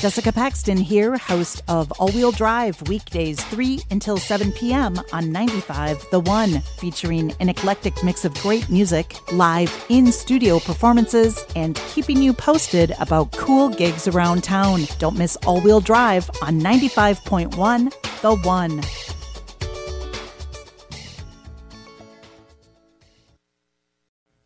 Jessica 0.00 0.32
Paxton 0.32 0.78
here, 0.78 1.18
host 1.18 1.62
of 1.68 1.92
All 2.00 2.08
Wheel 2.12 2.32
Drive, 2.32 2.80
weekdays 2.88 3.38
3 3.44 3.80
until 3.90 4.16
7 4.16 4.50
p.m. 4.52 4.98
on 5.12 5.30
95 5.30 6.06
The 6.10 6.20
One, 6.20 6.62
featuring 6.78 7.34
an 7.38 7.50
eclectic 7.50 8.02
mix 8.02 8.24
of 8.24 8.32
great 8.36 8.70
music, 8.70 9.14
live 9.30 9.70
in 9.90 10.10
studio 10.10 10.58
performances, 10.58 11.44
and 11.54 11.76
keeping 11.92 12.22
you 12.22 12.32
posted 12.32 12.94
about 12.98 13.32
cool 13.32 13.68
gigs 13.68 14.08
around 14.08 14.42
town. 14.42 14.84
Don't 14.98 15.18
miss 15.18 15.36
All 15.44 15.60
Wheel 15.60 15.80
Drive 15.82 16.30
on 16.40 16.58
95.1 16.58 17.92
The 18.22 18.36
One. 18.36 18.80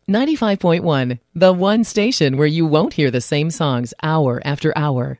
Ninety-five 0.07 0.59
point 0.59 0.83
one, 0.83 1.19
the 1.33 1.53
one 1.53 1.83
station 1.85 2.37
where 2.37 2.45
you 2.45 2.65
won't 2.65 2.93
hear 2.93 3.09
the 3.09 3.21
same 3.21 3.49
songs 3.49 3.93
hour 4.03 4.39
after 4.45 4.77
hour 4.77 5.17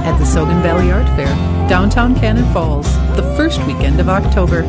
at 0.00 0.18
the 0.18 0.24
Sogn 0.24 0.62
Valley 0.62 0.90
Art 0.90 1.06
Fair, 1.16 1.34
downtown 1.68 2.14
Cannon 2.14 2.50
Falls, 2.52 2.86
the 3.16 3.34
first 3.36 3.62
weekend 3.64 4.00
of 4.00 4.08
October. 4.08 4.62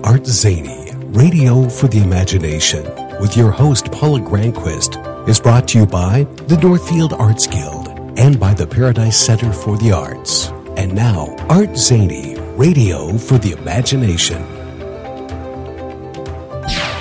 Art 0.04 0.26
Zany, 0.26 0.92
Radio 0.96 1.66
for 1.66 1.88
the 1.88 2.02
Imagination, 2.02 2.84
with 3.20 3.38
your 3.38 3.50
host 3.50 3.90
Paula 3.90 4.20
Granquist, 4.20 4.98
is 5.26 5.40
brought 5.40 5.66
to 5.68 5.78
you 5.78 5.86
by 5.86 6.24
the 6.46 6.58
Northfield 6.58 7.14
Arts 7.14 7.46
Guild 7.46 7.79
and 8.20 8.38
by 8.38 8.52
the 8.52 8.66
Paradise 8.66 9.18
Center 9.18 9.50
for 9.50 9.78
the 9.78 9.90
Arts. 9.92 10.48
And 10.76 10.94
now, 10.94 11.34
Art 11.48 11.74
Zany, 11.74 12.36
Radio 12.54 13.16
for 13.16 13.38
the 13.38 13.52
Imagination. 13.52 14.42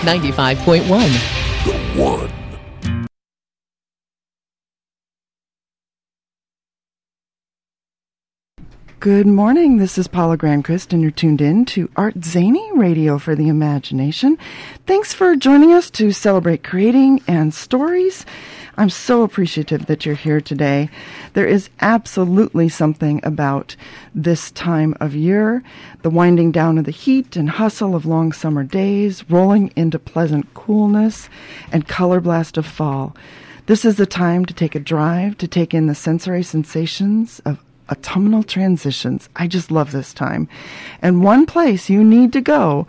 95.1 0.01 0.87
The 1.65 2.01
One. 2.01 2.31
Good 9.01 9.27
morning. 9.27 9.77
This 9.77 9.97
is 9.97 10.07
Paula 10.07 10.37
Granquist, 10.37 10.93
and 10.93 11.01
you're 11.01 11.11
tuned 11.11 11.41
in 11.41 11.65
to 11.65 11.89
Art 11.97 12.23
Zany 12.23 12.69
Radio 12.73 13.17
for 13.17 13.35
the 13.35 13.49
Imagination. 13.49 14.37
Thanks 14.85 15.13
for 15.13 15.35
joining 15.35 15.73
us 15.73 15.89
to 15.91 16.13
celebrate 16.13 16.63
creating 16.63 17.21
and 17.27 17.53
stories. 17.53 18.25
I'm 18.80 18.89
so 18.89 19.23
appreciative 19.23 19.88
that 19.88 20.05
you're 20.05 20.16
here 20.16 20.39
today. 20.39 20.89
There 21.33 21.45
is 21.45 21.69
absolutely 21.81 22.69
something 22.69 23.19
about 23.25 23.75
this 24.16 24.52
time 24.52 24.95
of 25.02 25.13
year, 25.13 25.61
the 26.02 26.09
winding 26.09 26.53
down 26.53 26.77
of 26.77 26.86
the 26.86 26.91
heat 26.91 27.36
and 27.36 27.49
hustle 27.49 27.94
of 27.94 28.05
long 28.05 28.31
summer 28.31 28.63
days, 28.63 29.30
rolling 29.30 29.73
into 29.75 29.99
pleasant 29.99 30.53
coolness 30.53 31.27
and 31.73 31.89
color 31.89 32.21
blast 32.21 32.55
of 32.55 32.65
fall. 32.65 33.17
This 33.65 33.83
is 33.83 33.98
the 33.98 34.05
time 34.05 34.45
to 34.45 34.53
take 34.53 34.76
a 34.76 34.80
drive, 34.80 35.37
to 35.39 35.48
take 35.48 35.73
in 35.73 35.87
the 35.87 35.93
sensory 35.93 36.42
sensations 36.42 37.42
of 37.43 37.59
autumnal 37.89 38.43
transitions. 38.43 39.27
I 39.36 39.48
just 39.48 39.71
love 39.71 39.92
this 39.92 40.14
time. 40.14 40.48
And 41.02 41.21
one 41.21 41.45
place 41.45 41.89
you 41.89 42.02
need 42.02 42.32
to 42.32 42.39
go 42.39 42.87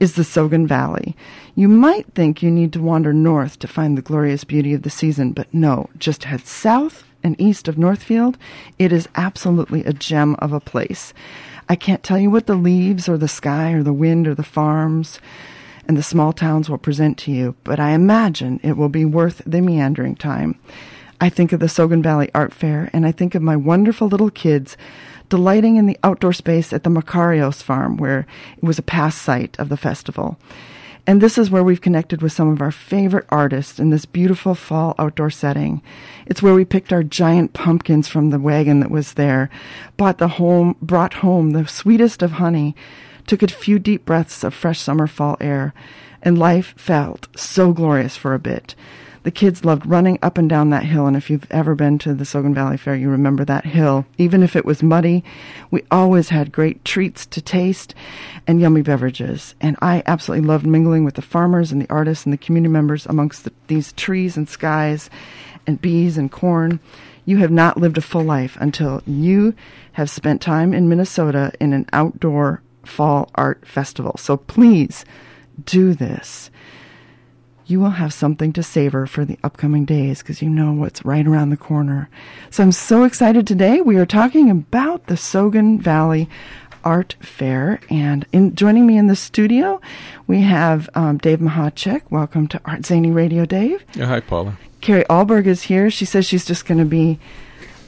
is 0.00 0.14
the 0.14 0.22
Sogn 0.22 0.66
Valley. 0.66 1.14
You 1.58 1.68
might 1.68 2.12
think 2.12 2.42
you 2.42 2.50
need 2.50 2.74
to 2.74 2.82
wander 2.82 3.14
north 3.14 3.58
to 3.60 3.66
find 3.66 3.96
the 3.96 4.02
glorious 4.02 4.44
beauty 4.44 4.74
of 4.74 4.82
the 4.82 4.90
season, 4.90 5.32
but 5.32 5.52
no, 5.54 5.88
just 5.96 6.24
head 6.24 6.46
south 6.46 7.04
and 7.22 7.34
east 7.40 7.66
of 7.66 7.78
Northfield. 7.78 8.36
It 8.78 8.92
is 8.92 9.08
absolutely 9.14 9.82
a 9.82 9.94
gem 9.94 10.34
of 10.38 10.52
a 10.52 10.60
place. 10.60 11.14
I 11.66 11.74
can't 11.74 12.02
tell 12.02 12.18
you 12.18 12.28
what 12.28 12.46
the 12.46 12.56
leaves 12.56 13.08
or 13.08 13.16
the 13.16 13.26
sky 13.26 13.72
or 13.72 13.82
the 13.82 13.94
wind 13.94 14.28
or 14.28 14.34
the 14.34 14.42
farms 14.42 15.18
and 15.88 15.96
the 15.96 16.02
small 16.02 16.34
towns 16.34 16.68
will 16.68 16.76
present 16.76 17.16
to 17.20 17.32
you, 17.32 17.56
but 17.64 17.80
I 17.80 17.92
imagine 17.92 18.60
it 18.62 18.76
will 18.76 18.90
be 18.90 19.06
worth 19.06 19.40
the 19.46 19.62
meandering 19.62 20.14
time. 20.14 20.58
I 21.22 21.30
think 21.30 21.52
of 21.52 21.60
the 21.60 21.68
Sogn 21.68 22.02
Valley 22.02 22.30
Art 22.34 22.52
Fair, 22.52 22.90
and 22.92 23.06
I 23.06 23.12
think 23.12 23.34
of 23.34 23.40
my 23.40 23.56
wonderful 23.56 24.08
little 24.08 24.30
kids 24.30 24.76
delighting 25.30 25.76
in 25.76 25.86
the 25.86 25.98
outdoor 26.04 26.34
space 26.34 26.74
at 26.74 26.82
the 26.82 26.90
Macarios 26.90 27.62
farm, 27.62 27.96
where 27.96 28.26
it 28.58 28.62
was 28.62 28.78
a 28.78 28.82
past 28.82 29.22
site 29.22 29.58
of 29.58 29.70
the 29.70 29.78
festival. 29.78 30.38
And 31.08 31.20
this 31.20 31.38
is 31.38 31.50
where 31.50 31.62
we've 31.62 31.80
connected 31.80 32.20
with 32.20 32.32
some 32.32 32.48
of 32.48 32.60
our 32.60 32.72
favorite 32.72 33.26
artists 33.28 33.78
in 33.78 33.90
this 33.90 34.04
beautiful 34.04 34.56
fall 34.56 34.96
outdoor 34.98 35.30
setting. 35.30 35.80
It's 36.26 36.42
where 36.42 36.54
we 36.54 36.64
picked 36.64 36.92
our 36.92 37.04
giant 37.04 37.52
pumpkins 37.52 38.08
from 38.08 38.30
the 38.30 38.40
wagon 38.40 38.80
that 38.80 38.90
was 38.90 39.12
there, 39.14 39.48
bought 39.96 40.18
the 40.18 40.28
home, 40.28 40.74
brought 40.82 41.14
home 41.14 41.52
the 41.52 41.68
sweetest 41.68 42.22
of 42.22 42.32
honey, 42.32 42.74
took 43.26 43.42
a 43.42 43.46
few 43.46 43.78
deep 43.78 44.04
breaths 44.04 44.42
of 44.42 44.52
fresh 44.52 44.80
summer 44.80 45.06
fall 45.06 45.36
air, 45.40 45.72
and 46.22 46.38
life 46.38 46.74
felt 46.76 47.28
so 47.38 47.72
glorious 47.72 48.16
for 48.16 48.34
a 48.34 48.40
bit. 48.40 48.74
The 49.26 49.32
kids 49.32 49.64
loved 49.64 49.84
running 49.86 50.20
up 50.22 50.38
and 50.38 50.48
down 50.48 50.70
that 50.70 50.84
hill, 50.84 51.08
and 51.08 51.16
if 51.16 51.30
you've 51.30 51.50
ever 51.50 51.74
been 51.74 51.98
to 51.98 52.14
the 52.14 52.22
Sogn 52.22 52.54
Valley 52.54 52.76
Fair, 52.76 52.94
you 52.94 53.10
remember 53.10 53.44
that 53.44 53.64
hill. 53.64 54.06
Even 54.18 54.40
if 54.40 54.54
it 54.54 54.64
was 54.64 54.84
muddy, 54.84 55.24
we 55.68 55.82
always 55.90 56.28
had 56.28 56.52
great 56.52 56.84
treats 56.84 57.26
to 57.26 57.42
taste 57.42 57.92
and 58.46 58.60
yummy 58.60 58.82
beverages. 58.82 59.56
And 59.60 59.76
I 59.82 60.04
absolutely 60.06 60.46
loved 60.46 60.64
mingling 60.64 61.04
with 61.04 61.16
the 61.16 61.22
farmers 61.22 61.72
and 61.72 61.82
the 61.82 61.90
artists 61.90 62.24
and 62.24 62.32
the 62.32 62.38
community 62.38 62.70
members 62.70 63.04
amongst 63.04 63.42
the, 63.42 63.52
these 63.66 63.92
trees 63.94 64.36
and 64.36 64.48
skies 64.48 65.10
and 65.66 65.82
bees 65.82 66.16
and 66.16 66.30
corn. 66.30 66.78
You 67.24 67.38
have 67.38 67.50
not 67.50 67.76
lived 67.76 67.98
a 67.98 68.02
full 68.02 68.22
life 68.22 68.56
until 68.60 69.02
you 69.08 69.56
have 69.94 70.08
spent 70.08 70.40
time 70.40 70.72
in 70.72 70.88
Minnesota 70.88 71.50
in 71.58 71.72
an 71.72 71.86
outdoor 71.92 72.62
fall 72.84 73.32
art 73.34 73.66
festival. 73.66 74.14
So 74.18 74.36
please 74.36 75.04
do 75.64 75.94
this 75.94 76.48
you 77.66 77.80
will 77.80 77.90
have 77.90 78.12
something 78.12 78.52
to 78.52 78.62
savor 78.62 79.06
for 79.06 79.24
the 79.24 79.38
upcoming 79.42 79.84
days 79.84 80.20
because 80.20 80.40
you 80.40 80.48
know 80.48 80.72
what's 80.72 81.04
right 81.04 81.26
around 81.26 81.50
the 81.50 81.56
corner. 81.56 82.08
So 82.50 82.62
I'm 82.62 82.72
so 82.72 83.04
excited 83.04 83.46
today. 83.46 83.80
We 83.80 83.96
are 83.96 84.06
talking 84.06 84.50
about 84.50 85.06
the 85.06 85.14
Sogn 85.14 85.80
Valley 85.80 86.28
Art 86.84 87.16
Fair. 87.20 87.80
And 87.90 88.24
in, 88.32 88.54
joining 88.54 88.86
me 88.86 88.96
in 88.96 89.08
the 89.08 89.16
studio, 89.16 89.80
we 90.28 90.42
have 90.42 90.88
um, 90.94 91.18
Dave 91.18 91.40
Machacek. 91.40 92.02
Welcome 92.08 92.46
to 92.48 92.60
Art 92.64 92.86
Zany 92.86 93.10
Radio, 93.10 93.44
Dave. 93.44 93.84
Yeah, 93.94 94.06
hi, 94.06 94.20
Paula. 94.20 94.56
Kari 94.80 95.02
Alberg 95.04 95.46
is 95.46 95.62
here. 95.62 95.90
She 95.90 96.04
says 96.04 96.24
she's 96.24 96.44
just 96.44 96.66
going 96.66 96.78
to 96.78 96.84
be 96.84 97.18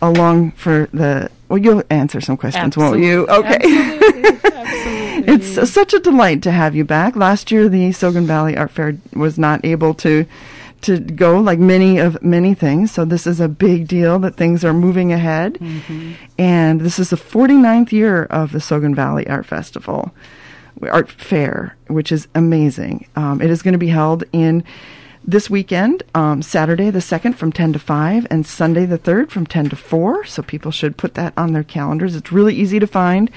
along 0.02 0.52
for 0.52 0.88
the. 0.92 1.30
Well, 1.48 1.58
you'll 1.58 1.84
answer 1.88 2.20
some 2.20 2.36
questions, 2.36 2.76
Absolutely. 2.76 3.00
won't 3.00 3.04
you? 3.04 3.26
Okay. 3.28 3.58
Absolutely. 3.62 4.50
Absolutely. 4.52 4.97
It's 5.38 5.70
such 5.70 5.94
a 5.94 6.00
delight 6.00 6.42
to 6.42 6.52
have 6.52 6.74
you 6.74 6.84
back. 6.84 7.16
Last 7.16 7.50
year, 7.50 7.68
the 7.68 7.90
Sogn 7.90 8.24
Valley 8.24 8.56
Art 8.56 8.70
Fair 8.70 8.96
was 9.14 9.38
not 9.38 9.64
able 9.64 9.94
to 9.94 10.26
to 10.80 11.00
go 11.00 11.40
like 11.40 11.58
many 11.58 11.98
of 11.98 12.22
many 12.22 12.54
things. 12.54 12.92
So 12.92 13.04
this 13.04 13.26
is 13.26 13.40
a 13.40 13.48
big 13.48 13.88
deal 13.88 14.18
that 14.20 14.36
things 14.36 14.64
are 14.64 14.72
moving 14.72 15.12
ahead. 15.12 15.54
Mm-hmm. 15.54 16.12
And 16.38 16.80
this 16.80 16.98
is 16.98 17.10
the 17.10 17.16
49th 17.16 17.90
year 17.92 18.24
of 18.24 18.52
the 18.52 18.58
Sogn 18.58 18.94
Valley 18.94 19.26
Art 19.26 19.46
Festival, 19.46 20.12
Art 20.82 21.10
Fair, 21.10 21.76
which 21.88 22.12
is 22.12 22.28
amazing. 22.34 23.06
Um, 23.16 23.42
it 23.42 23.50
is 23.50 23.62
going 23.62 23.72
to 23.72 23.78
be 23.78 23.88
held 23.88 24.24
in 24.32 24.62
this 25.28 25.50
weekend, 25.50 26.02
um, 26.14 26.40
Saturday 26.40 26.88
the 26.88 27.00
2nd 27.00 27.34
from 27.34 27.52
10 27.52 27.74
to 27.74 27.78
5, 27.78 28.26
and 28.30 28.46
Sunday 28.46 28.86
the 28.86 28.98
3rd 28.98 29.30
from 29.30 29.46
10 29.46 29.68
to 29.68 29.76
4. 29.76 30.24
So 30.24 30.42
people 30.42 30.70
should 30.70 30.96
put 30.96 31.14
that 31.14 31.34
on 31.36 31.52
their 31.52 31.62
calendars. 31.62 32.16
It's 32.16 32.32
really 32.32 32.54
easy 32.54 32.78
to 32.78 32.86
find 32.86 33.30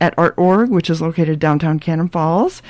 at 0.00 0.16
ArtOrg, 0.16 0.70
which 0.70 0.90
is 0.90 1.00
located 1.00 1.38
downtown 1.38 1.78
Cannon 1.78 2.08
Falls. 2.08 2.62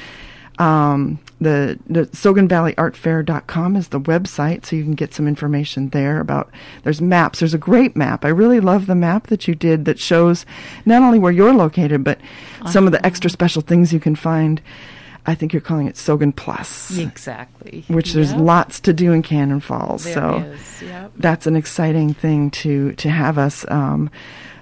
Um, 0.59 1.19
the, 1.41 1.79
the 1.87 2.07
Sogn 2.09 2.51
Valley 2.51 2.75
Art 2.77 2.97
Fair.com 2.97 3.77
is 3.77 3.89
the 3.89 4.01
website, 4.01 4.67
so 4.67 4.77
you 4.77 4.85
can 4.85 4.95
get 4.95 5.15
some 5.15 5.27
information 5.27 5.89
there 5.91 6.21
about. 6.21 6.51
There's 6.83 7.01
maps. 7.01 7.39
There's 7.39 7.55
a 7.55 7.59
great 7.59 7.97
map. 7.97 8.27
I 8.27 8.29
really 8.29 8.61
love 8.61 8.87
the 8.87 8.95
map 8.95 9.29
that 9.29 9.49
you 9.49 9.55
did 9.55 9.87
that 9.87 9.99
shows 9.99 10.45
not 10.85 11.03
only 11.03 11.19
where 11.19 11.33
you're 11.33 11.55
located, 11.55 12.05
but 12.05 12.21
some 12.71 12.85
of 12.85 12.93
the 12.93 13.05
extra 13.05 13.31
special 13.31 13.63
things 13.63 13.95
you 13.95 14.01
can 14.01 14.17
find. 14.17 14.61
I 15.27 15.35
think 15.35 15.53
you're 15.53 15.61
calling 15.61 15.89
it 15.89 15.97
Sogn 15.97 16.35
Plus. 16.35 16.97
Exactly. 16.97 17.85
Which 17.89 18.13
there's 18.13 18.33
Yep. 18.33 18.41
lots 18.41 18.81
to 18.81 18.93
do 18.93 19.13
in 19.13 19.23
Cannon 19.23 19.61
Falls. 19.61 20.05
There 20.05 20.15
so 20.15 20.45
is, 20.55 20.83
yep. 20.83 21.13
that's 21.17 21.47
an 21.47 21.57
exciting 21.57 22.15
thing 22.15 22.51
to 22.63 22.93
to 22.93 23.11
have 23.11 23.37
us 23.37 23.65
um, 23.69 24.11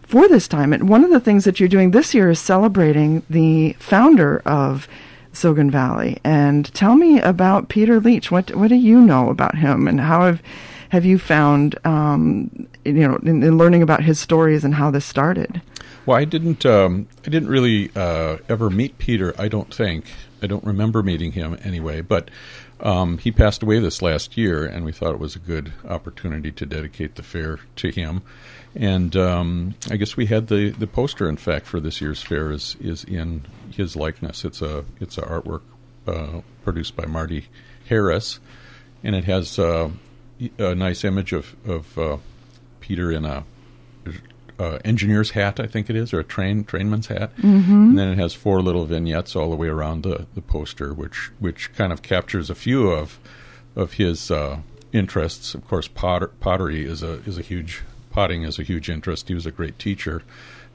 for 0.03 0.29
this 0.29 0.49
time. 0.49 0.73
And 0.73 0.89
one 0.89 1.05
of 1.05 1.11
the 1.11 1.21
things 1.21 1.45
that 1.45 1.61
you're 1.61 1.69
doing 1.69 1.91
this 1.91 2.15
year 2.15 2.31
is 2.31 2.39
celebrating 2.39 3.23
the 3.29 3.75
founder 3.79 4.43
of 4.47 4.89
Sogn 5.35 5.71
Valley. 5.71 6.19
And 6.25 6.73
tell 6.75 6.95
me 6.95 7.21
about 7.21 7.69
Peter 7.69 8.01
Leach. 8.01 8.31
What 8.31 8.55
what 8.55 8.69
do 8.69 8.77
you 8.77 9.01
know 9.01 9.29
about 9.29 9.57
him, 9.57 9.87
and 9.87 10.01
how 10.01 10.25
have 10.25 10.43
have 10.91 11.05
you 11.05 11.19
found 11.19 11.79
um, 11.85 12.69
you 12.85 13.07
know 13.07 13.17
in, 13.17 13.43
in, 13.43 13.59
learning 13.59 13.83
about 13.83 14.03
his 14.03 14.19
stories 14.19 14.65
and 14.65 14.75
how 14.75 14.91
this 14.91 15.05
started? 15.05 15.61
Well, 16.07 16.17
I 16.17 16.25
didn't 16.25 16.65
um, 16.65 17.09
I 17.27 17.31
didn't 17.31 17.49
really 17.49 17.91
uh, 17.97 18.39
ever 18.49 18.71
meet 18.71 18.99
Peter. 18.99 19.35
I 19.39 19.49
don't 19.49 19.75
think 19.75 20.07
I 20.45 20.47
don't 20.47 20.65
remember 20.65 21.03
meeting 21.03 21.33
him 21.33 21.59
anyway, 21.63 22.01
but. 22.01 22.31
Um, 22.81 23.19
he 23.19 23.31
passed 23.31 23.63
away 23.63 23.79
this 23.79 24.03
last 24.03 24.37
year, 24.37 24.67
and 24.67 24.85
we 24.85 24.93
thought 24.93 25.15
it 25.15 25.21
was 25.21 25.37
a 25.37 25.39
good 25.39 25.73
opportunity 25.89 26.51
to 26.53 26.67
dedicate 26.67 27.15
the 27.15 27.23
fair 27.23 27.61
to 27.77 27.89
him. 27.89 28.21
And 28.75 29.15
um, 29.17 29.75
I 29.91 29.97
guess 29.97 30.17
we 30.17 30.27
had 30.27 30.49
the, 30.49 30.71
the 30.71 30.87
poster, 30.87 31.29
in 31.29 31.37
fact, 31.37 31.67
for 31.67 31.79
this 31.81 32.01
year's 32.01 32.23
fair 32.23 32.51
is 32.51 32.77
is 32.81 33.05
in 33.05 33.47
his 33.71 33.95
likeness. 33.95 34.45
It's 34.45 34.61
a 34.61 34.85
it's 35.01 35.17
a 35.17 35.23
artwork 35.23 35.63
uh, 36.07 36.41
produced 36.65 36.97
by 36.97 37.07
Marty 37.07 37.47
Harris, 37.89 38.41
and 39.05 39.15
it 39.15 39.25
has 39.25 39.59
uh, 39.59 39.91
a 40.59 40.75
nice 40.75 41.05
image 41.05 41.33
of 41.33 41.55
of 41.67 41.97
uh, 41.99 42.17
Peter 42.81 43.13
in 43.13 43.25
a 43.25 43.45
uh, 44.59 44.79
engineer's 44.85 45.31
hat, 45.31 45.59
I 45.59 45.67
think 45.67 45.91
it 45.91 45.97
is, 45.97 46.13
or 46.13 46.21
a 46.21 46.25
train 46.25 46.65
trainman's 46.65 47.09
hat, 47.09 47.37
mm-hmm. 47.37 47.73
and 47.73 47.99
then 47.99 48.09
it 48.09 48.19
has 48.19 48.35
four 48.35 48.63
little 48.63 48.85
vignettes 48.85 49.35
all 49.35 49.51
the 49.51 49.57
way 49.57 49.69
around 49.69 50.03
the, 50.03 50.27
the 50.35 50.41
poster, 50.41 50.93
which 50.93 51.31
which 51.39 51.73
kind 51.75 51.93
of 51.93 52.03
captures 52.03 52.51
a 52.51 52.55
few 52.55 52.91
of 52.91 53.19
of 53.75 53.95
his 53.95 54.31
uh, 54.31 54.61
interests. 54.93 55.55
Of 55.55 55.67
course, 55.67 55.89
potter, 55.89 56.29
pottery 56.41 56.85
is 56.85 57.03
a 57.03 57.15
is 57.25 57.39
a 57.39 57.43
huge 57.43 57.83
potting 58.11 58.45
is 58.45 58.59
a 58.59 58.63
huge 58.63 58.89
interest. 58.89 59.29
He 59.29 59.35
was 59.35 59.47
a 59.47 59.51
great 59.51 59.79
teacher, 59.79 60.23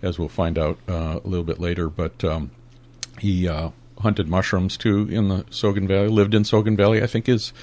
as 0.02 0.20
we'll 0.20 0.28
find 0.28 0.58
out 0.58 0.78
uh, 0.88 1.20
a 1.24 1.28
little 1.28 1.46
bit 1.46 1.60
later. 1.60 1.90
But 1.90 2.24
um, 2.24 2.52
he 3.20 3.48
uh, 3.48 3.70
hunted 4.00 4.28
mushrooms 4.28 4.78
too 4.78 5.08
in 5.10 5.30
the 5.30 5.44
Sogn 5.46 5.88
Valley. 5.88 6.10
Lived 6.10 6.34
in 6.34 6.44
Sogn 6.44 6.76
Valley. 6.76 7.02
I 7.02 7.08
think 7.08 7.28
his 7.28 7.54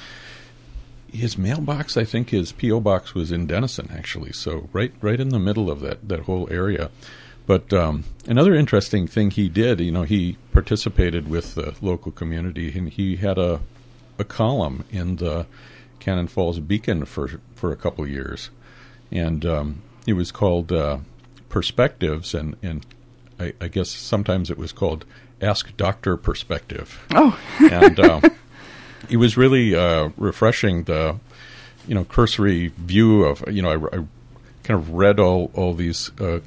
his 1.17 1.37
mailbox, 1.37 1.97
I 1.97 2.05
think 2.05 2.31
his 2.31 2.53
PO 2.53 2.81
box 2.81 3.15
was 3.15 3.33
in 3.33 3.47
Dennison 3.47 3.91
actually. 3.93 4.33
So 4.33 4.69
right 4.73 4.93
right 5.01 5.21
in 5.21 5.31
the 5.31 5.39
middle 5.39 5.71
of 5.71 5.81
that 5.81 6.09
that 6.09 6.21
whole 6.21 6.49
area. 6.51 6.91
But 7.47 7.73
um, 7.73 8.05
another 8.27 8.55
interesting 8.55 9.07
thing 9.07 9.31
he 9.31 9.49
did, 9.49 9.79
you 9.79 9.93
know, 9.93 10.03
he 10.03 10.37
participated 10.53 11.29
with 11.29 11.55
the 11.55 11.77
local 11.81 12.11
community, 12.11 12.77
and 12.77 12.89
he 12.89 13.17
had 13.17 13.39
a 13.39 13.61
a 14.19 14.25
column 14.25 14.85
in 14.91 15.17
the 15.17 15.47
Cannon 16.01 16.29
Falls 16.29 16.59
Beacon 16.61 17.05
for 17.05 17.41
for 17.55 17.73
a 17.73 17.77
couple 17.77 18.05
of 18.05 18.11
years 18.11 18.51
and 19.11 19.45
um, 19.45 19.83
it 20.07 20.15
was 20.15 20.33
called 20.33 20.73
uh, 20.73 20.99
Perspectives, 21.49 22.35
and 22.35 22.57
and 22.63 22.87
I, 23.39 23.53
I, 23.61 23.69
guess 23.69 23.91
sometimes 23.91 24.51
it 24.51 24.59
was 24.59 24.73
called 24.73 25.05
Ask 25.41 25.77
Doctor 25.77 26.17
Perspective. 26.17 27.01
Oh, 27.15 27.39
and 27.71 27.99
uh, 28.01 28.21
it 29.09 29.17
was 29.17 29.37
really 29.37 29.75
uh, 29.75 30.11
refreshing. 30.17 30.85
The 30.85 31.19
you 31.87 31.95
know 31.95 32.05
cursory 32.05 32.69
view 32.77 33.25
of 33.25 33.45
you 33.53 33.63
know 33.63 33.71
I, 33.71 33.97
I 33.97 34.05
kind 34.65 34.81
of 34.81 34.91
read 34.91 35.21
all 35.21 35.51
all 35.55 35.75
these 35.75 36.11
uh, 36.21 36.41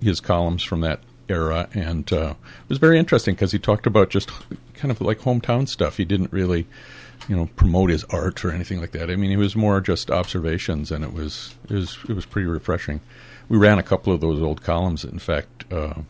his 0.00 0.20
columns 0.20 0.62
from 0.62 0.80
that 0.82 1.00
era, 1.28 1.68
and 1.74 2.12
uh, 2.12 2.34
it 2.40 2.68
was 2.68 2.78
very 2.78 2.98
interesting 2.98 3.34
because 3.34 3.52
he 3.52 3.58
talked 3.58 3.86
about 3.86 4.10
just 4.10 4.30
kind 4.74 4.90
of 4.90 5.00
like 5.00 5.20
hometown 5.20 5.68
stuff. 5.68 5.96
He 5.96 6.04
didn't 6.04 6.32
really 6.32 6.66
you 7.28 7.36
know 7.36 7.46
promote 7.56 7.90
his 7.90 8.04
art 8.04 8.44
or 8.44 8.50
anything 8.50 8.80
like 8.80 8.92
that. 8.92 9.10
I 9.10 9.16
mean, 9.16 9.30
it 9.30 9.36
was 9.36 9.56
more 9.56 9.80
just 9.80 10.10
observations, 10.10 10.90
and 10.90 11.04
it 11.04 11.12
was 11.12 11.54
it 11.68 11.74
was 11.74 11.98
it 12.08 12.14
was 12.14 12.26
pretty 12.26 12.46
refreshing. 12.46 13.00
We 13.48 13.58
ran 13.58 13.78
a 13.78 13.82
couple 13.82 14.12
of 14.12 14.20
those 14.20 14.40
old 14.40 14.62
columns, 14.62 15.04
in 15.04 15.18
fact, 15.18 15.64
uh, 15.70 16.00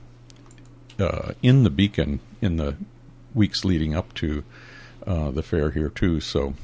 uh, 0.98 1.32
in 1.42 1.64
the 1.64 1.70
Beacon 1.70 2.20
in 2.40 2.56
the 2.56 2.76
weeks 3.34 3.64
leading 3.64 3.96
up 3.96 4.14
to 4.14 4.44
uh, 5.06 5.30
the 5.30 5.42
fair 5.42 5.70
here 5.70 5.88
too. 5.88 6.20
So, 6.20 6.54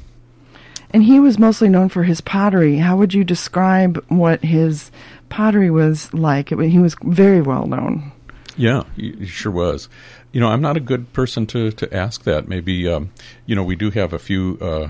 and 0.91 1.03
he 1.03 1.21
was 1.21 1.39
mostly 1.39 1.69
known 1.69 1.89
for 1.89 2.03
his 2.03 2.21
pottery. 2.21 2.77
How 2.77 2.97
would 2.97 3.15
you 3.15 3.25
describe 3.25 4.05
what 4.09 4.43
his 4.45 4.91
pottery 5.29 5.71
was 5.71 6.13
like? 6.13 6.53
It, 6.53 6.59
he 6.71 6.79
was 6.79 6.97
very 7.03 7.41
well 7.41 7.67
known. 7.67 8.13
Yeah, 8.57 8.85
he 8.97 9.27
sure 9.27 9.53
was. 9.53 9.89
You 10.33 10.41
know, 10.41 10.49
I'm 10.49 10.61
not 10.61 10.77
a 10.77 10.81
good 10.81 11.13
person 11.13 11.47
to, 11.47 11.73
to 11.73 11.95
ask 11.95 12.25
that. 12.25 12.49
Maybe, 12.49 12.89
um, 12.89 13.11
you 13.47 13.57
know, 13.57 13.65
we 13.65 13.77
do 13.77 13.91
have 13.91 14.13
a 14.13 14.19
few, 14.19 14.59
uh, 14.61 14.89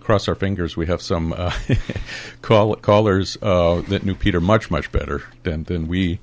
cross 0.00 0.28
our 0.28 0.34
fingers, 0.34 0.76
we 0.76 0.86
have 0.86 1.00
some 1.00 1.32
uh, 1.32 1.52
call, 2.42 2.74
callers 2.76 3.38
uh, 3.40 3.82
that 3.88 4.04
knew 4.04 4.14
Peter 4.14 4.40
much, 4.40 4.70
much 4.70 4.90
better 4.92 5.22
than, 5.44 5.64
than 5.64 5.88
we 5.88 6.18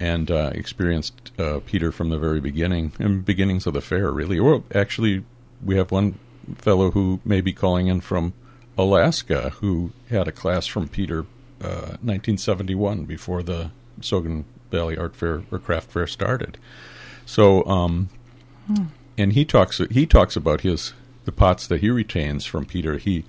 and 0.00 0.30
uh, 0.30 0.50
experienced 0.54 1.32
uh, 1.38 1.60
Peter 1.66 1.90
from 1.90 2.10
the 2.10 2.18
very 2.18 2.40
beginning 2.40 2.92
and 2.98 3.24
beginnings 3.24 3.66
of 3.66 3.74
the 3.74 3.80
fair, 3.80 4.12
really. 4.12 4.38
Or 4.38 4.62
actually, 4.74 5.24
we 5.64 5.76
have 5.76 5.90
one 5.90 6.18
fellow 6.56 6.90
who 6.92 7.20
may 7.24 7.40
be 7.40 7.52
calling 7.52 7.88
in 7.88 8.00
from 8.00 8.32
Alaska 8.76 9.50
who 9.60 9.92
had 10.08 10.28
a 10.28 10.32
class 10.32 10.66
from 10.66 10.88
Peter 10.88 11.26
1971 11.58 13.00
uh, 13.00 13.02
before 13.02 13.42
the 13.42 13.70
Sogn 14.00 14.44
Valley 14.70 14.96
Art 14.96 15.16
Fair 15.16 15.42
or 15.50 15.58
Craft 15.58 15.90
Fair 15.90 16.06
started. 16.06 16.58
So, 17.26 17.64
um, 17.66 18.08
hmm. 18.66 18.84
and 19.16 19.32
he 19.32 19.44
talks 19.44 19.80
he 19.90 20.06
talks 20.06 20.36
about 20.36 20.60
his 20.60 20.92
the 21.24 21.32
pots 21.32 21.66
that 21.66 21.80
he 21.80 21.90
retains 21.90 22.46
from 22.46 22.64
Peter. 22.64 22.96
He 22.96 23.24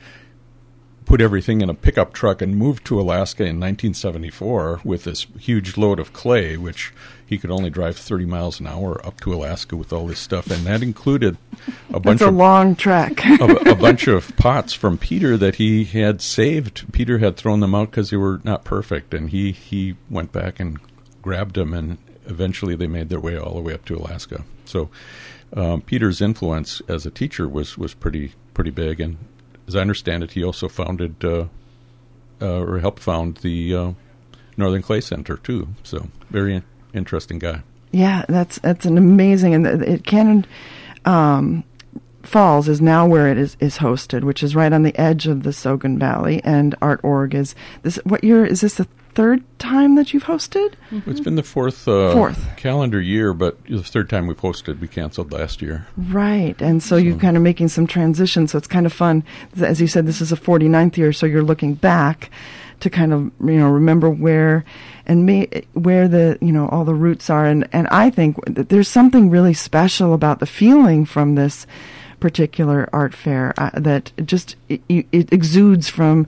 put 1.06 1.22
everything 1.22 1.62
in 1.62 1.70
a 1.70 1.74
pickup 1.74 2.14
truck 2.14 2.42
and 2.42 2.56
moved 2.56 2.86
to 2.86 3.00
Alaska 3.00 3.44
in 3.44 3.60
1974 3.60 4.82
with 4.84 5.06
this 5.06 5.26
huge 5.40 5.76
load 5.76 6.00
of 6.00 6.14
clay, 6.14 6.56
which 6.56 6.94
he 7.30 7.38
could 7.38 7.52
only 7.52 7.70
drive 7.70 7.96
30 7.96 8.26
miles 8.26 8.60
an 8.60 8.68
hour 8.68 9.06
up 9.06 9.20
to 9.22 9.34
Alaska 9.34 9.76
with 9.76 9.94
all 9.94 10.08
this 10.08 10.20
stuff, 10.20 10.50
and 10.50 10.66
that 10.66 10.82
included 10.82 11.38
a 11.94 12.00
bunch 12.00 12.22
a 12.22 12.28
of 12.28 12.34
long 12.34 12.76
trek, 12.76 13.24
a, 13.26 13.72
a, 13.72 13.76
bunch 13.76 14.08
of 14.08 14.36
pots 14.36 14.74
from 14.74 14.98
Peter 14.98 15.38
that 15.38 15.56
he 15.56 15.84
had 15.84 16.22
saved. 16.22 16.92
Peter 16.92 17.20
had 17.20 17.38
thrown 17.38 17.60
them 17.60 17.76
out 17.76 17.92
because 17.92 18.10
they 18.10 18.18
were 18.18 18.42
not 18.44 18.64
perfect, 18.64 19.14
and 19.14 19.30
he 19.30 19.52
he 19.52 19.96
went 20.10 20.32
back 20.32 20.60
and 20.60 20.80
grabbed 21.22 21.56
them 21.56 21.74
and 21.74 21.98
eventually 22.26 22.76
they 22.76 22.88
made 22.88 23.10
their 23.10 23.20
way 23.20 23.38
all 23.38 23.56
the 23.56 23.62
way 23.62 23.74
up 23.74 23.84
to 23.86 23.96
Alaska. 23.96 24.44
So 24.66 24.90
um, 25.54 25.82
Peter's 25.82 26.22
influence 26.22 26.82
as 26.88 27.06
a 27.06 27.12
teacher 27.12 27.48
was, 27.48 27.78
was 27.78 27.94
pretty 27.94 28.34
pretty 28.54 28.72
big, 28.72 29.00
and 29.00 29.18
as 29.68 29.76
I 29.76 29.82
understand 29.82 30.24
it, 30.24 30.32
he 30.32 30.44
also 30.44 30.68
founded 30.68 31.24
uh, 31.24 31.46
uh, 32.42 32.62
or 32.62 32.80
helped 32.80 33.00
found 33.00 33.38
the 33.38 33.76
uh, 33.76 33.92
Northern 34.58 34.82
Clay 34.82 35.02
Center 35.02 35.38
too. 35.38 35.70
So 35.84 36.10
very 36.30 36.62
interesting 36.94 37.40
guy. 37.40 37.62
Yeah, 37.92 38.26
that's 38.30 38.60
that's 38.60 38.86
an 38.86 38.98
amazing 38.98 39.54
and 39.56 39.66
it 39.66 40.06
Cannon 40.06 40.46
um, 41.06 41.64
Falls 42.22 42.68
is 42.68 42.82
now 42.82 43.08
where 43.08 43.32
it 43.32 43.38
is, 43.38 43.56
is 43.60 43.78
hosted, 43.78 44.24
which 44.24 44.44
is 44.44 44.56
right 44.56 44.72
on 44.72 44.84
the 44.84 44.96
edge 45.00 45.26
of 45.26 45.44
the 45.44 45.52
Sogn 45.52 45.98
Valley, 45.98 46.42
and 46.44 46.76
Art 46.82 47.00
Org 47.02 47.34
is 47.34 47.56
this. 47.82 47.96
What 48.04 48.24
year 48.24 48.46
is 48.46 48.62
this? 48.62 48.76
The 48.76 48.88
third 49.16 49.42
time 49.58 49.96
that 49.96 50.14
you've 50.14 50.26
hosted? 50.26 50.74
Mm-hmm. 50.92 51.10
It's 51.10 51.22
been 51.22 51.36
the 51.36 51.44
fourth 51.44 51.88
uh, 51.88 52.12
fourth 52.12 52.58
calendar 52.58 53.00
year, 53.00 53.34
but 53.34 53.64
the 53.66 53.82
third 53.82 54.10
time 54.10 54.28
we've 54.28 54.38
hosted. 54.38 54.80
We 54.82 54.88
canceled 54.90 55.32
last 55.32 55.62
year. 55.62 55.88
Right, 55.96 56.62
and 56.62 56.84
so, 56.84 56.90
so, 56.90 56.96
you're 56.98 57.18
kind 57.18 57.38
of 57.38 57.42
making 57.42 57.70
some 57.70 57.88
transition. 57.88 58.48
So 58.48 58.58
it's 58.58 58.68
kind 58.68 58.86
of 58.86 58.92
fun. 58.92 59.24
As 59.58 59.80
you 59.80 59.88
said, 59.88 60.06
this 60.06 60.20
is 60.20 60.34
a 60.34 60.38
49th 60.38 60.98
year, 60.98 61.14
so 61.14 61.26
you're 61.26 61.42
looking 61.42 61.74
back 61.74 62.30
to 62.80 62.90
kind 62.90 63.14
of 63.14 63.32
you 63.44 63.58
know 63.58 63.70
remember 63.70 64.10
where 64.10 64.66
and 65.06 65.26
may, 65.26 65.48
where 65.74 66.08
the 66.08 66.38
you 66.42 66.52
know 66.52 66.68
all 66.70 66.86
the 66.86 66.94
roots 66.94 67.30
are. 67.30 67.46
And 67.46 67.68
and 67.72 67.88
I 67.90 68.10
think 68.10 68.44
that 68.46 68.70
there's 68.70 68.88
something 68.88 69.30
really 69.30 69.54
special 69.54 70.14
about 70.14 70.40
the 70.40 70.46
feeling 70.46 71.06
from 71.06 71.36
this 71.36 71.68
particular 72.20 72.90
art 72.92 73.14
fair 73.14 73.54
uh, 73.58 73.72
that 73.74 74.12
just 74.26 74.56
it, 74.68 74.82
it 74.90 75.32
exudes 75.32 75.90
from 75.90 76.28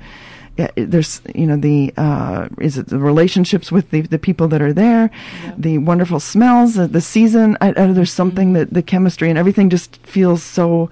there's 0.76 1.22
you 1.34 1.48
know 1.48 1.58
the 1.58 1.94
uh, 1.98 2.48
is 2.60 2.78
it 2.78 2.88
the 2.88 3.00
relationships 3.00 3.72
with 3.72 3.90
the, 3.92 4.02
the 4.02 4.20
people 4.20 4.48
that 4.50 4.62
are 4.62 4.74
there, 4.74 5.10
yep. 5.44 5.56
the 5.58 5.78
wonderful 5.78 6.20
smells, 6.20 6.78
uh, 6.78 6.88
the 6.88 7.02
season. 7.02 7.58
I, 7.62 7.70
I, 7.70 7.88
there's 7.88 8.12
something 8.12 8.50
mm-hmm. 8.50 8.58
that 8.58 8.74
the 8.74 8.84
chemistry 8.84 9.30
and 9.30 9.40
everything 9.40 9.70
just 9.70 9.98
feels 10.06 10.44
so 10.44 10.90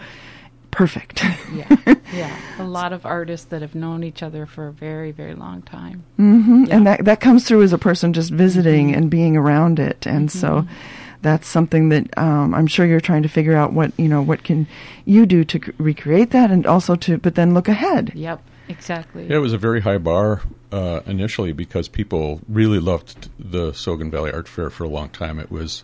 perfect. 0.72 1.24
yeah, 1.54 1.96
yeah. 2.14 2.40
A 2.60 2.64
lot 2.64 2.94
of 2.94 3.06
artists 3.06 3.48
that 3.48 3.62
have 3.62 3.76
known 3.76 4.04
each 4.04 4.24
other 4.24 4.46
for 4.46 4.68
a 4.68 4.74
very 4.74 5.12
very 5.12 5.36
long 5.36 5.62
time. 5.62 6.04
Mm-hmm. 6.18 6.66
Yeah. 6.66 6.76
And 6.76 6.88
that 6.88 7.06
that 7.06 7.20
comes 7.20 7.46
through 7.48 7.64
as 7.64 7.74
a 7.74 7.78
person 7.78 8.14
just 8.14 8.32
visiting 8.32 8.90
mm-hmm. 8.90 8.98
and 8.98 9.10
being 9.10 9.38
around 9.38 9.80
it, 9.80 10.06
and 10.06 10.32
so 10.32 10.48
mm-hmm. 10.48 10.74
that's 11.22 11.48
something 11.48 11.90
that 11.90 12.18
um, 12.18 12.54
I'm 12.54 12.68
sure 12.68 12.86
you're 12.86 13.00
trying 13.00 13.24
to 13.24 13.30
figure 13.30 13.56
out 13.56 13.74
what 13.74 13.92
you 13.98 14.08
know 14.08 14.22
what 14.22 14.44
can 14.44 14.68
you 15.06 15.26
do 15.26 15.44
to 15.46 15.60
c- 15.60 15.74
recreate 15.78 16.32
that 16.32 16.52
and 16.52 16.66
also 16.66 16.96
to 16.96 17.18
but 17.18 17.36
then 17.36 17.54
look 17.54 17.68
ahead. 17.68 18.12
Yep. 18.16 18.42
Exactly. 18.70 19.26
Yeah, 19.26 19.38
it 19.38 19.40
was 19.40 19.52
a 19.52 19.58
very 19.58 19.82
high 19.82 19.98
bar 19.98 20.42
uh, 20.72 21.02
initially 21.08 21.52
because 21.52 21.88
people 21.88 22.42
really 22.48 22.80
loved 22.80 23.30
the 23.40 23.72
Sogn 23.72 24.12
Valley 24.12 24.32
Art 24.32 24.48
Fair 24.48 24.70
for 24.70 24.84
a 24.84 24.88
long 24.88 25.10
time. 25.10 25.40
It 25.40 25.52
was 25.52 25.84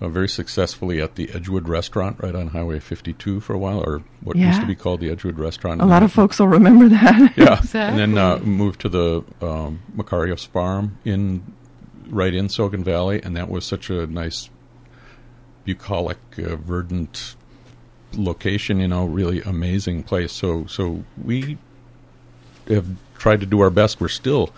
uh, 0.00 0.08
very 0.08 0.28
successfully 0.28 1.00
at 1.00 1.16
the 1.16 1.30
Edgewood 1.32 1.68
Restaurant 1.68 2.16
right 2.22 2.34
on 2.34 2.48
Highway 2.48 2.78
52 2.78 3.40
for 3.40 3.54
a 3.54 3.58
while, 3.58 3.80
or 3.80 4.02
what 4.22 4.36
yeah. 4.36 4.48
used 4.48 4.60
to 4.60 4.66
be 4.66 4.74
called 4.74 5.00
the 5.00 5.10
Edgewood 5.10 5.38
Restaurant. 5.38 5.80
A 5.80 5.86
lot 5.86 6.02
of 6.02 6.12
folks 6.12 6.38
will 6.38 6.48
remember 6.48 6.88
that. 6.88 7.32
yeah, 7.36 7.58
exactly. 7.58 7.80
and 7.80 7.98
then 7.98 8.18
uh, 8.18 8.38
moved 8.38 8.80
to 8.82 8.88
the 8.88 9.24
um, 9.40 9.80
Macarius 9.96 10.46
Farm 10.46 10.98
in 11.04 11.42
right 12.08 12.34
in 12.34 12.46
Sogn 12.46 12.84
Valley, 12.84 13.20
and 13.22 13.36
that 13.36 13.48
was 13.48 13.64
such 13.64 13.90
a 13.90 14.06
nice, 14.06 14.50
bucolic, 15.64 16.18
uh, 16.38 16.56
verdant 16.56 17.34
location. 18.14 18.80
You 18.80 18.88
know, 18.88 19.04
really 19.04 19.42
amazing 19.42 20.04
place. 20.04 20.32
So 20.32 20.66
so 20.66 21.04
we 21.22 21.58
have 22.68 22.86
tried 23.16 23.40
to 23.40 23.46
do 23.46 23.60
our 23.60 23.70
best. 23.70 24.00
We're 24.00 24.08
still 24.08 24.50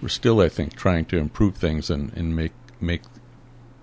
we're 0.00 0.08
still, 0.08 0.40
I 0.40 0.48
think, 0.48 0.76
trying 0.76 1.04
to 1.06 1.18
improve 1.18 1.56
things 1.56 1.90
and, 1.90 2.12
and 2.14 2.34
make 2.34 2.52
make 2.80 3.02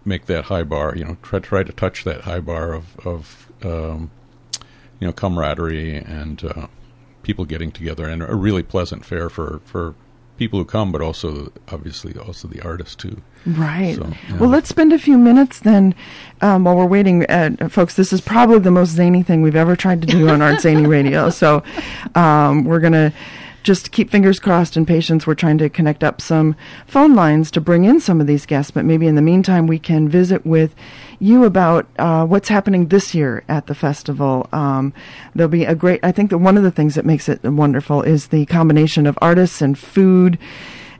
make 0.07 0.25
that 0.25 0.45
high 0.45 0.63
bar. 0.63 0.95
You 0.95 1.05
know, 1.05 1.17
try 1.21 1.39
try 1.39 1.63
to 1.63 1.73
touch 1.73 2.03
that 2.05 2.21
high 2.21 2.39
bar 2.39 2.73
of 2.73 2.97
of 3.05 3.51
um, 3.63 4.09
you 4.99 5.07
know 5.07 5.13
camaraderie 5.13 5.97
and 5.97 6.43
uh, 6.43 6.67
people 7.23 7.45
getting 7.45 7.71
together, 7.71 8.07
and 8.07 8.23
a 8.23 8.35
really 8.35 8.63
pleasant 8.63 9.05
fair 9.05 9.29
for 9.29 9.61
for 9.65 9.93
people 10.37 10.59
who 10.59 10.65
come, 10.65 10.91
but 10.91 11.01
also 11.01 11.51
obviously 11.69 12.17
also 12.17 12.47
the 12.47 12.61
artists 12.61 12.95
too. 12.95 13.21
Right. 13.45 13.95
So, 13.95 14.13
yeah. 14.29 14.37
Well, 14.37 14.49
let's 14.49 14.69
spend 14.69 14.93
a 14.93 14.99
few 14.99 15.17
minutes 15.17 15.59
then 15.59 15.95
um, 16.41 16.63
while 16.63 16.75
we're 16.75 16.85
waiting. 16.85 17.25
Uh, 17.25 17.69
folks, 17.69 17.95
this 17.95 18.13
is 18.13 18.21
probably 18.21 18.59
the 18.59 18.71
most 18.71 18.91
zany 18.91 19.23
thing 19.23 19.41
we've 19.41 19.55
ever 19.55 19.75
tried 19.75 20.01
to 20.01 20.07
do 20.07 20.29
on 20.29 20.41
Art 20.41 20.61
Zany 20.61 20.85
Radio. 20.85 21.29
So 21.29 21.63
um, 22.15 22.65
we're 22.65 22.79
going 22.79 22.93
to 22.93 23.13
just 23.67 23.91
keep 23.91 24.09
fingers 24.09 24.39
crossed 24.39 24.77
and 24.77 24.87
patience. 24.87 25.27
We're 25.27 25.35
trying 25.35 25.57
to 25.57 25.69
connect 25.69 26.01
up 26.01 26.21
some 26.21 26.55
phone 26.85 27.15
lines 27.15 27.51
to 27.51 27.59
bring 27.59 27.83
in 27.83 27.99
some 27.99 28.21
of 28.21 28.25
these 28.25 28.45
guests, 28.45 28.71
but 28.71 28.85
maybe 28.85 29.07
in 29.07 29.15
the 29.15 29.21
meantime, 29.21 29.67
we 29.67 29.77
can 29.77 30.07
visit 30.07 30.45
with 30.45 30.73
you 31.19 31.43
about 31.43 31.85
uh, 31.99 32.25
what's 32.25 32.47
happening 32.47 32.87
this 32.87 33.13
year 33.13 33.43
at 33.49 33.67
the 33.67 33.75
festival. 33.75 34.47
Um, 34.53 34.93
there'll 35.35 35.49
be 35.49 35.65
a 35.65 35.75
great, 35.75 35.99
I 36.01 36.13
think 36.13 36.29
that 36.29 36.37
one 36.37 36.55
of 36.55 36.63
the 36.63 36.71
things 36.71 36.95
that 36.95 37.03
makes 37.03 37.27
it 37.27 37.43
wonderful 37.43 38.03
is 38.03 38.27
the 38.27 38.45
combination 38.45 39.05
of 39.05 39.19
artists 39.21 39.61
and 39.61 39.77
food 39.77 40.39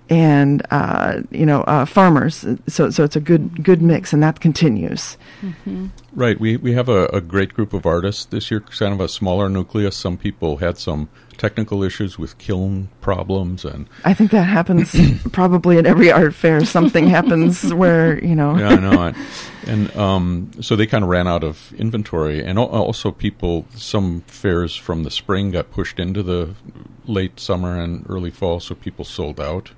and 0.10 0.66
uh, 0.72 1.22
you 1.32 1.46
know 1.46 1.62
uh, 1.64 1.86
farmers. 1.86 2.46
So 2.68 2.90
so 2.90 3.04
it's 3.04 3.18
a 3.18 3.20
good 3.20 3.62
good 3.62 3.82
mix, 3.82 4.14
and 4.14 4.24
that 4.24 4.40
continues. 4.40 5.18
Mm-hmm. 5.42 5.88
Right. 6.14 6.40
We 6.40 6.58
we 6.58 6.74
have 6.74 6.90
a, 6.90 7.06
a, 7.08 7.22
great 7.22 7.54
group 7.54 7.74
of 7.74 7.86
artists 7.86 8.26
this 8.26 8.50
year. 8.50 8.62
Kind 8.62 8.94
of 8.94 9.02
a 9.02 9.10
smaller 9.10 9.50
nucleus. 9.50 9.96
Some 9.96 10.18
people 10.18 10.58
had 10.58 10.78
some 10.78 11.10
technical 11.38 11.84
issues 11.84 12.18
with 12.18 12.38
kiln 12.38 12.90
problems, 13.02 13.66
and 13.66 13.88
I 14.06 14.14
think 14.14 14.32
that 14.32 14.44
happens 14.44 14.96
probably 15.32 15.78
at 15.78 15.86
every 15.86 16.12
art 16.12 16.34
fair. 16.34 16.64
Something 16.66 17.08
happens 17.08 17.74
where 17.74 18.24
you 18.24 18.36
know. 18.36 18.58
yeah, 18.58 18.70
I 18.70 18.76
know. 18.76 19.14
and 19.68 19.96
um, 19.96 20.52
so 20.62 20.76
they 20.76 20.88
kind 20.88 21.04
of 21.04 21.10
ran 21.10 21.28
out 21.28 21.44
of 21.44 21.74
inventory, 21.74 22.44
and 22.44 22.58
also 22.58 23.12
people. 23.12 23.66
Some 23.76 24.22
fairs 24.22 24.76
from 24.76 25.04
the 25.04 25.12
spring 25.12 25.52
got 25.52 25.72
pushed 25.72 26.00
into 26.00 26.24
the 26.24 26.56
late 27.06 27.40
summer 27.40 27.80
and 27.80 28.06
early 28.10 28.32
fall, 28.32 28.60
so 28.60 28.76
people 28.76 29.06
sold 29.06 29.40
out. 29.40 29.72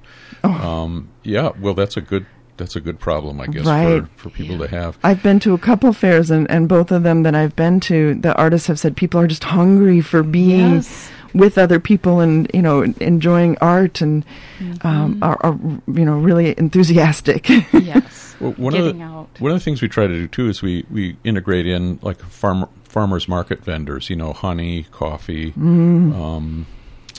Oh. 0.43 0.51
Um, 0.51 1.09
yeah, 1.24 1.51
well, 1.59 1.74
that's 1.74 1.98
a 1.98 2.01
good 2.01 2.25
that's 2.59 2.75
a 2.75 2.81
good 2.81 2.99
problem, 2.99 3.41
I 3.41 3.47
guess, 3.47 3.65
right. 3.65 4.03
for, 4.15 4.29
for 4.29 4.29
people 4.29 4.59
to 4.59 4.67
have. 4.67 4.99
I've 5.01 5.23
been 5.23 5.39
to 5.39 5.53
a 5.55 5.57
couple 5.57 5.91
fairs, 5.93 6.29
and, 6.29 6.49
and 6.51 6.69
both 6.69 6.91
of 6.91 7.01
them 7.01 7.23
that 7.23 7.33
I've 7.33 7.55
been 7.55 7.79
to, 7.81 8.13
the 8.13 8.35
artists 8.35 8.67
have 8.67 8.79
said 8.79 8.95
people 8.95 9.19
are 9.19 9.27
just 9.27 9.45
hungry 9.45 10.01
for 10.01 10.21
being 10.21 10.75
yes. 10.75 11.09
with 11.33 11.57
other 11.57 11.79
people 11.79 12.19
and 12.19 12.49
you 12.53 12.61
know 12.61 12.83
enjoying 12.83 13.57
art 13.59 14.01
and 14.01 14.23
mm-hmm. 14.59 14.85
um, 14.85 15.17
are, 15.23 15.37
are, 15.41 15.57
you 15.87 16.05
know 16.05 16.19
really 16.19 16.55
enthusiastic. 16.59 17.49
yes. 17.73 18.35
Well, 18.39 18.51
one 18.53 18.73
Getting 18.73 18.89
of 18.89 18.97
the, 18.97 19.03
out. 19.03 19.29
One 19.39 19.51
of 19.51 19.57
the 19.57 19.63
things 19.63 19.81
we 19.81 19.89
try 19.89 20.05
to 20.05 20.13
do 20.13 20.27
too 20.27 20.49
is 20.49 20.61
we, 20.61 20.85
we 20.91 21.17
integrate 21.23 21.65
in 21.65 21.99
like 22.01 22.19
farm 22.19 22.69
farmers 22.83 23.27
market 23.27 23.63
vendors. 23.63 24.09
You 24.09 24.17
know, 24.17 24.33
honey, 24.33 24.83
coffee. 24.91 25.53
Mm. 25.53 26.13
Um, 26.13 26.65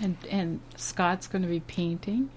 and 0.02 0.16
and 0.30 0.60
Scott's 0.76 1.26
going 1.26 1.42
to 1.42 1.48
be 1.48 1.60
painting. 1.60 2.30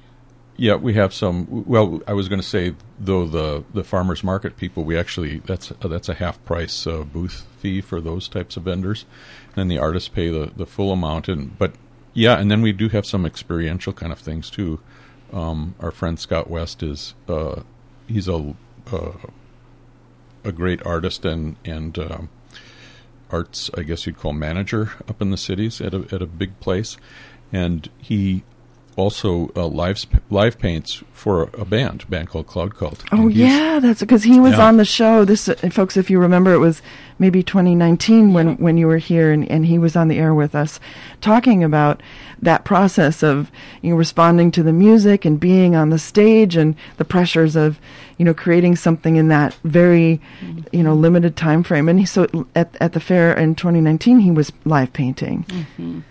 Yeah, 0.56 0.76
we 0.76 0.94
have 0.94 1.14
some. 1.14 1.66
Well, 1.68 2.02
I 2.08 2.14
was 2.14 2.30
going 2.30 2.42
to 2.42 2.48
say 2.48 2.76
though 3.00 3.26
the 3.26 3.64
the 3.74 3.84
farmers 3.84 4.24
market 4.24 4.56
people, 4.56 4.84
we 4.84 4.98
actually 4.98 5.40
that's 5.40 5.72
uh, 5.72 5.88
that's 5.88 6.10
a 6.10 6.14
half 6.14 6.44
price 6.46 6.86
uh, 6.86 7.04
booth 7.04 7.48
fee 7.60 7.82
for 7.82 8.00
those 8.00 8.28
types 8.28 8.56
of 8.56 8.64
vendors, 8.64 9.06
and 9.48 9.56
then 9.56 9.68
the 9.68 9.80
artists 9.80 10.10
pay 10.10 10.30
the 10.30 10.52
the 10.56 10.68
full 10.68 10.92
amount. 10.92 11.28
And 11.28 11.58
but 11.58 11.74
yeah, 12.14 12.38
and 12.38 12.52
then 12.52 12.62
we 12.62 12.72
do 12.72 12.90
have 12.90 13.06
some 13.06 13.26
experiential 13.26 13.94
kind 13.94 14.12
of 14.12 14.20
things 14.20 14.52
too. 14.52 14.80
Um, 15.32 15.74
our 15.80 15.90
friend 15.90 16.20
Scott 16.20 16.50
West 16.50 16.84
is 16.84 17.16
uh, 17.28 17.64
he's 18.08 18.28
a 18.28 18.56
uh, 18.92 19.12
a 20.44 20.52
great 20.52 20.86
artist 20.86 21.26
and 21.26 21.56
and 21.66 21.98
um, 21.98 22.30
arts, 23.32 23.72
I 23.76 23.82
guess 23.82 24.06
you'd 24.06 24.20
call 24.20 24.34
manager 24.34 24.92
up 25.10 25.22
in 25.22 25.32
the 25.32 25.38
cities 25.38 25.82
at 25.82 25.94
a 25.94 26.06
at 26.12 26.22
a 26.22 26.28
big 26.28 26.60
place, 26.60 26.98
and 27.52 27.90
he 27.98 28.44
also 28.96 29.52
uh, 29.56 29.66
live 29.68 30.06
live 30.30 30.60
paints 30.60 31.04
for 31.12 31.50
a 31.58 31.66
band, 31.66 32.04
a 32.04 32.06
band 32.08 32.30
called 32.30 32.48
Cloud 32.48 32.76
Cult. 32.76 33.04
Oh 33.12 33.28
yeah, 33.28 33.80
that's 33.80 34.02
because 34.02 34.24
he 34.24 34.40
was 34.40 34.54
Yeah. 34.54 34.68
on 34.68 34.78
the 34.78 34.86
show. 34.86 35.26
This, 35.26 35.48
uh, 35.50 35.56
folks, 35.72 35.98
if 35.98 36.10
you 36.10 36.20
remember, 36.20 36.54
it 36.54 36.60
was 36.60 36.82
maybe 37.20 37.44
2019 37.44 38.34
when 38.34 38.56
when 38.58 38.78
you 38.78 38.88
were 38.88 38.98
here, 38.98 39.32
and, 39.32 39.50
and 39.50 39.66
he 39.66 39.78
was 39.80 39.96
on 39.96 40.08
the 40.10 40.18
air 40.20 40.34
with 40.34 40.54
us, 40.56 40.80
talking 41.22 41.64
about 41.64 42.02
that 42.44 42.66
process 42.66 43.24
of 43.24 43.52
you 43.82 43.92
know 43.92 43.96
responding 43.96 44.52
to 44.52 44.64
the 44.64 44.74
music 44.74 45.26
and 45.26 45.40
being 45.40 45.76
on 45.76 45.90
the 45.90 46.00
stage 46.00 46.56
and 46.56 46.76
the 46.98 47.06
pressures 47.06 47.56
of 47.56 47.80
you 48.18 48.26
know 48.26 48.34
creating 48.34 48.76
something 48.76 49.16
in 49.16 49.28
that 49.30 49.54
very 49.64 50.22
you 50.72 50.84
know 50.84 50.94
limited 50.94 51.36
time 51.36 51.64
frame. 51.64 51.90
And 51.90 52.00
he, 52.00 52.06
so 52.06 52.28
at 52.56 52.76
at 52.80 52.94
the 52.94 53.00
fair 53.00 53.34
in 53.34 53.56
2019, 53.56 54.20
he 54.20 54.32
was 54.32 54.52
live 54.66 54.94
painting. 54.94 55.46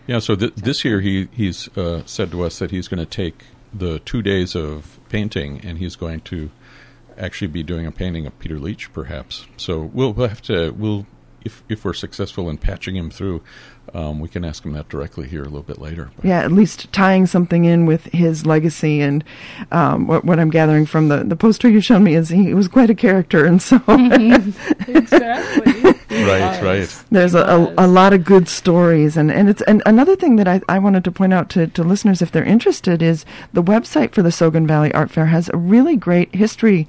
Yeah, 0.06 0.18
so 0.18 0.36
th- 0.36 0.54
this 0.54 0.84
year 0.84 1.00
he 1.00 1.28
he's 1.32 1.68
uh, 1.76 2.02
said 2.06 2.30
to 2.32 2.42
us 2.42 2.58
that 2.58 2.70
he's 2.70 2.88
going 2.88 3.00
to 3.00 3.06
take 3.06 3.44
the 3.72 3.98
two 4.00 4.22
days 4.22 4.54
of 4.54 4.98
painting 5.08 5.60
and 5.64 5.78
he's 5.78 5.96
going 5.96 6.20
to 6.20 6.50
actually 7.18 7.48
be 7.48 7.62
doing 7.62 7.86
a 7.86 7.92
painting 7.92 8.26
of 8.26 8.38
Peter 8.38 8.58
Leach, 8.58 8.92
perhaps. 8.92 9.46
So 9.56 9.80
we'll, 9.80 10.12
we'll 10.12 10.28
have 10.28 10.42
to 10.42 10.70
we'll 10.70 11.06
if 11.44 11.62
if 11.68 11.84
we're 11.84 11.94
successful 11.94 12.48
in 12.48 12.58
patching 12.58 12.96
him 12.96 13.10
through, 13.10 13.42
um, 13.94 14.20
we 14.20 14.28
can 14.28 14.44
ask 14.44 14.64
him 14.64 14.72
that 14.72 14.88
directly 14.88 15.28
here 15.28 15.42
a 15.42 15.46
little 15.46 15.62
bit 15.62 15.78
later. 15.78 16.10
But 16.16 16.24
yeah, 16.24 16.40
at 16.40 16.52
least 16.52 16.90
tying 16.92 17.26
something 17.26 17.64
in 17.64 17.84
with 17.84 18.04
his 18.06 18.46
legacy. 18.46 19.00
And 19.00 19.22
um, 19.70 20.06
what, 20.06 20.24
what 20.24 20.38
I'm 20.38 20.50
gathering 20.50 20.86
from 20.86 21.08
the, 21.08 21.24
the 21.24 21.36
poster 21.36 21.68
you've 21.68 21.84
shown 21.84 22.04
me 22.04 22.14
is 22.14 22.30
he 22.30 22.54
was 22.54 22.68
quite 22.68 22.90
a 22.90 22.94
character, 22.94 23.44
and 23.44 23.60
so 23.60 23.80
exactly. 24.88 25.94
Right, 26.12 26.62
right. 26.62 27.04
there's 27.10 27.34
a, 27.34 27.40
a, 27.40 27.86
a 27.86 27.86
lot 27.86 28.12
of 28.12 28.22
good 28.22 28.46
stories. 28.46 29.16
And, 29.16 29.32
and 29.32 29.48
it's 29.48 29.62
and 29.62 29.82
another 29.86 30.14
thing 30.14 30.36
that 30.36 30.46
I, 30.46 30.60
I 30.68 30.78
wanted 30.78 31.04
to 31.04 31.10
point 31.10 31.32
out 31.32 31.48
to, 31.50 31.68
to 31.68 31.82
listeners 31.82 32.20
if 32.20 32.30
they're 32.30 32.44
interested 32.44 33.00
is 33.00 33.24
the 33.54 33.62
website 33.62 34.12
for 34.12 34.22
the 34.22 34.28
Sogn 34.28 34.66
Valley 34.68 34.92
Art 34.92 35.10
Fair 35.10 35.26
has 35.26 35.48
a 35.48 35.56
really 35.56 35.96
great 35.96 36.34
history. 36.34 36.86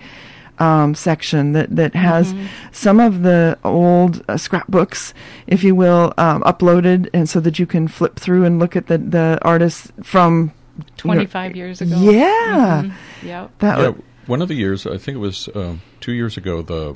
Um, 0.59 0.93
section 0.93 1.53
that 1.53 1.75
that 1.75 1.95
has 1.95 2.33
some 2.71 2.99
of 2.99 3.23
the 3.23 3.57
old 3.63 4.23
uh, 4.29 4.37
scrapbooks, 4.37 5.13
if 5.47 5.63
you 5.63 5.73
will, 5.73 6.13
um, 6.17 6.43
uploaded, 6.43 7.09
and 7.11 7.27
so 7.27 7.39
that 7.39 7.57
you 7.57 7.65
can 7.65 7.87
flip 7.87 8.19
through 8.19 8.45
and 8.45 8.59
look 8.59 8.75
at 8.75 8.85
the 8.85 8.99
the 8.99 9.39
artists 9.41 9.91
from 10.03 10.51
you 10.77 10.83
know- 11.09 11.13
25 11.15 11.55
years 11.55 11.81
ago. 11.81 11.95
Yeah, 11.97 12.83
Mhm. 12.85 12.93
Yep. 13.23 13.51
that 13.59 13.77
yeah, 13.79 13.83
w- 13.85 14.03
one 14.27 14.41
of 14.43 14.47
the 14.47 14.53
years 14.53 14.85
I 14.85 14.97
think 14.99 15.15
it 15.15 15.19
was 15.19 15.47
uh, 15.49 15.77
two 15.99 16.13
years 16.13 16.37
ago. 16.37 16.61
The 16.61 16.95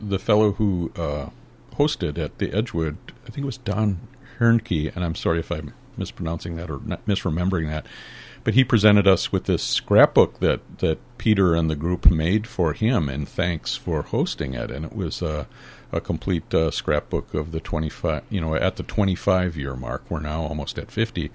the 0.00 0.18
fellow 0.18 0.52
who 0.52 0.90
uh, 0.96 1.28
hosted 1.78 2.16
at 2.18 2.38
the 2.38 2.50
Edgewood, 2.52 2.96
I 3.24 3.30
think 3.30 3.44
it 3.44 3.46
was 3.46 3.58
Don 3.58 3.98
Hernke, 4.38 4.90
and 4.96 5.04
I'm 5.04 5.14
sorry 5.14 5.40
if 5.40 5.52
I'm 5.52 5.74
mispronouncing 5.98 6.56
that 6.56 6.70
or 6.70 6.80
not 6.84 7.04
misremembering 7.06 7.68
that. 7.68 7.84
But 8.42 8.54
he 8.54 8.64
presented 8.64 9.06
us 9.06 9.32
with 9.32 9.44
this 9.44 9.62
scrapbook 9.62 10.40
that, 10.40 10.60
that 10.78 10.98
Peter 11.18 11.54
and 11.54 11.70
the 11.70 11.76
group 11.76 12.10
made 12.10 12.46
for 12.46 12.72
him, 12.72 13.08
and 13.08 13.28
thanks 13.28 13.76
for 13.76 14.02
hosting 14.02 14.54
it. 14.54 14.70
And 14.70 14.84
it 14.84 14.94
was 14.94 15.22
uh, 15.22 15.46
a 15.92 16.00
complete 16.00 16.52
uh, 16.54 16.70
scrapbook 16.70 17.34
of 17.34 17.52
the 17.52 17.60
25, 17.60 18.22
you 18.30 18.40
know, 18.40 18.54
at 18.54 18.76
the 18.76 18.82
25 18.82 19.56
year 19.56 19.74
mark. 19.74 20.04
We're 20.08 20.20
now 20.20 20.42
almost 20.42 20.78
at 20.78 20.90
50. 20.90 21.30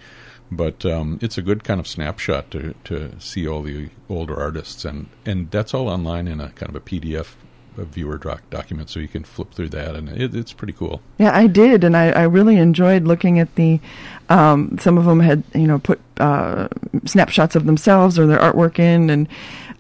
But 0.54 0.86
um, 0.86 1.18
it's 1.22 1.38
a 1.38 1.42
good 1.42 1.64
kind 1.64 1.80
of 1.80 1.88
snapshot 1.88 2.52
to, 2.52 2.76
to 2.84 3.18
see 3.20 3.48
all 3.48 3.62
the 3.62 3.90
older 4.10 4.38
artists, 4.38 4.84
and, 4.84 5.08
and 5.26 5.50
that's 5.50 5.74
all 5.74 5.88
online 5.88 6.28
in 6.28 6.42
a 6.42 6.50
kind 6.50 6.70
of 6.70 6.76
a 6.76 6.82
PDF 6.82 7.36
a 7.78 7.86
viewer 7.86 8.18
doc- 8.18 8.50
document, 8.50 8.90
so 8.90 9.00
you 9.00 9.08
can 9.08 9.24
flip 9.24 9.54
through 9.54 9.70
that, 9.70 9.96
and 9.96 10.10
it, 10.10 10.36
it's 10.36 10.54
pretty 10.54 10.74
cool. 10.74 11.02
Yeah, 11.18 11.36
I 11.36 11.48
did, 11.48 11.84
and 11.84 11.96
I, 11.96 12.10
I 12.12 12.24
really 12.24 12.58
enjoyed 12.58 13.04
looking 13.06 13.40
at 13.40 13.54
the. 13.56 13.80
Um, 14.30 14.78
some 14.80 14.98
of 14.98 15.06
them 15.06 15.20
had, 15.20 15.44
you 15.54 15.68
know, 15.68 15.80
put 15.80 16.00
uh, 16.18 16.68
snapshots 17.06 17.56
of 17.56 17.66
themselves 17.66 18.20
or 18.20 18.28
their 18.28 18.40
artwork 18.40 18.80
in, 18.80 19.10
and 19.10 19.28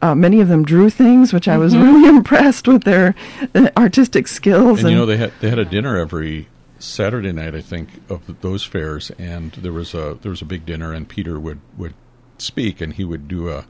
uh, 0.01 0.15
many 0.15 0.41
of 0.41 0.47
them 0.47 0.63
drew 0.63 0.89
things, 0.89 1.33
which 1.33 1.47
I 1.47 1.57
was 1.57 1.75
really 1.75 2.07
impressed 2.15 2.67
with 2.67 2.83
their 2.83 3.15
uh, 3.55 3.69
artistic 3.77 4.27
skills. 4.27 4.81
And 4.81 4.89
you 4.89 4.95
know 4.95 5.05
they 5.05 5.17
had 5.17 5.31
they 5.41 5.49
had 5.49 5.59
a 5.59 5.65
dinner 5.65 5.97
every 5.97 6.47
Saturday 6.79 7.31
night, 7.31 7.53
I 7.55 7.61
think, 7.61 7.89
of 8.09 8.41
those 8.41 8.63
fairs, 8.63 9.11
and 9.19 9.51
there 9.53 9.73
was 9.73 9.93
a 9.93 10.17
there 10.21 10.31
was 10.31 10.41
a 10.41 10.45
big 10.45 10.65
dinner, 10.65 10.93
and 10.93 11.07
Peter 11.07 11.39
would 11.39 11.59
would 11.77 11.93
speak, 12.37 12.81
and 12.81 12.93
he 12.93 13.03
would 13.03 13.27
do 13.27 13.49
a 13.49 13.65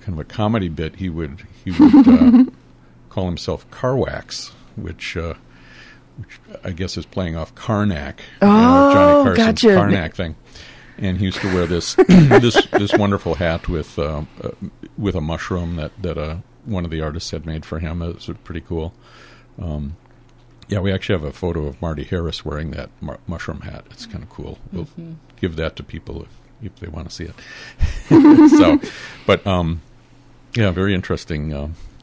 kind 0.00 0.14
of 0.14 0.18
a 0.18 0.24
comedy 0.24 0.68
bit. 0.68 0.96
He 0.96 1.08
would 1.08 1.42
he 1.64 1.70
would 1.72 2.08
uh, 2.08 2.44
call 3.10 3.26
himself 3.26 3.68
Carwax, 3.70 4.50
which. 4.76 5.16
Uh, 5.16 5.34
which 6.18 6.40
I 6.64 6.70
guess 6.70 6.96
is 6.96 7.04
playing 7.04 7.36
off 7.36 7.54
Karnak, 7.54 8.20
you 8.40 8.48
know, 8.48 8.88
Oh, 8.88 8.92
Johnny 8.94 9.36
Carson's 9.36 9.36
gotcha. 9.62 9.66
Karnak 9.68 10.14
thing. 10.14 10.34
And 10.98 11.18
he 11.18 11.26
used 11.26 11.40
to 11.40 11.54
wear 11.54 11.66
this 11.66 11.94
this 12.08 12.66
this 12.66 12.92
wonderful 12.94 13.34
hat 13.34 13.68
with 13.68 13.98
uh, 13.98 14.24
uh, 14.42 14.50
with 14.96 15.14
a 15.14 15.20
mushroom 15.20 15.76
that 15.76 15.92
that 16.02 16.18
uh, 16.18 16.36
one 16.64 16.84
of 16.84 16.90
the 16.90 17.00
artists 17.00 17.30
had 17.30 17.46
made 17.46 17.64
for 17.64 17.78
him. 17.78 18.02
It 18.02 18.14
was 18.14 18.30
pretty 18.44 18.60
cool. 18.62 18.92
Um, 19.60 19.96
yeah, 20.68 20.80
we 20.80 20.90
actually 20.92 21.18
have 21.20 21.28
a 21.28 21.32
photo 21.32 21.66
of 21.66 21.80
Marty 21.80 22.02
Harris 22.04 22.44
wearing 22.44 22.72
that 22.72 22.90
mar- 23.00 23.20
mushroom 23.28 23.60
hat. 23.60 23.84
It's 23.92 24.04
kind 24.06 24.22
of 24.24 24.30
cool. 24.30 24.58
We'll 24.72 24.84
Mm-hmm. 24.86 25.12
give 25.40 25.56
that 25.56 25.76
to 25.76 25.82
people 25.82 26.22
if 26.22 26.28
if 26.62 26.76
they 26.80 26.88
want 26.88 27.08
to 27.08 27.14
see 27.14 27.24
it. 27.24 27.34
so, 28.50 28.80
but 29.26 29.46
um, 29.46 29.82
yeah, 30.54 30.70
very 30.70 30.94
interesting. 30.94 31.52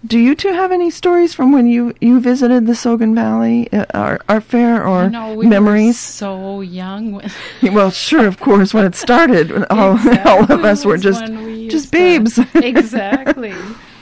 Do 0.05 0.19
you 0.19 0.35
two 0.35 0.51
have 0.51 0.73
any 0.73 0.89
stories 0.89 1.33
from 1.33 1.53
when 1.53 1.65
you, 1.65 1.93
you 2.01 2.19
visited 2.19 2.67
the 2.67 2.73
Sogn 2.73 3.15
Valley 3.15 3.71
uh, 3.71 3.85
art, 3.93 4.21
art 4.27 4.43
fair 4.43 4.85
or 4.85 5.05
you 5.05 5.09
know, 5.11 5.33
we 5.33 5.45
Were 5.45 5.49
memories? 5.49 5.97
so 5.97 6.59
young. 6.59 7.21
Well, 7.63 7.89
sure, 7.89 8.27
of 8.27 8.37
course, 8.39 8.73
when 8.73 8.85
it 8.85 8.95
started, 8.95 9.51
all, 9.69 9.97
all 10.25 10.51
of 10.51 10.65
us 10.65 10.85
were 10.85 10.97
just 10.97 11.29
we 11.29 11.69
just 11.69 11.89
babes. 11.89 12.37
exactly. 12.53 13.55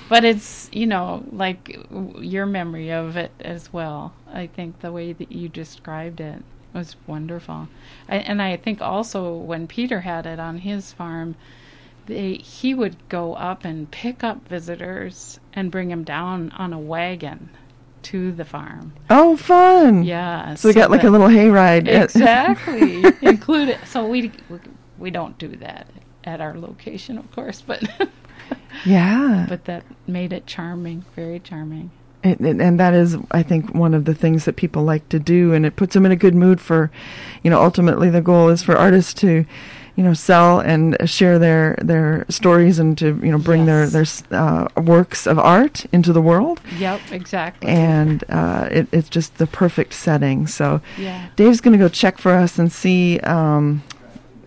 But 0.09 0.25
it's 0.25 0.69
you 0.73 0.87
know 0.87 1.23
like 1.31 1.77
your 2.19 2.47
memory 2.47 2.91
of 2.91 3.15
it 3.15 3.31
as 3.39 3.71
well. 3.71 4.13
I 4.33 4.47
think 4.47 4.79
the 4.79 4.91
way 4.91 5.13
that 5.13 5.31
you 5.31 5.49
described 5.49 6.19
it 6.19 6.41
was 6.73 6.95
wonderful, 7.05 7.67
I, 8.09 8.17
and 8.17 8.41
I 8.41 8.57
think 8.57 8.81
also 8.81 9.35
when 9.35 9.67
Peter 9.67 10.01
had 10.01 10.25
it 10.25 10.39
on 10.39 10.57
his 10.57 10.91
farm, 10.91 11.35
they 12.07 12.33
he 12.35 12.73
would 12.73 12.97
go 13.07 13.35
up 13.35 13.63
and 13.63 13.89
pick 13.91 14.23
up 14.23 14.47
visitors 14.47 15.39
and 15.53 15.71
bring 15.71 15.89
them 15.89 16.03
down 16.03 16.51
on 16.57 16.73
a 16.73 16.79
wagon 16.79 17.49
to 18.03 18.31
the 18.31 18.45
farm. 18.45 18.93
oh, 19.09 19.37
fun! 19.37 20.03
Yeah, 20.03 20.55
So 20.55 20.67
we 20.69 20.73
got 20.73 20.89
like 20.89 21.03
a 21.03 21.09
little 21.09 21.27
hayride. 21.27 21.87
exactly 22.03 23.03
included. 23.21 23.77
So 23.85 24.07
we 24.07 24.31
we 24.97 25.11
don't 25.11 25.37
do 25.37 25.49
that 25.57 25.87
at 26.23 26.41
our 26.41 26.57
location, 26.57 27.17
of 27.17 27.29
course, 27.31 27.61
but 27.61 27.83
yeah. 28.85 29.45
but 29.47 29.65
that 29.65 29.83
made 30.07 30.33
it 30.33 30.45
charming, 30.47 31.05
very 31.15 31.39
charming. 31.39 31.91
It, 32.23 32.39
it- 32.41 32.59
and 32.61 32.79
that 32.79 32.93
is, 32.93 33.17
I 33.31 33.43
think, 33.43 33.73
one 33.73 33.93
of 33.93 34.05
the 34.05 34.13
things 34.15 34.45
that 34.45 34.55
people 34.55 34.83
like 34.83 35.07
to 35.09 35.19
do, 35.19 35.53
and 35.53 35.65
it 35.65 35.75
puts 35.75 35.93
them 35.93 36.05
in 36.05 36.11
a 36.11 36.15
good 36.15 36.35
mood 36.35 36.61
for, 36.61 36.91
you 37.43 37.49
know, 37.49 37.61
ultimately 37.61 38.09
the 38.09 38.21
goal 38.21 38.49
is 38.49 38.61
for 38.63 38.75
artists 38.77 39.13
to, 39.15 39.45
you 39.95 40.03
know, 40.03 40.13
sell 40.13 40.59
and 40.59 40.97
share 41.05 41.37
their 41.39 41.75
their 41.81 42.25
stories 42.29 42.79
and 42.79 42.97
to 42.97 43.19
you 43.23 43.31
know 43.31 43.37
bring 43.37 43.65
Yes. 43.65 43.91
their 43.91 44.05
their 44.31 44.39
uh, 44.41 44.67
works 44.81 45.27
of 45.27 45.37
art 45.37 45.85
into 45.91 46.13
the 46.13 46.21
world, 46.21 46.61
Yep, 46.79 47.01
exactly. 47.11 47.69
and 47.69 48.23
uh, 48.29 48.67
it, 48.71 48.87
it's 48.91 49.09
just 49.09 49.37
the 49.37 49.47
perfect 49.47 49.93
setting. 49.93 50.47
So, 50.47 50.81
yeah, 50.97 51.27
Dave's 51.35 51.61
going 51.61 51.73
to 51.73 51.77
go 51.83 51.89
check 51.89 52.17
for 52.17 52.31
us 52.31 52.57
and 52.57 52.71
see 52.71 53.19
um, 53.21 53.83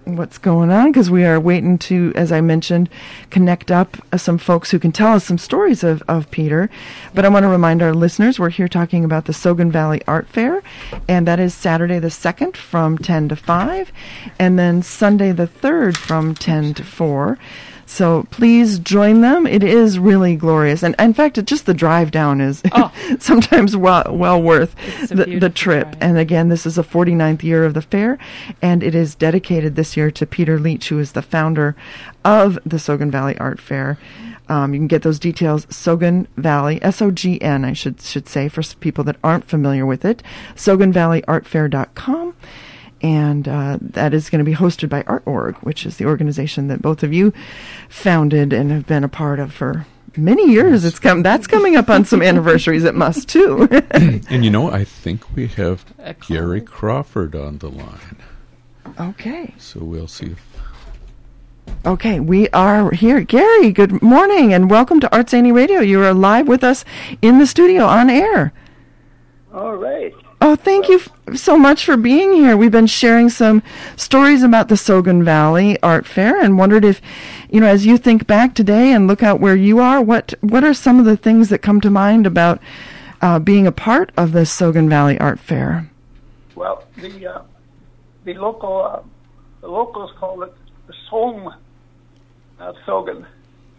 what's 0.04 0.38
going 0.38 0.70
on 0.70 0.92
because 0.92 1.10
we 1.10 1.24
are 1.24 1.40
waiting 1.40 1.78
to, 1.78 2.12
as 2.14 2.30
I 2.32 2.40
mentioned, 2.40 2.88
connect 3.30 3.70
up 3.70 3.96
uh, 4.12 4.16
some 4.16 4.38
folks 4.38 4.70
who 4.70 4.78
can 4.78 4.92
tell 4.92 5.14
us 5.14 5.24
some 5.24 5.38
stories 5.38 5.82
of, 5.82 6.02
of 6.08 6.30
Peter. 6.30 6.70
But 7.14 7.24
I 7.24 7.28
want 7.28 7.44
to 7.44 7.48
remind 7.48 7.82
our 7.82 7.94
listeners 7.94 8.38
we're 8.38 8.50
here 8.50 8.68
talking 8.68 9.04
about 9.04 9.24
the 9.24 9.32
Sogn 9.32 9.70
Valley 9.70 10.02
Art 10.06 10.28
Fair, 10.28 10.62
and 11.08 11.26
that 11.26 11.40
is 11.40 11.54
Saturday 11.54 11.98
the 11.98 12.08
2nd 12.08 12.56
from 12.56 12.98
10 12.98 13.30
to 13.30 13.36
5, 13.36 13.92
and 14.38 14.58
then 14.58 14.82
Sunday 14.82 15.32
the 15.32 15.46
3rd 15.46 15.96
from 15.96 16.34
10 16.34 16.74
to 16.74 16.84
4. 16.84 17.38
So 17.86 18.26
please 18.30 18.78
join 18.78 19.20
them. 19.20 19.46
It 19.46 19.62
is 19.62 19.98
really 19.98 20.36
glorious, 20.36 20.82
and 20.82 20.94
in 20.98 21.14
fact, 21.14 21.38
it, 21.38 21.46
just 21.46 21.66
the 21.66 21.74
drive 21.74 22.10
down 22.10 22.40
is 22.40 22.62
Oh. 22.72 22.92
sometimes 23.18 23.76
well, 23.76 24.04
well 24.08 24.40
worth 24.42 24.74
the, 25.08 25.38
the 25.38 25.50
trip. 25.50 25.90
drive. 25.90 25.98
And 26.00 26.18
again, 26.18 26.48
this 26.48 26.66
is 26.66 26.76
the 26.76 26.82
49th 26.84 27.42
year 27.42 27.64
of 27.64 27.74
the 27.74 27.82
fair, 27.82 28.18
and 28.62 28.82
it 28.82 28.94
is 28.94 29.14
dedicated 29.14 29.76
this 29.76 29.96
year 29.96 30.10
to 30.12 30.26
Peter 30.26 30.58
Leach, 30.58 30.88
who 30.88 30.98
is 30.98 31.12
the 31.12 31.22
founder 31.22 31.76
of 32.24 32.58
the 32.64 32.76
Sogn 32.78 33.10
Valley 33.10 33.36
Art 33.38 33.60
Fair. 33.60 33.98
Um, 34.48 34.74
you 34.74 34.80
can 34.80 34.88
get 34.88 35.02
those 35.02 35.18
details, 35.18 35.64
Sogn 35.66 36.26
Valley, 36.36 36.78
S-O-G-N, 36.82 37.64
I 37.64 37.72
should 37.72 38.00
should 38.02 38.28
say, 38.28 38.48
for 38.48 38.62
people 38.80 39.02
that 39.04 39.16
aren't 39.24 39.46
familiar 39.46 39.86
with 39.86 40.04
it, 40.04 40.22
SognValleyArtFair.com. 40.54 42.34
And 43.04 43.46
uh, 43.46 43.76
that 43.82 44.14
is 44.14 44.30
going 44.30 44.38
to 44.38 44.50
be 44.50 44.56
hosted 44.56 44.88
by 44.88 45.02
ArtOrg, 45.02 45.56
which 45.56 45.84
is 45.84 45.98
the 45.98 46.06
organization 46.06 46.68
that 46.68 46.80
both 46.80 47.02
of 47.02 47.12
you 47.12 47.34
founded 47.90 48.54
and 48.54 48.70
have 48.70 48.86
been 48.86 49.04
a 49.04 49.10
part 49.10 49.38
of 49.38 49.52
for 49.52 49.86
many 50.16 50.50
years. 50.50 50.86
It's 50.86 50.98
come 50.98 51.22
that's 51.22 51.46
coming 51.46 51.76
up 51.76 51.90
on 51.90 52.06
some 52.06 52.22
anniversaries. 52.30 52.82
It 52.82 52.94
must 52.94 53.28
too. 53.28 53.68
and 53.90 54.42
you 54.42 54.50
know, 54.50 54.70
I 54.70 54.84
think 54.84 55.36
we 55.36 55.48
have 55.48 55.84
A 55.98 56.14
Gary 56.14 56.62
Crawford 56.62 57.34
on 57.34 57.58
the 57.58 57.68
line, 57.68 58.22
okay. 58.98 59.52
so 59.58 59.80
we'll 59.80 60.08
see 60.08 60.28
if 60.28 60.42
Okay, 61.84 62.20
we 62.20 62.48
are 62.50 62.90
here. 62.92 63.20
Gary, 63.20 63.70
good 63.70 64.00
morning 64.00 64.54
and 64.54 64.70
welcome 64.70 64.98
to 65.00 65.14
Arts 65.14 65.32
Zany 65.32 65.52
Radio. 65.52 65.80
You 65.80 66.02
are 66.02 66.14
live 66.14 66.48
with 66.48 66.64
us 66.64 66.86
in 67.20 67.36
the 67.36 67.46
studio 67.46 67.84
on 67.84 68.08
air. 68.08 68.54
All 69.52 69.76
right. 69.76 70.14
Oh, 70.46 70.56
thank 70.56 70.90
you 70.90 70.96
f- 70.96 71.38
so 71.38 71.56
much 71.56 71.86
for 71.86 71.96
being 71.96 72.34
here. 72.34 72.54
We've 72.54 72.70
been 72.70 72.86
sharing 72.86 73.30
some 73.30 73.62
stories 73.96 74.42
about 74.42 74.68
the 74.68 74.74
Sogn 74.74 75.24
Valley 75.24 75.82
Art 75.82 76.04
Fair 76.04 76.38
and 76.38 76.58
wondered 76.58 76.84
if, 76.84 77.00
you 77.48 77.60
know, 77.60 77.66
as 77.66 77.86
you 77.86 77.96
think 77.96 78.26
back 78.26 78.54
today 78.54 78.92
and 78.92 79.06
look 79.06 79.22
out 79.22 79.40
where 79.40 79.56
you 79.56 79.78
are, 79.78 80.02
what 80.02 80.34
what 80.42 80.62
are 80.62 80.74
some 80.74 80.98
of 80.98 81.06
the 81.06 81.16
things 81.16 81.48
that 81.48 81.60
come 81.60 81.80
to 81.80 81.88
mind 81.88 82.26
about 82.26 82.60
uh, 83.22 83.38
being 83.38 83.66
a 83.66 83.72
part 83.72 84.12
of 84.18 84.32
the 84.32 84.40
Sogn 84.40 84.86
Valley 84.86 85.18
Art 85.18 85.40
Fair? 85.40 85.90
Well, 86.54 86.84
the 86.98 87.26
uh, 87.26 87.42
the 88.24 88.34
local 88.34 88.82
uh, 88.82 89.00
the 89.62 89.68
locals 89.68 90.10
call 90.18 90.42
it 90.42 90.52
the 90.86 90.92
Sogan, 91.10 91.54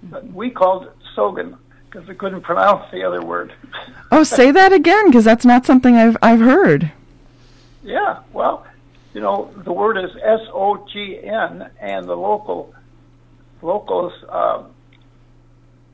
but 0.02 0.26
we 0.34 0.50
called 0.50 0.88
it 0.88 0.94
Sogan 1.16 1.60
because 1.96 2.10
we 2.10 2.16
couldn't 2.16 2.42
pronounce 2.42 2.92
the 2.92 3.04
other 3.04 3.24
word. 3.24 3.54
Oh, 4.12 4.24
say 4.24 4.52
that 4.52 4.72
again 4.72 5.08
because 5.08 5.26
that's 5.26 5.46
not 5.46 5.66
something 5.66 5.96
I've 5.96 6.16
I've 6.22 6.40
heard. 6.40 6.92
Yeah, 7.84 8.20
well, 8.32 8.66
you 9.14 9.20
know, 9.20 9.52
the 9.58 9.74
word 9.74 9.98
is 9.98 10.12
S 10.24 10.42
O 10.54 10.88
G 10.94 11.20
N, 11.22 11.70
and 11.82 12.08
the 12.08 12.16
local 12.16 12.74
locals 13.64 14.14
um, 14.30 14.68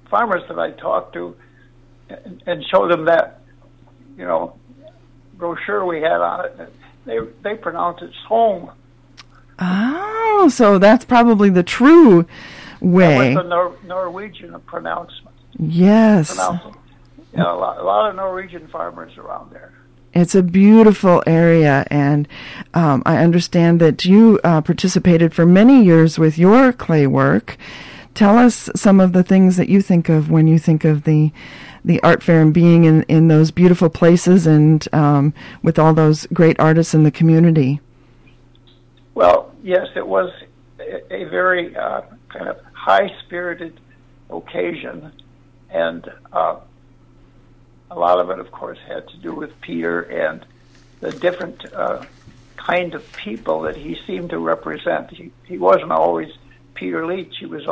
farmers 0.09 0.43
that 0.49 0.59
I 0.59 0.71
talked 0.71 1.13
to 1.13 1.35
and, 2.09 2.43
and 2.45 2.65
showed 2.65 2.91
them 2.91 3.05
that, 3.05 3.39
you 4.17 4.25
know, 4.25 4.59
brochure 5.35 5.85
we 5.85 6.01
had 6.01 6.19
on 6.21 6.45
it. 6.45 6.73
They 7.05 7.19
they 7.41 7.55
pronounce 7.55 8.01
it 8.01 8.11
Song. 8.27 8.73
Oh, 9.57 10.49
so 10.53 10.77
that's 10.77 11.05
probably 11.05 11.49
the 11.49 11.63
true 11.63 12.27
way. 12.81 13.33
What's 13.33 13.43
the 13.45 13.49
Nor- 13.49 13.77
Norwegian 13.85 14.59
pronouncement? 14.65 15.30
Yes. 15.61 16.35
Pronouncing. 16.35 16.75
You 17.31 17.37
know, 17.37 17.55
a 17.55 17.59
lot, 17.59 17.77
a 17.77 17.83
lot 17.83 18.09
of 18.09 18.15
Norwegian 18.17 18.67
farmers 18.67 19.17
around 19.17 19.51
there. 19.51 19.71
It's 20.13 20.35
a 20.35 20.43
beautiful 20.43 21.23
area, 21.25 21.85
and 21.89 22.27
um, 22.73 23.01
I 23.05 23.23
understand 23.23 23.79
that 23.79 24.03
you 24.03 24.41
uh, 24.43 24.59
participated 24.59 25.33
for 25.33 25.45
many 25.45 25.85
years 25.85 26.19
with 26.19 26.37
your 26.37 26.73
clay 26.73 27.07
work. 27.07 27.55
Tell 28.13 28.37
us 28.37 28.69
some 28.75 28.99
of 28.99 29.13
the 29.13 29.23
things 29.23 29.55
that 29.55 29.69
you 29.69 29.81
think 29.81 30.09
of 30.09 30.29
when 30.29 30.47
you 30.47 30.59
think 30.59 30.83
of 30.83 31.05
the 31.05 31.31
the 31.85 32.01
art 32.03 32.21
fair 32.21 32.41
and 32.41 32.53
being 32.53 32.83
in, 32.83 33.03
in 33.03 33.27
those 33.27 33.49
beautiful 33.51 33.89
places 33.89 34.45
and 34.45 34.87
um, 34.93 35.33
with 35.63 35.79
all 35.79 35.93
those 35.93 36.27
great 36.27 36.59
artists 36.59 36.93
in 36.93 37.03
the 37.03 37.09
community. 37.09 37.79
Well, 39.15 39.51
yes, 39.63 39.87
it 39.95 40.05
was 40.05 40.31
a, 40.79 41.13
a 41.13 41.23
very 41.23 41.75
uh, 41.75 42.01
kind 42.29 42.49
of 42.49 42.59
high-spirited 42.73 43.79
occasion, 44.29 45.11
and 45.71 46.07
uh, 46.31 46.57
a 47.89 47.97
lot 47.97 48.19
of 48.19 48.29
it, 48.29 48.39
of 48.39 48.51
course, 48.51 48.77
had 48.87 49.07
to 49.09 49.17
do 49.17 49.33
with 49.33 49.59
Peter 49.61 50.01
and 50.01 50.45
the 50.99 51.11
different 51.11 51.73
uh, 51.73 52.03
kind 52.57 52.93
of 52.93 53.11
people 53.13 53.61
that 53.61 53.75
he 53.75 53.97
seemed 54.05 54.29
to 54.29 54.37
represent. 54.37 55.11
He, 55.11 55.31
he 55.45 55.57
wasn't 55.57 55.91
always 55.91 56.29
Peter 56.75 57.05
Leach. 57.05 57.35
He 57.39 57.45
was 57.45 57.63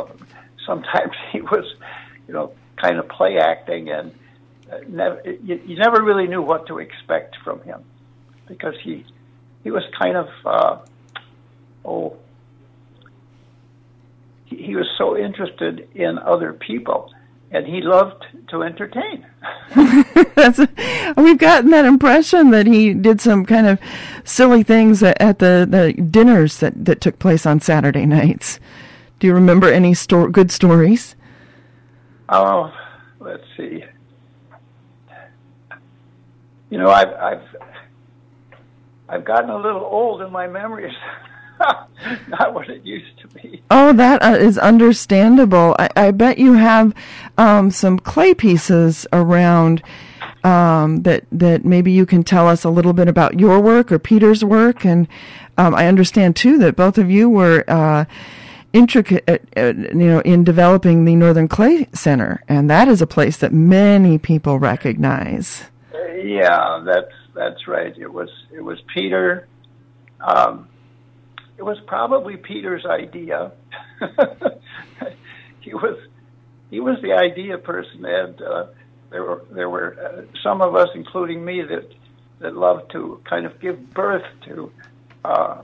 sometimes 0.66 1.12
he 1.32 1.40
was, 1.40 1.74
you 2.26 2.34
know, 2.34 2.52
kind 2.76 2.98
of 2.98 3.08
play 3.08 3.38
acting, 3.38 3.90
and 3.90 4.12
uh, 4.70 4.78
never, 4.88 5.20
you, 5.24 5.60
you 5.66 5.76
never 5.76 6.02
really 6.02 6.26
knew 6.26 6.42
what 6.42 6.66
to 6.66 6.78
expect 6.78 7.36
from 7.44 7.60
him 7.62 7.82
because 8.46 8.74
he 8.82 9.04
he 9.62 9.70
was 9.70 9.84
kind 9.98 10.16
of. 10.16 10.28
Uh, 10.44 10.78
oh, 11.84 12.16
he, 14.46 14.56
he 14.56 14.76
was 14.76 14.88
so 14.98 15.16
interested 15.16 15.88
in 15.94 16.18
other 16.18 16.52
people, 16.52 17.12
and 17.50 17.66
he 17.66 17.80
loved 17.80 18.24
to 18.48 18.62
entertain. 18.62 19.26
We've 19.76 21.38
gotten 21.38 21.70
that 21.70 21.84
impression 21.84 22.50
that 22.50 22.66
he 22.66 22.94
did 22.94 23.20
some 23.20 23.44
kind 23.44 23.66
of 23.66 23.78
silly 24.24 24.62
things 24.62 25.02
at, 25.02 25.20
at 25.20 25.38
the, 25.40 25.66
the 25.68 25.92
dinners 26.02 26.58
that, 26.58 26.84
that 26.84 27.00
took 27.00 27.18
place 27.18 27.46
on 27.46 27.60
Saturday 27.60 28.06
nights. 28.06 28.60
Do 29.18 29.26
you 29.26 29.34
remember 29.34 29.68
any 29.68 29.94
sto- 29.94 30.28
good 30.28 30.50
stories? 30.50 31.16
Oh, 32.28 32.72
let's 33.18 33.44
see. 33.56 33.84
You 36.70 36.78
know, 36.78 36.88
I've 36.88 37.12
I've 37.14 37.42
I've 39.08 39.24
gotten 39.24 39.50
a 39.50 39.56
little 39.56 39.82
old 39.82 40.22
in 40.22 40.30
my 40.30 40.46
memories. 40.46 40.94
not 42.28 42.54
what 42.54 42.68
it 42.68 42.84
used 42.84 43.18
to 43.20 43.28
be. 43.28 43.62
Oh, 43.70 43.92
that 43.92 44.22
uh, 44.22 44.36
is 44.36 44.58
understandable. 44.58 45.76
I, 45.78 45.88
I, 45.96 46.10
bet 46.10 46.38
you 46.38 46.54
have 46.54 46.94
um, 47.36 47.70
some 47.70 47.98
clay 47.98 48.34
pieces 48.34 49.06
around 49.12 49.82
um, 50.42 51.02
that 51.02 51.24
that 51.30 51.64
maybe 51.64 51.92
you 51.92 52.06
can 52.06 52.22
tell 52.22 52.48
us 52.48 52.64
a 52.64 52.70
little 52.70 52.92
bit 52.92 53.08
about 53.08 53.38
your 53.38 53.60
work 53.60 53.92
or 53.92 53.98
Peter's 53.98 54.44
work. 54.44 54.84
And 54.84 55.06
um, 55.58 55.74
I 55.74 55.86
understand 55.86 56.36
too 56.36 56.58
that 56.58 56.76
both 56.76 56.96
of 56.96 57.10
you 57.10 57.28
were 57.28 57.64
uh, 57.68 58.06
intricate, 58.72 59.24
uh, 59.28 59.38
uh, 59.60 59.74
you 59.76 59.94
know, 59.94 60.20
in 60.20 60.44
developing 60.44 61.04
the 61.04 61.14
Northern 61.16 61.48
Clay 61.48 61.88
Center, 61.92 62.42
and 62.48 62.70
that 62.70 62.88
is 62.88 63.02
a 63.02 63.06
place 63.06 63.36
that 63.38 63.52
many 63.52 64.16
people 64.18 64.58
recognize. 64.58 65.64
yeah, 66.24 66.82
that's 66.84 67.12
that's 67.34 67.68
right. 67.68 67.96
It 67.98 68.12
was 68.12 68.30
it 68.52 68.62
was 68.62 68.78
Peter. 68.94 69.46
Um, 70.20 70.68
it 71.60 71.64
was 71.64 71.78
probably 71.86 72.38
Peter's 72.38 72.86
idea. 72.86 73.52
he 75.60 75.74
was 75.74 75.98
he 76.70 76.80
was 76.80 76.96
the 77.02 77.12
idea 77.12 77.58
person, 77.58 78.02
and 78.02 78.40
uh, 78.40 78.66
there 79.10 79.22
were 79.22 79.44
there 79.50 79.68
were 79.68 79.94
uh, 80.00 80.22
some 80.42 80.62
of 80.62 80.74
us, 80.74 80.88
including 80.94 81.44
me, 81.44 81.60
that 81.60 81.86
that 82.38 82.56
loved 82.56 82.90
to 82.92 83.20
kind 83.28 83.44
of 83.44 83.60
give 83.60 83.90
birth 83.92 84.24
to 84.46 84.72
uh, 85.22 85.60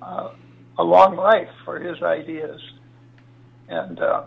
uh, 0.00 0.30
a 0.78 0.84
long 0.84 1.16
life 1.16 1.50
for 1.64 1.80
his 1.80 2.00
ideas, 2.04 2.60
and 3.68 3.98
uh, 3.98 4.22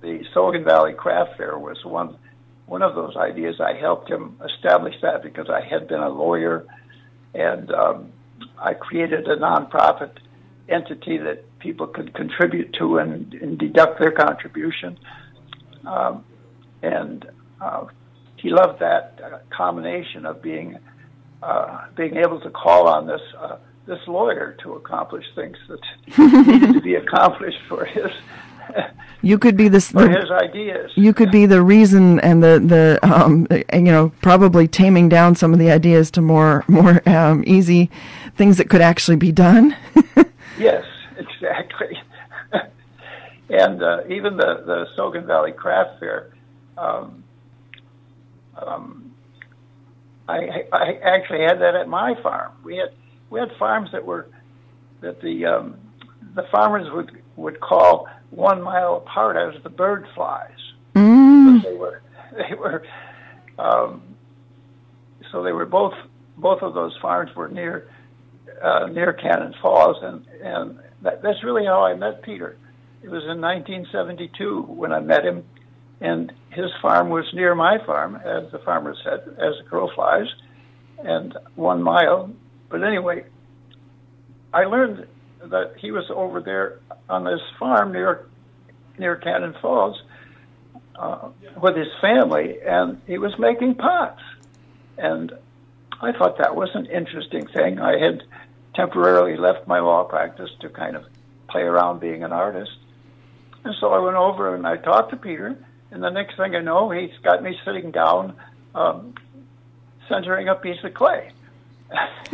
the 0.00 0.24
Sogn 0.34 0.64
Valley 0.64 0.94
Craft 0.94 1.36
Fair 1.36 1.58
was 1.58 1.84
one 1.84 2.16
one 2.64 2.80
of 2.80 2.94
those 2.94 3.16
ideas. 3.18 3.60
I 3.60 3.74
helped 3.74 4.08
him 4.08 4.40
establish 4.42 4.94
that 5.02 5.22
because 5.22 5.50
I 5.50 5.60
had 5.60 5.88
been 5.88 6.00
a 6.00 6.08
lawyer, 6.08 6.64
and 7.34 7.70
um, 7.70 8.12
I 8.58 8.74
created 8.74 9.28
a 9.28 9.36
nonprofit 9.36 10.10
entity 10.68 11.18
that 11.18 11.44
people 11.58 11.86
could 11.86 12.14
contribute 12.14 12.72
to 12.74 12.98
and, 12.98 13.32
and 13.34 13.58
deduct 13.58 13.98
their 13.98 14.10
contribution. 14.10 14.98
Um, 15.86 16.24
and 16.82 17.26
uh, 17.60 17.86
he 18.36 18.50
loved 18.50 18.80
that 18.80 19.20
uh, 19.22 19.38
combination 19.56 20.26
of 20.26 20.42
being 20.42 20.78
uh, 21.42 21.86
being 21.94 22.16
able 22.16 22.40
to 22.40 22.50
call 22.50 22.88
on 22.88 23.06
this 23.06 23.20
uh, 23.38 23.56
this 23.86 24.00
lawyer 24.08 24.56
to 24.62 24.74
accomplish 24.74 25.24
things 25.34 25.56
that 25.68 25.80
needed 26.46 26.74
to 26.74 26.80
be 26.80 26.94
accomplished 26.94 27.58
for 27.68 27.84
his 27.84 28.10
you 29.22 29.38
could 29.38 29.56
be 29.56 29.68
this 29.68 29.90
for 29.90 30.08
his 30.08 30.30
ideas. 30.30 30.92
You 30.94 31.12
could 31.12 31.30
be 31.30 31.46
the 31.46 31.62
reason 31.62 32.20
and 32.20 32.42
the 32.42 32.60
the 32.64 32.98
um, 33.02 33.46
you 33.72 33.92
know 33.92 34.12
probably 34.22 34.68
taming 34.68 35.08
down 35.08 35.34
some 35.34 35.52
of 35.52 35.58
the 35.58 35.70
ideas 35.70 36.10
to 36.12 36.22
more 36.22 36.64
more 36.68 37.06
um, 37.08 37.42
easy 37.46 37.90
things 38.36 38.58
that 38.58 38.68
could 38.68 38.80
actually 38.80 39.16
be 39.16 39.32
done. 39.32 39.76
yes, 40.58 40.84
exactly. 41.16 42.00
and 43.50 43.82
uh, 43.82 44.02
even 44.08 44.36
the 44.36 44.62
the 44.66 44.86
Sogn 44.96 45.26
Valley 45.26 45.52
Craft 45.52 46.00
Fair. 46.00 46.32
Um, 46.78 47.24
um, 48.56 49.14
I, 50.28 50.64
I 50.72 50.98
actually 51.02 51.42
had 51.42 51.60
that 51.60 51.74
at 51.74 51.88
my 51.88 52.14
farm. 52.22 52.52
We 52.64 52.76
had 52.76 52.92
we 53.30 53.40
had 53.40 53.50
farms 53.58 53.90
that 53.92 54.04
were 54.04 54.28
that 55.00 55.20
the 55.20 55.46
um, 55.46 55.78
the 56.34 56.44
farmers 56.50 56.90
would 56.92 57.22
would 57.36 57.60
call 57.60 58.08
one 58.30 58.62
mile 58.62 58.96
apart 58.96 59.36
as 59.36 59.62
the 59.62 59.70
bird 59.70 60.06
flies. 60.14 60.50
Mm. 60.94 61.62
they 61.62 61.74
were 61.74 62.02
they 62.32 62.54
were 62.54 62.84
um, 63.58 64.02
so 65.30 65.42
they 65.42 65.52
were 65.52 65.66
both 65.66 65.94
both 66.36 66.62
of 66.62 66.74
those 66.74 66.96
farms 67.00 67.34
were 67.34 67.48
near 67.48 67.88
uh, 68.62 68.86
near 68.86 69.12
Cannon 69.12 69.54
Falls, 69.60 69.96
and 70.02 70.26
and 70.42 70.78
that, 71.02 71.22
that's 71.22 71.42
really 71.44 71.64
how 71.64 71.84
I 71.84 71.94
met 71.94 72.22
Peter. 72.22 72.56
It 73.02 73.08
was 73.08 73.22
in 73.22 73.40
1972 73.40 74.62
when 74.62 74.92
I 74.92 75.00
met 75.00 75.24
him, 75.24 75.44
and 76.00 76.32
his 76.50 76.70
farm 76.80 77.10
was 77.10 77.24
near 77.32 77.54
my 77.54 77.78
farm, 77.84 78.16
as 78.16 78.50
the 78.50 78.58
farmer 78.58 78.94
said, 79.04 79.20
as 79.38 79.58
the 79.58 79.64
crow 79.68 79.88
flies, 79.94 80.26
and 80.98 81.36
one 81.54 81.82
mile. 81.82 82.32
But 82.68 82.82
anyway, 82.82 83.24
I 84.52 84.64
learned 84.64 85.06
that 85.44 85.74
he 85.78 85.90
was 85.90 86.04
over 86.10 86.40
there 86.40 86.80
on 87.08 87.24
this 87.24 87.40
farm 87.58 87.92
near 87.92 88.26
near 88.98 89.16
Cannon 89.16 89.54
Falls 89.60 90.00
uh, 90.98 91.28
with 91.60 91.76
his 91.76 91.88
family, 92.00 92.56
and 92.66 93.00
he 93.06 93.18
was 93.18 93.38
making 93.38 93.74
pots. 93.74 94.22
And 94.98 95.32
I 96.00 96.12
thought 96.12 96.38
that 96.38 96.56
was 96.56 96.70
an 96.74 96.86
interesting 96.86 97.46
thing. 97.46 97.78
I 97.78 97.98
had 97.98 98.22
temporarily 98.76 99.36
left 99.36 99.66
my 99.66 99.80
law 99.80 100.04
practice 100.04 100.50
to 100.60 100.68
kind 100.68 100.94
of 100.94 101.04
play 101.48 101.62
around 101.62 102.00
being 102.00 102.22
an 102.22 102.32
artist. 102.32 102.76
And 103.64 103.74
so 103.80 103.92
I 103.92 103.98
went 103.98 104.16
over 104.16 104.54
and 104.54 104.66
I 104.66 104.76
talked 104.76 105.10
to 105.10 105.16
Peter, 105.16 105.56
and 105.90 106.02
the 106.02 106.10
next 106.10 106.36
thing 106.36 106.54
I 106.54 106.60
know, 106.60 106.90
he's 106.90 107.16
got 107.24 107.42
me 107.42 107.58
sitting 107.64 107.90
down, 107.90 108.36
um, 108.74 109.14
centering 110.08 110.48
a 110.48 110.54
piece 110.54 110.82
of 110.84 110.94
clay. 110.94 111.32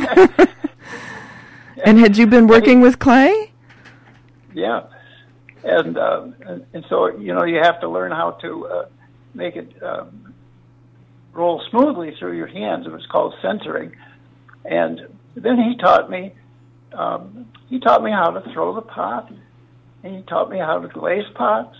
and 1.84 1.98
had 1.98 2.16
you 2.16 2.26
been 2.26 2.46
working 2.46 2.80
with 2.80 2.98
clay? 2.98 3.52
Yeah, 4.54 4.82
and, 5.64 5.96
uh, 5.96 6.26
and 6.46 6.66
and 6.72 6.84
so 6.88 7.16
you 7.16 7.34
know 7.34 7.44
you 7.44 7.58
have 7.62 7.80
to 7.80 7.88
learn 7.88 8.12
how 8.12 8.32
to 8.42 8.66
uh, 8.66 8.86
make 9.34 9.56
it 9.56 9.82
um, 9.82 10.34
roll 11.32 11.62
smoothly 11.70 12.14
through 12.18 12.36
your 12.36 12.46
hands. 12.46 12.86
It 12.86 12.92
was 12.92 13.06
called 13.06 13.34
centering, 13.40 13.94
and 14.64 15.11
then 15.34 15.58
he 15.58 15.76
taught 15.76 16.10
me 16.10 16.32
um, 16.94 17.46
he 17.68 17.80
taught 17.80 18.02
me 18.02 18.10
how 18.10 18.30
to 18.30 18.52
throw 18.52 18.74
the 18.74 18.82
pot, 18.82 19.32
and 20.02 20.16
he 20.16 20.22
taught 20.22 20.50
me 20.50 20.58
how 20.58 20.78
to 20.78 20.88
glaze 20.88 21.24
pots, 21.34 21.76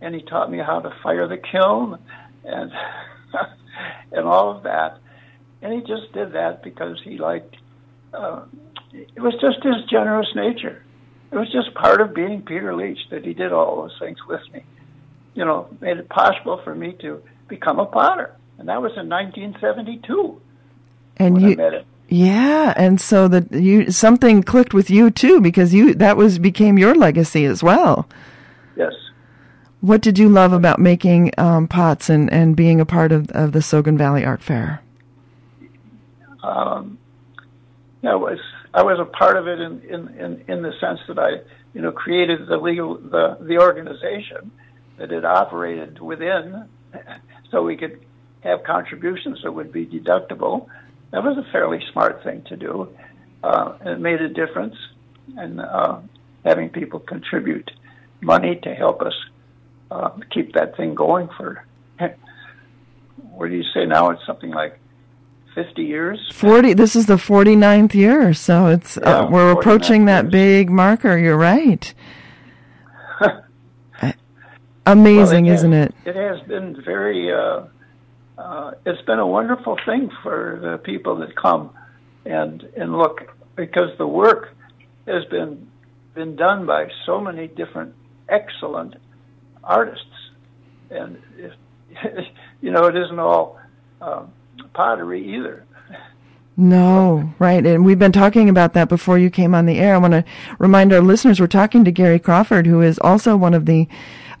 and 0.00 0.14
he 0.14 0.22
taught 0.22 0.50
me 0.50 0.58
how 0.58 0.80
to 0.80 0.94
fire 1.02 1.28
the 1.28 1.36
kiln, 1.36 1.98
and 2.44 2.72
and 4.12 4.26
all 4.26 4.56
of 4.56 4.62
that. 4.64 4.98
And 5.62 5.72
he 5.72 5.80
just 5.80 6.12
did 6.12 6.32
that 6.32 6.62
because 6.62 7.00
he 7.02 7.18
liked. 7.18 7.56
Uh, 8.12 8.42
it 8.92 9.20
was 9.20 9.34
just 9.40 9.62
his 9.62 9.84
generous 9.90 10.28
nature. 10.34 10.82
It 11.30 11.36
was 11.36 11.52
just 11.52 11.74
part 11.74 12.00
of 12.00 12.14
being 12.14 12.42
Peter 12.42 12.74
Leach 12.74 12.98
that 13.10 13.24
he 13.24 13.34
did 13.34 13.52
all 13.52 13.82
those 13.82 13.96
things 13.98 14.18
with 14.26 14.40
me. 14.52 14.64
You 15.34 15.44
know, 15.44 15.68
made 15.80 15.98
it 15.98 16.08
possible 16.08 16.60
for 16.64 16.74
me 16.74 16.96
to 17.00 17.22
become 17.48 17.78
a 17.78 17.86
potter, 17.86 18.34
and 18.58 18.68
that 18.68 18.80
was 18.80 18.92
in 18.96 19.08
1972. 19.08 20.40
And 21.18 21.40
you, 21.40 21.84
yeah, 22.08 22.72
and 22.76 23.00
so 23.00 23.28
that 23.28 23.52
you 23.52 23.90
something 23.90 24.42
clicked 24.42 24.72
with 24.72 24.88
you 24.88 25.10
too 25.10 25.40
because 25.40 25.74
you 25.74 25.94
that 25.94 26.16
was 26.16 26.38
became 26.38 26.78
your 26.78 26.94
legacy 26.94 27.44
as 27.44 27.62
well. 27.62 28.08
Yes. 28.76 28.94
What 29.80 30.00
did 30.00 30.18
you 30.18 30.28
love 30.28 30.52
about 30.52 30.80
making 30.80 31.32
um, 31.38 31.68
pots 31.68 32.08
and, 32.08 32.32
and 32.32 32.56
being 32.56 32.80
a 32.80 32.86
part 32.86 33.12
of, 33.12 33.30
of 33.30 33.52
the 33.52 33.60
Sogn 33.60 33.96
Valley 33.96 34.24
Art 34.24 34.42
Fair? 34.42 34.82
Um, 36.42 36.98
yeah, 38.02 38.14
it 38.14 38.18
was 38.18 38.38
I 38.72 38.82
was 38.82 38.98
a 38.98 39.04
part 39.04 39.36
of 39.36 39.46
it 39.46 39.60
in, 39.60 39.80
in, 39.82 40.08
in, 40.18 40.44
in 40.48 40.62
the 40.62 40.72
sense 40.80 41.00
that 41.08 41.18
I, 41.18 41.40
you 41.74 41.82
know, 41.82 41.92
created 41.92 42.46
the 42.46 42.56
legal 42.56 42.96
the, 42.96 43.36
the 43.40 43.58
organization 43.58 44.50
that 44.96 45.12
it 45.12 45.24
operated 45.24 46.00
within, 46.00 46.68
so 47.50 47.62
we 47.62 47.76
could 47.76 48.00
have 48.40 48.64
contributions 48.64 49.42
that 49.42 49.52
would 49.52 49.72
be 49.72 49.84
deductible. 49.84 50.68
That 51.10 51.24
was 51.24 51.38
a 51.38 51.50
fairly 51.52 51.82
smart 51.92 52.22
thing 52.22 52.42
to 52.48 52.56
do, 52.56 52.88
uh, 53.42 53.76
it 53.84 53.98
made 53.98 54.20
a 54.20 54.28
difference. 54.28 54.76
And 55.36 55.60
uh, 55.60 56.00
having 56.44 56.70
people 56.70 57.00
contribute 57.00 57.70
money 58.20 58.56
to 58.62 58.74
help 58.74 59.02
us 59.02 59.14
uh, 59.90 60.10
keep 60.30 60.54
that 60.54 60.76
thing 60.76 60.94
going 60.94 61.28
for, 61.36 61.64
what 63.30 63.48
do 63.48 63.54
you 63.54 63.64
say 63.74 63.86
now? 63.86 64.10
It's 64.10 64.24
something 64.26 64.50
like 64.50 64.78
50 65.54 65.82
years. 65.82 66.30
40 66.32 66.74
this 66.74 66.94
is 66.94 67.06
the 67.06 67.16
49th 67.16 67.94
year 67.94 68.32
so 68.32 68.66
it's 68.66 68.96
uh, 68.98 69.00
yeah, 69.04 69.18
uh, 69.20 69.30
we're 69.30 69.50
approaching 69.50 70.04
that 70.04 70.26
years. 70.26 70.32
big 70.32 70.70
marker 70.70 71.18
you're 71.18 71.36
right 71.36 71.92
amazing 74.86 75.46
well, 75.46 75.52
it 75.52 75.56
isn't 75.56 75.72
has, 75.72 75.88
it 75.88 75.94
it 76.04 76.16
has 76.16 76.40
been 76.46 76.80
very 76.82 77.32
uh, 77.32 77.64
uh, 78.38 78.72
it's 78.86 79.02
been 79.02 79.18
a 79.18 79.26
wonderful 79.26 79.76
thing 79.84 80.10
for 80.22 80.58
the 80.62 80.78
people 80.78 81.16
that 81.16 81.34
come 81.34 81.70
and 82.24 82.62
and 82.76 82.96
look 82.96 83.34
because 83.56 83.96
the 83.98 84.06
work 84.06 84.54
has 85.06 85.24
been 85.26 85.68
been 86.14 86.36
done 86.36 86.64
by 86.64 86.88
so 87.04 87.20
many 87.20 87.48
different 87.48 87.94
excellent 88.28 88.94
artists 89.64 90.04
and 90.90 91.20
if, 91.36 91.52
you 92.60 92.70
know 92.70 92.84
it 92.84 92.96
isn't 92.96 93.18
all 93.18 93.58
um, 94.00 94.32
pottery 94.72 95.34
either. 95.36 95.64
No, 96.60 97.32
right. 97.38 97.64
And 97.64 97.84
we've 97.84 98.00
been 98.00 98.10
talking 98.10 98.48
about 98.48 98.72
that 98.72 98.88
before 98.88 99.16
you 99.16 99.30
came 99.30 99.54
on 99.54 99.66
the 99.66 99.78
air. 99.78 99.94
I 99.94 99.98
want 99.98 100.14
to 100.14 100.24
remind 100.58 100.92
our 100.92 101.00
listeners 101.00 101.38
we're 101.38 101.46
talking 101.46 101.84
to 101.84 101.92
Gary 101.92 102.18
Crawford, 102.18 102.66
who 102.66 102.80
is 102.80 102.98
also 102.98 103.36
one 103.36 103.54
of 103.54 103.66
the 103.66 103.86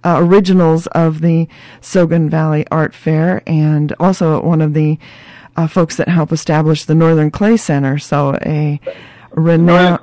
uh, 0.04 0.16
originals 0.18 0.86
of 0.88 1.20
the 1.20 1.48
Sogn 1.80 2.30
Valley 2.30 2.66
Art 2.70 2.94
Fair 2.94 3.42
and 3.46 3.92
also 3.98 4.42
one 4.42 4.60
of 4.60 4.74
the 4.74 4.98
uh, 5.56 5.66
folks 5.66 5.96
that 5.96 6.08
help 6.08 6.32
establish 6.32 6.84
the 6.84 6.94
Northern 6.94 7.30
Clay 7.30 7.56
Center. 7.56 7.98
So 7.98 8.38
a 8.46 8.80
renowned. 9.32 9.98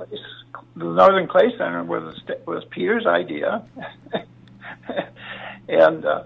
the 0.76 0.84
Northern 0.84 1.28
Clay 1.28 1.50
Center 1.58 1.84
was 1.84 2.22
was 2.46 2.66
Peter's 2.72 3.06
idea, 3.06 3.64
and, 5.70 6.06
uh, 6.06 6.24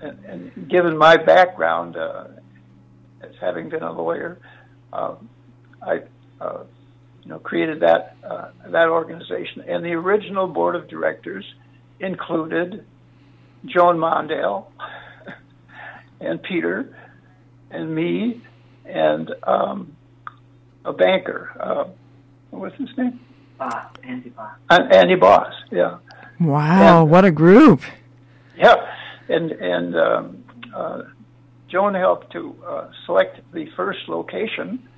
and, 0.00 0.24
and 0.24 0.68
given 0.68 0.96
my 0.96 1.18
background 1.18 1.96
uh, 1.96 2.28
as 3.20 3.32
having 3.38 3.68
been 3.68 3.82
a 3.82 3.92
lawyer, 3.92 4.38
uh, 4.94 5.16
I 5.82 6.02
uh, 6.40 6.62
you 7.22 7.28
know 7.28 7.38
created 7.38 7.80
that 7.80 8.16
that 8.22 8.88
organization, 8.88 9.62
and 9.68 9.84
the 9.84 9.92
original 9.92 10.46
board 10.46 10.74
of 10.74 10.88
directors 10.88 11.44
included 12.00 12.84
Joan 13.66 13.98
Mondale 13.98 14.66
and 16.20 16.42
Peter 16.42 16.94
and 17.70 17.94
me 17.94 18.42
and 18.84 19.30
um, 19.44 19.96
a 20.84 20.92
banker. 20.92 21.50
Uh, 21.60 21.84
what's 22.50 22.76
his 22.76 22.88
name? 22.96 23.20
Boss, 23.58 23.74
Andy 24.04 24.30
Boss. 24.30 24.52
Uh, 24.70 24.82
Andy 24.92 25.16
Boss, 25.16 25.52
yeah. 25.70 25.98
Wow, 26.40 27.02
And- 27.02 27.10
what 27.10 27.24
a 27.24 27.30
group. 27.30 27.82
Yeah, 28.56 28.74
and 29.28 29.52
and 29.52 29.96
um, 29.96 30.44
uh, 30.74 31.02
Joan 31.68 31.94
helped 31.94 32.32
to 32.32 32.56
uh, 32.66 32.88
select 33.06 33.40
the 33.52 33.66
first 33.76 34.08
location, 34.08 34.88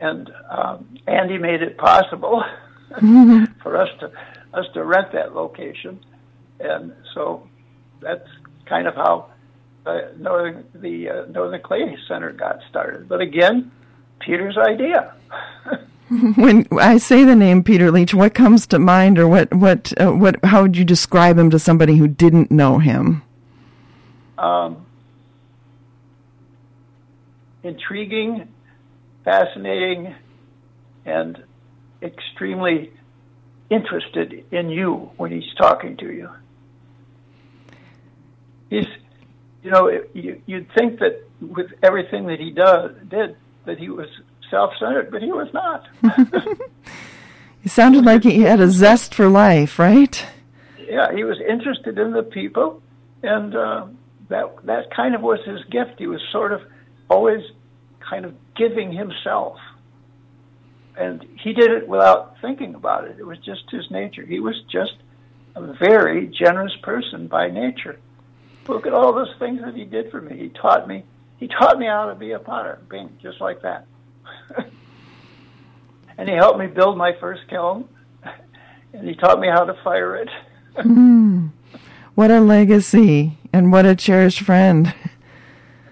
and 0.00 0.30
um, 0.50 0.98
Andy 1.06 1.38
made 1.38 1.62
it 1.62 1.78
possible 1.78 2.42
for 3.62 3.76
us 3.80 3.88
to 4.00 4.10
us 4.52 4.66
to 4.74 4.84
rent 4.84 5.12
that 5.12 5.34
location, 5.34 5.98
and 6.64 6.92
so 7.14 7.48
that's 8.00 8.28
kind 8.66 8.86
of 8.86 8.94
how 8.94 9.30
uh, 9.86 10.00
Northern 10.18 10.64
the 10.74 11.08
uh, 11.08 11.24
Northern 11.30 11.60
Clay 11.62 11.96
Center 12.08 12.32
got 12.32 12.60
started. 12.68 13.08
But 13.08 13.20
again, 13.20 13.70
Peter's 14.20 14.58
idea. 14.58 15.14
When 16.36 16.66
I 16.70 16.98
say 16.98 17.24
the 17.24 17.34
name 17.34 17.64
Peter 17.64 17.90
Leach, 17.90 18.12
what 18.12 18.34
comes 18.34 18.66
to 18.68 18.78
mind, 18.78 19.18
or 19.18 19.26
what, 19.26 19.52
what, 19.54 19.90
uh, 19.98 20.12
what, 20.12 20.36
how 20.44 20.60
would 20.60 20.76
you 20.76 20.84
describe 20.84 21.38
him 21.38 21.48
to 21.48 21.58
somebody 21.58 21.96
who 21.96 22.06
didn't 22.06 22.50
know 22.50 22.78
him? 22.78 23.22
um, 24.38 24.86
intriguing, 27.62 28.48
fascinating, 29.24 30.14
and 31.06 31.42
extremely 32.02 32.92
interested 33.70 34.44
in 34.50 34.68
you 34.68 35.10
when 35.16 35.32
he's 35.32 35.54
talking 35.56 35.96
to 35.98 36.12
you. 36.12 36.28
He's, 38.70 38.86
you 39.62 39.70
know, 39.70 39.88
you, 40.12 40.40
you'd 40.46 40.70
think 40.76 41.00
that 41.00 41.26
with 41.40 41.70
everything 41.82 42.26
that 42.26 42.40
he 42.40 42.50
does 42.50 42.92
did 43.08 43.36
that 43.64 43.78
he 43.78 43.88
was 43.88 44.08
self-centered, 44.50 45.10
but 45.10 45.22
he 45.22 45.32
was 45.32 45.48
not. 45.52 45.88
He 47.62 47.70
sounded 47.70 48.04
like 48.04 48.24
he 48.24 48.42
had 48.42 48.60
a 48.60 48.68
zest 48.68 49.14
for 49.14 49.26
life, 49.26 49.78
right? 49.78 50.26
yeah, 50.88 51.12
he 51.14 51.24
was 51.24 51.38
interested 51.40 51.98
in 51.98 52.12
the 52.12 52.22
people, 52.22 52.82
and 53.22 53.54
uh, 53.54 53.86
that 54.28 54.54
that 54.64 54.94
kind 54.94 55.14
of 55.14 55.22
was 55.22 55.40
his 55.44 55.64
gift. 55.70 55.94
He 55.98 56.06
was 56.06 56.20
sort 56.30 56.52
of 56.52 56.60
always 57.08 57.42
kind 58.00 58.24
of 58.24 58.34
giving 58.54 58.92
himself, 58.92 59.56
and 60.96 61.24
he 61.42 61.52
did 61.52 61.70
it 61.70 61.88
without 61.88 62.36
thinking 62.40 62.74
about 62.74 63.04
it. 63.04 63.16
It 63.18 63.26
was 63.26 63.38
just 63.38 63.70
his 63.70 63.90
nature. 63.90 64.24
He 64.24 64.40
was 64.40 64.60
just 64.70 64.94
a 65.56 65.72
very 65.72 66.26
generous 66.26 66.76
person 66.82 67.28
by 67.28 67.48
nature. 67.48 67.98
Look 68.66 68.86
at 68.86 68.94
all 68.94 69.12
those 69.12 69.34
things 69.38 69.60
that 69.62 69.74
he 69.74 69.84
did 69.84 70.10
for 70.10 70.20
me. 70.20 70.36
He 70.36 70.48
taught 70.48 70.88
me. 70.88 71.04
He 71.38 71.48
taught 71.48 71.78
me 71.78 71.86
how 71.86 72.06
to 72.06 72.14
be 72.14 72.32
a 72.32 72.38
potter. 72.38 72.78
Bing, 72.88 73.16
just 73.20 73.40
like 73.40 73.60
that. 73.62 73.86
and 76.18 76.28
he 76.28 76.34
helped 76.34 76.58
me 76.58 76.66
build 76.66 76.96
my 76.96 77.12
first 77.20 77.42
kiln, 77.48 77.88
and 78.92 79.06
he 79.06 79.14
taught 79.14 79.40
me 79.40 79.48
how 79.48 79.64
to 79.64 79.74
fire 79.82 80.16
it. 80.16 80.28
Hmm. 80.80 81.48
What 82.14 82.30
a 82.30 82.40
legacy 82.40 83.38
and 83.52 83.72
what 83.72 83.86
a 83.86 83.94
cherished 83.94 84.40
friend. 84.40 84.94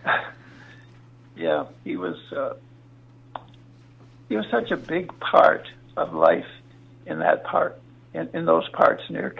yeah, 1.36 1.66
he 1.84 1.96
was 1.96 2.16
uh, 2.32 2.54
he 4.28 4.36
was 4.36 4.46
such 4.50 4.70
a 4.70 4.76
big 4.76 5.12
part 5.20 5.66
of 5.96 6.14
life 6.14 6.46
in 7.06 7.18
that 7.18 7.44
part 7.44 7.80
in, 8.14 8.28
in 8.32 8.46
those 8.46 8.68
parts 8.70 9.02
near. 9.10 9.34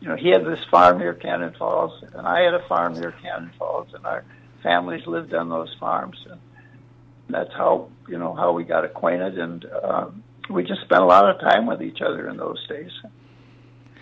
You 0.00 0.08
know, 0.08 0.16
he 0.16 0.30
had 0.30 0.44
this 0.44 0.64
farm 0.70 0.98
near 0.98 1.14
Cannon 1.14 1.54
Falls, 1.58 2.02
and 2.14 2.26
I 2.26 2.40
had 2.40 2.54
a 2.54 2.66
farm 2.66 2.94
near 2.94 3.12
Cannon 3.22 3.50
Falls, 3.58 3.88
and 3.94 4.04
our 4.06 4.24
families 4.62 5.06
lived 5.06 5.34
on 5.34 5.48
those 5.48 5.74
farms. 5.78 6.16
And 6.30 6.40
that's 7.28 7.52
how 7.52 7.90
you 8.08 8.18
know 8.18 8.34
how 8.34 8.52
we 8.52 8.64
got 8.64 8.84
acquainted, 8.84 9.38
and 9.38 9.64
um, 9.82 10.22
we 10.48 10.64
just 10.64 10.80
spent 10.82 11.02
a 11.02 11.06
lot 11.06 11.28
of 11.28 11.40
time 11.40 11.66
with 11.66 11.82
each 11.82 12.00
other 12.00 12.28
in 12.28 12.36
those 12.36 12.66
days. 12.66 12.90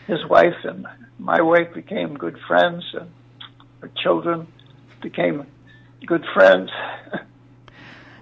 His 0.06 0.24
wife 0.26 0.64
and 0.64 0.87
my 1.18 1.40
wife 1.40 1.74
became 1.74 2.14
good 2.16 2.38
friends, 2.46 2.84
and 2.94 3.11
our 3.82 3.90
children 4.02 4.46
became 5.02 5.46
good 6.06 6.24
friends. 6.32 6.70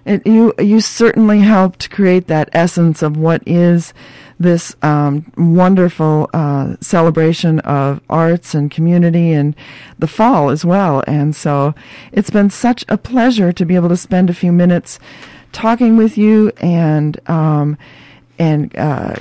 It, 0.05 0.25
you 0.25 0.53
you 0.57 0.79
certainly 0.79 1.39
helped 1.41 1.89
create 1.89 2.27
that 2.27 2.47
essence 2.53 3.01
of 3.01 3.17
what 3.17 3.43
is 3.45 3.93
this 4.39 4.75
um, 4.81 5.31
wonderful 5.37 6.29
uh, 6.33 6.75
celebration 6.81 7.59
of 7.61 8.01
arts 8.09 8.53
and 8.53 8.69
community 8.69 9.31
and 9.31 9.55
the 9.97 10.07
fall 10.07 10.49
as 10.49 10.63
well. 10.63 11.03
And 11.07 11.35
so 11.35 11.73
it's 12.11 12.29
been 12.29 12.49
such 12.49 12.85
a 12.87 12.97
pleasure 12.97 13.51
to 13.51 13.65
be 13.65 13.75
able 13.75 13.89
to 13.89 13.97
spend 13.97 14.29
a 14.29 14.33
few 14.33 14.51
minutes 14.51 14.99
talking 15.51 15.97
with 15.97 16.17
you 16.17 16.51
and 16.57 17.19
um, 17.29 17.77
and 18.37 18.75
uh, 18.77 19.15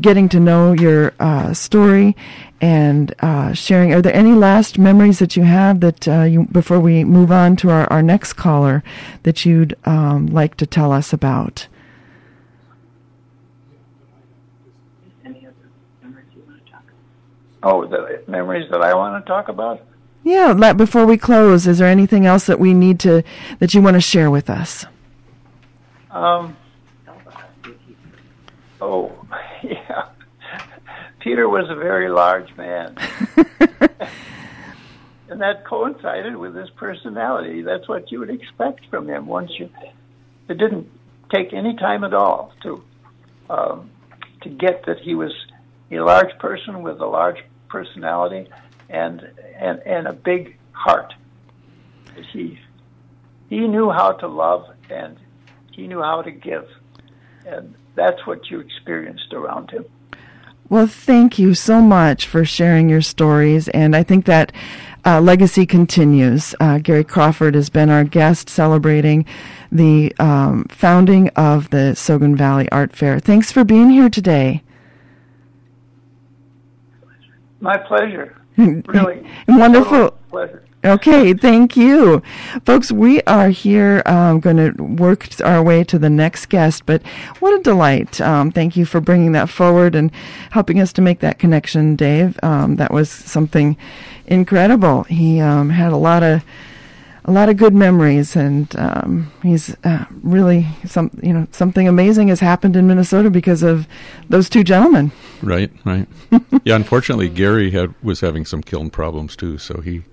getting 0.00 0.28
to 0.30 0.40
know 0.40 0.72
your 0.72 1.12
uh, 1.20 1.52
story 1.52 2.16
and 2.60 3.14
uh, 3.20 3.52
sharing. 3.52 3.92
Are 3.92 4.00
there 4.00 4.14
any 4.14 4.32
last 4.32 4.78
memories 4.78 5.18
that 5.18 5.36
you 5.36 5.42
have 5.42 5.80
that 5.80 6.08
uh, 6.08 6.22
you 6.22 6.44
before 6.50 6.80
we 6.80 7.04
move 7.04 7.30
on 7.30 7.56
to 7.56 7.70
our, 7.70 7.86
our 7.92 8.02
next 8.02 8.32
caller 8.34 8.82
that 9.24 9.44
you'd 9.44 9.76
um, 9.84 10.26
like 10.28 10.56
to 10.56 10.66
tell 10.66 10.92
us 10.92 11.12
about? 11.12 11.68
Any 15.24 15.46
other 15.46 15.54
memories 16.02 16.26
you 16.34 16.42
want 16.46 16.64
to 16.64 16.72
talk 16.72 16.82
about? 16.82 16.94
Oh, 17.62 17.86
the 17.86 18.22
memories 18.28 18.70
that 18.70 18.82
I 18.82 18.94
want 18.94 19.24
to 19.24 19.28
talk 19.28 19.48
about. 19.48 19.82
Yeah, 20.24 20.72
before 20.72 21.06
we 21.06 21.16
close, 21.16 21.66
is 21.66 21.78
there 21.78 21.86
anything 21.86 22.26
else 22.26 22.46
that 22.46 22.58
we 22.58 22.74
need 22.74 22.98
to 23.00 23.22
that 23.60 23.74
you 23.74 23.80
want 23.80 23.94
to 23.94 24.00
share 24.00 24.30
with 24.30 24.50
us? 24.50 24.84
Um, 26.10 26.56
oh, 28.80 29.12
yeah. 29.62 30.08
Peter 31.20 31.48
was 31.48 31.70
a 31.70 31.74
very 31.74 32.08
large 32.08 32.56
man. 32.56 32.96
and 35.28 35.40
that 35.40 35.64
coincided 35.64 36.36
with 36.36 36.54
his 36.54 36.70
personality. 36.70 37.62
That's 37.62 37.88
what 37.88 38.10
you 38.10 38.20
would 38.20 38.30
expect 38.30 38.80
from 38.90 39.08
him 39.08 39.26
once 39.26 39.52
you. 39.58 39.70
It 40.48 40.58
didn't 40.58 40.88
take 41.32 41.52
any 41.52 41.76
time 41.76 42.04
at 42.04 42.14
all 42.14 42.52
to 42.62 42.82
um, 43.50 43.90
to 44.42 44.48
get 44.48 44.86
that 44.86 45.00
he 45.00 45.14
was 45.14 45.32
a 45.90 45.98
large 45.98 46.36
person 46.38 46.82
with 46.82 47.00
a 47.00 47.06
large 47.06 47.38
personality 47.68 48.48
and 48.88 49.28
and 49.56 49.80
and 49.80 50.06
a 50.06 50.12
big 50.12 50.56
heart. 50.72 51.14
He 52.32 52.58
he 53.48 53.66
knew 53.68 53.90
how 53.90 54.12
to 54.12 54.26
love 54.26 54.66
and 54.90 55.16
he 55.72 55.86
knew 55.86 56.02
how 56.02 56.22
to 56.22 56.30
give, 56.30 56.68
and 57.46 57.74
that's 57.94 58.26
what 58.26 58.50
you 58.50 58.60
experienced 58.60 59.32
around 59.32 59.70
him. 59.70 59.84
Well, 60.68 60.88
thank 60.88 61.38
you 61.38 61.54
so 61.54 61.80
much 61.80 62.26
for 62.26 62.44
sharing 62.44 62.88
your 62.88 63.02
stories, 63.02 63.68
and 63.68 63.94
I 63.94 64.02
think 64.02 64.24
that 64.24 64.50
uh, 65.04 65.20
legacy 65.20 65.64
continues. 65.64 66.56
Uh, 66.58 66.78
Gary 66.78 67.04
Crawford 67.04 67.54
has 67.54 67.70
been 67.70 67.90
our 67.90 68.02
guest 68.02 68.48
celebrating 68.48 69.24
the 69.70 70.12
um, 70.18 70.64
founding 70.68 71.28
of 71.30 71.70
the 71.70 71.94
Sogn 71.94 72.36
Valley 72.36 72.68
Art 72.72 72.96
Fair. 72.96 73.20
Thanks 73.20 73.52
for 73.52 73.62
being 73.62 73.90
here 73.90 74.10
today. 74.10 74.62
My 77.60 77.76
pleasure. 77.76 78.36
Really. 78.86 79.28
Wonderful. 79.46 80.12
Pleasure. 80.30 80.64
Okay, 80.86 81.34
thank 81.34 81.76
you. 81.76 82.22
Folks, 82.64 82.92
we 82.92 83.20
are 83.22 83.48
here 83.48 84.02
um, 84.06 84.38
going 84.40 84.56
to 84.56 84.82
work 84.82 85.28
our 85.42 85.62
way 85.62 85.82
to 85.84 85.98
the 85.98 86.08
next 86.08 86.46
guest, 86.46 86.86
but 86.86 87.02
what 87.40 87.58
a 87.58 87.62
delight. 87.62 88.20
Um, 88.20 88.52
thank 88.52 88.76
you 88.76 88.86
for 88.86 89.00
bringing 89.00 89.32
that 89.32 89.50
forward 89.50 89.94
and 89.94 90.12
helping 90.52 90.80
us 90.80 90.92
to 90.94 91.02
make 91.02 91.20
that 91.20 91.38
connection, 91.38 91.96
Dave. 91.96 92.38
Um, 92.42 92.76
that 92.76 92.92
was 92.92 93.10
something 93.10 93.76
incredible. 94.26 95.02
He 95.02 95.40
um, 95.40 95.70
had 95.70 95.92
a 95.92 95.96
lot 95.96 96.22
of 96.22 96.44
a 97.26 97.32
lot 97.32 97.48
of 97.48 97.56
good 97.56 97.74
memories, 97.74 98.36
and 98.36 98.74
um, 98.76 99.32
he's 99.42 99.76
uh, 99.82 100.06
really 100.22 100.66
some 100.86 101.10
you 101.22 101.32
know 101.32 101.46
something 101.50 101.88
amazing 101.88 102.28
has 102.28 102.40
happened 102.40 102.76
in 102.76 102.86
Minnesota 102.86 103.30
because 103.30 103.62
of 103.64 103.88
those 104.28 104.48
two 104.48 104.62
gentlemen. 104.62 105.10
Right, 105.42 105.72
right. 105.84 106.08
yeah, 106.64 106.76
unfortunately, 106.76 107.28
Gary 107.28 107.72
had 107.72 107.94
was 108.02 108.20
having 108.20 108.46
some 108.46 108.62
kiln 108.62 108.90
problems 108.90 109.34
too, 109.34 109.58
so 109.58 109.80
he 109.80 110.04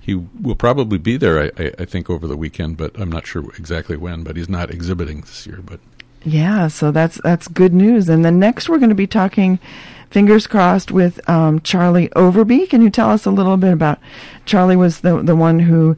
he 0.00 0.14
will 0.14 0.54
probably 0.54 0.98
be 0.98 1.16
there. 1.16 1.42
I, 1.42 1.50
I, 1.62 1.72
I 1.80 1.84
think 1.84 2.08
over 2.08 2.28
the 2.28 2.36
weekend, 2.36 2.76
but 2.76 2.98
I'm 2.98 3.10
not 3.10 3.26
sure 3.26 3.42
exactly 3.58 3.96
when. 3.96 4.22
But 4.22 4.36
he's 4.36 4.48
not 4.48 4.70
exhibiting 4.70 5.22
this 5.22 5.46
year. 5.46 5.60
But 5.64 5.80
Yeah, 6.24 6.68
so 6.68 6.92
that's 6.92 7.20
that's 7.22 7.48
good 7.48 7.74
news. 7.74 8.08
And 8.08 8.24
then 8.24 8.38
next 8.38 8.68
we're 8.68 8.78
going 8.78 8.88
to 8.88 8.94
be 8.94 9.08
talking, 9.08 9.58
fingers 10.10 10.46
crossed, 10.46 10.92
with 10.92 11.28
um, 11.28 11.60
Charlie 11.62 12.08
Overby. 12.10 12.68
Can 12.68 12.82
you 12.82 12.90
tell 12.90 13.10
us 13.10 13.26
a 13.26 13.32
little 13.32 13.56
bit 13.56 13.72
about 13.72 13.98
Charlie? 14.44 14.76
Was 14.76 15.00
the 15.00 15.20
the 15.22 15.34
one 15.34 15.58
who 15.58 15.96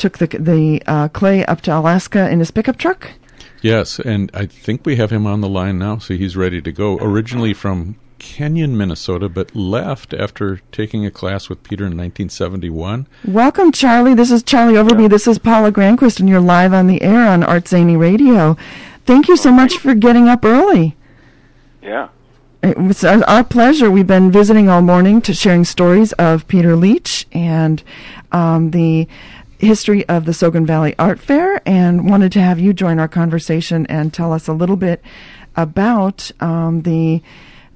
took 0.00 0.18
the 0.18 0.26
the 0.26 0.82
uh, 0.86 1.08
clay 1.08 1.44
up 1.44 1.60
to 1.62 1.78
Alaska 1.78 2.28
in 2.28 2.40
his 2.40 2.50
pickup 2.50 2.76
truck? 2.76 3.12
Yes, 3.62 3.98
and 3.98 4.30
I 4.32 4.46
think 4.46 4.86
we 4.86 4.96
have 4.96 5.10
him 5.10 5.26
on 5.26 5.42
the 5.42 5.48
line 5.48 5.78
now, 5.78 5.98
so 5.98 6.14
he's 6.14 6.36
ready 6.36 6.62
to 6.62 6.72
go. 6.72 6.98
Originally 6.98 7.52
from 7.52 7.96
Kenyon, 8.18 8.76
Minnesota, 8.76 9.28
but 9.28 9.54
left 9.54 10.14
after 10.14 10.60
taking 10.72 11.04
a 11.04 11.10
class 11.10 11.48
with 11.48 11.62
Peter 11.62 11.84
in 11.84 11.96
1971. 11.96 13.06
Welcome, 13.26 13.72
Charlie. 13.72 14.14
This 14.14 14.30
is 14.30 14.42
Charlie 14.42 14.74
Overby. 14.74 15.10
This 15.10 15.26
is 15.26 15.38
Paula 15.38 15.72
Granquist, 15.72 16.20
and 16.20 16.28
you're 16.28 16.40
live 16.40 16.72
on 16.72 16.86
the 16.86 17.02
air 17.02 17.26
on 17.28 17.42
Art 17.42 17.68
Zany 17.68 17.96
Radio. 17.96 18.56
Thank 19.04 19.28
you 19.28 19.36
so 19.36 19.52
much 19.52 19.76
for 19.76 19.94
getting 19.94 20.28
up 20.28 20.44
early. 20.44 20.96
Yeah. 21.82 22.08
It 22.62 22.78
was 22.78 23.02
our, 23.04 23.24
our 23.24 23.42
pleasure. 23.42 23.90
We've 23.90 24.06
been 24.06 24.30
visiting 24.30 24.68
all 24.68 24.82
morning 24.82 25.22
to 25.22 25.32
sharing 25.32 25.64
stories 25.64 26.12
of 26.12 26.46
Peter 26.46 26.76
Leach 26.76 27.26
and 27.32 27.82
um, 28.32 28.70
the 28.70 29.08
history 29.60 30.08
of 30.08 30.24
the 30.24 30.32
Sogn 30.32 30.66
Valley 30.66 30.94
Art 30.98 31.20
Fair, 31.20 31.62
and 31.66 32.08
wanted 32.08 32.32
to 32.32 32.40
have 32.40 32.58
you 32.58 32.72
join 32.72 32.98
our 32.98 33.08
conversation 33.08 33.86
and 33.86 34.12
tell 34.12 34.32
us 34.32 34.48
a 34.48 34.52
little 34.52 34.76
bit 34.76 35.02
about 35.56 36.30
um, 36.40 36.82
the 36.82 37.22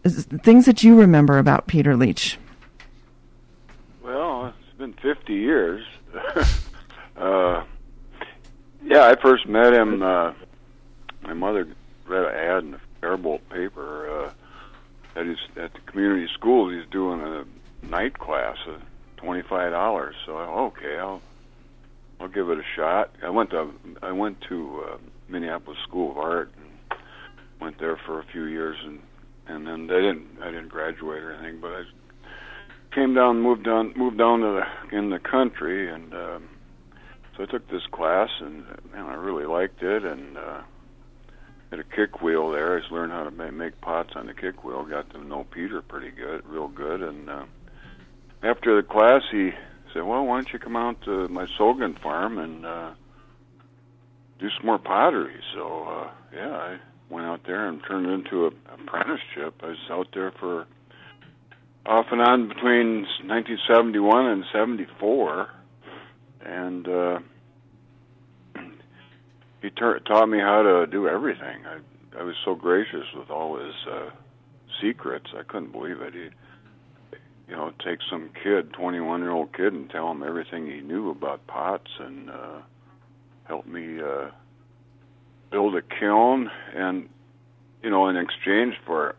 things 0.05 0.66
that 0.66 0.83
you 0.83 0.99
remember 0.99 1.38
about 1.38 1.66
Peter 1.66 1.97
Leach. 1.97 2.38
Well, 4.03 4.47
it's 4.47 4.79
been 4.79 4.92
50 4.94 5.33
years. 5.33 5.85
uh, 7.16 7.64
yeah, 8.85 9.07
I 9.07 9.16
first 9.20 9.47
met 9.47 9.73
him. 9.73 10.03
Uh, 10.03 10.33
my 11.23 11.33
mother 11.33 11.66
read 12.07 12.25
an 12.25 12.35
ad 12.35 12.64
in 12.64 12.70
the 12.73 12.81
Faribault 13.01 13.49
paper 13.49 14.09
uh, 14.11 15.18
at 15.18 15.27
his 15.27 15.38
at 15.57 15.73
the 15.73 15.81
community 15.87 16.29
school. 16.35 16.70
He's 16.70 16.88
doing 16.90 17.20
a 17.20 17.44
night 17.87 18.18
class 18.18 18.57
five 19.49 19.73
dollars. 19.73 20.14
So 20.27 20.37
okay, 20.37 20.99
I'll 20.99 21.23
I'll 22.25 22.31
give 22.31 22.49
it 22.49 22.57
a 22.57 22.63
shot. 22.75 23.11
I 23.23 23.29
went 23.29 23.51
to 23.51 23.71
I 24.03 24.11
went 24.11 24.39
to 24.49 24.83
uh, 24.83 24.97
Minneapolis 25.29 25.79
School 25.87 26.13
of 26.13 26.17
Art 26.17 26.51
and 26.57 26.99
went 27.61 27.79
there 27.79 28.01
for 28.07 28.19
a 28.19 28.25
few 28.33 28.45
years 28.45 28.79
and 28.83 29.01
and 29.47 29.67
then 29.67 29.87
they 29.87 30.01
didn't 30.01 30.39
I 30.43 30.47
didn't 30.47 30.71
graduate 30.71 31.23
or 31.23 31.33
anything, 31.33 31.61
but 31.61 31.73
I 31.73 31.83
came 32.95 33.13
down 33.13 33.43
moved 33.43 33.65
down 33.67 33.93
moved 33.95 34.17
down 34.17 34.41
to 34.41 34.63
the 34.91 34.97
in 34.97 35.11
the 35.11 35.19
country 35.19 35.93
and 35.93 36.15
uh, 36.15 36.39
so 37.37 37.43
I 37.43 37.47
took 37.47 37.69
this 37.69 37.83
class 37.93 38.31
and 38.41 38.65
man 38.91 39.05
I 39.05 39.17
really 39.17 39.45
liked 39.45 39.83
it 39.83 40.03
and 40.03 40.39
uh, 40.39 40.63
had 41.69 41.81
a 41.81 41.85
kick 41.85 42.23
wheel 42.23 42.51
there. 42.51 42.75
I 42.75 42.81
just 42.81 42.91
learned 42.91 43.13
how 43.13 43.25
to 43.25 43.33
make, 43.33 43.53
make 43.53 43.81
pots 43.83 44.13
on 44.17 44.29
the 44.29 44.35
kick 44.35 44.65
wheel. 44.65 44.83
Got 44.87 45.11
to 45.11 45.23
know 45.23 45.45
Peter 45.53 45.83
pretty 45.83 46.11
good, 46.11 46.41
real 46.47 46.69
good. 46.69 47.03
And 47.03 47.29
uh, 47.29 47.45
after 48.43 48.81
the 48.81 48.89
class, 48.89 49.21
he 49.31 49.51
said, 49.95 50.03
"Well, 50.03 50.27
why 50.27 50.37
don't 50.37 50.53
you 50.53 50.59
come 50.59 50.77
out 50.77 51.01
to 51.05 51.29
my 51.29 51.47
Sogn 51.59 52.01
farm 52.03 52.39
and 52.39 52.67
uh, 52.67 52.91
do 54.39 54.49
some 54.51 54.67
more 54.67 54.79
pottery?" 54.79 55.41
So 55.55 55.85
uh, 55.85 56.11
yeah, 56.35 56.51
I 56.51 56.77
went 57.09 57.27
out 57.27 57.41
there 57.47 57.69
and 57.69 57.81
turned 57.89 58.07
it 58.07 58.11
into 58.11 58.47
a 58.47 58.51
apprenticeship. 58.75 59.55
I 59.63 59.69
was 59.69 59.79
out 59.91 60.09
there 60.13 60.33
for 60.33 60.67
off 61.87 62.07
and 62.11 62.21
on 62.21 62.49
between 62.49 63.03
1971 63.27 64.27
and 64.27 64.45
74, 64.53 65.49
and 66.45 66.89
uh, 66.89 67.19
he 69.63 69.71
ta- 69.71 69.99
taught 70.07 70.27
me 70.27 70.39
how 70.39 70.63
to 70.63 70.87
do 70.87 71.09
everything. 71.09 71.65
I 71.67 71.79
I 72.19 72.23
was 72.23 72.37
so 72.45 72.55
gracious 72.55 73.07
with 73.17 73.31
all 73.31 73.59
his 73.59 73.75
uh, 73.91 74.11
secrets. 74.81 75.27
I 75.37 75.43
couldn't 75.43 75.73
believe 75.73 76.01
it. 76.01 76.15
He, 76.15 76.29
you 77.49 77.55
know, 77.55 77.73
take 77.85 77.99
some 78.11 78.31
kid, 78.43 78.73
21 78.73 79.21
year 79.21 79.31
old 79.31 79.53
kid, 79.53 79.73
and 79.73 79.89
tell 79.91 80.11
him 80.11 80.23
everything 80.23 80.67
he 80.67 80.81
knew 80.81 81.11
about 81.11 81.47
pots, 81.47 81.91
and 81.99 82.31
uh, 82.31 82.61
help 83.45 83.67
me 83.67 84.01
uh, 84.01 84.31
build 85.51 85.77
a 85.77 85.83
kiln. 85.83 86.51
And 86.75 87.09
you 87.83 87.91
know, 87.91 88.09
in 88.09 88.17
exchange 88.17 88.75
for 88.87 89.15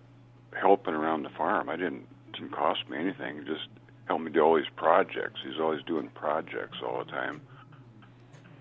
helping 0.60 0.94
around 0.94 1.24
the 1.24 1.30
farm, 1.30 1.70
I 1.70 1.76
didn't 1.76 2.08
it 2.30 2.34
didn't 2.34 2.52
cost 2.52 2.90
me 2.90 2.98
anything. 2.98 3.38
It 3.38 3.46
just 3.46 3.68
helped 4.06 4.24
me 4.24 4.32
do 4.32 4.42
all 4.42 4.56
these 4.56 4.66
projects. 4.76 5.42
He's 5.46 5.60
always 5.60 5.84
doing 5.84 6.10
projects 6.10 6.78
all 6.86 7.04
the 7.04 7.12
time. 7.12 7.42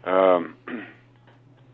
Um, 0.05 0.57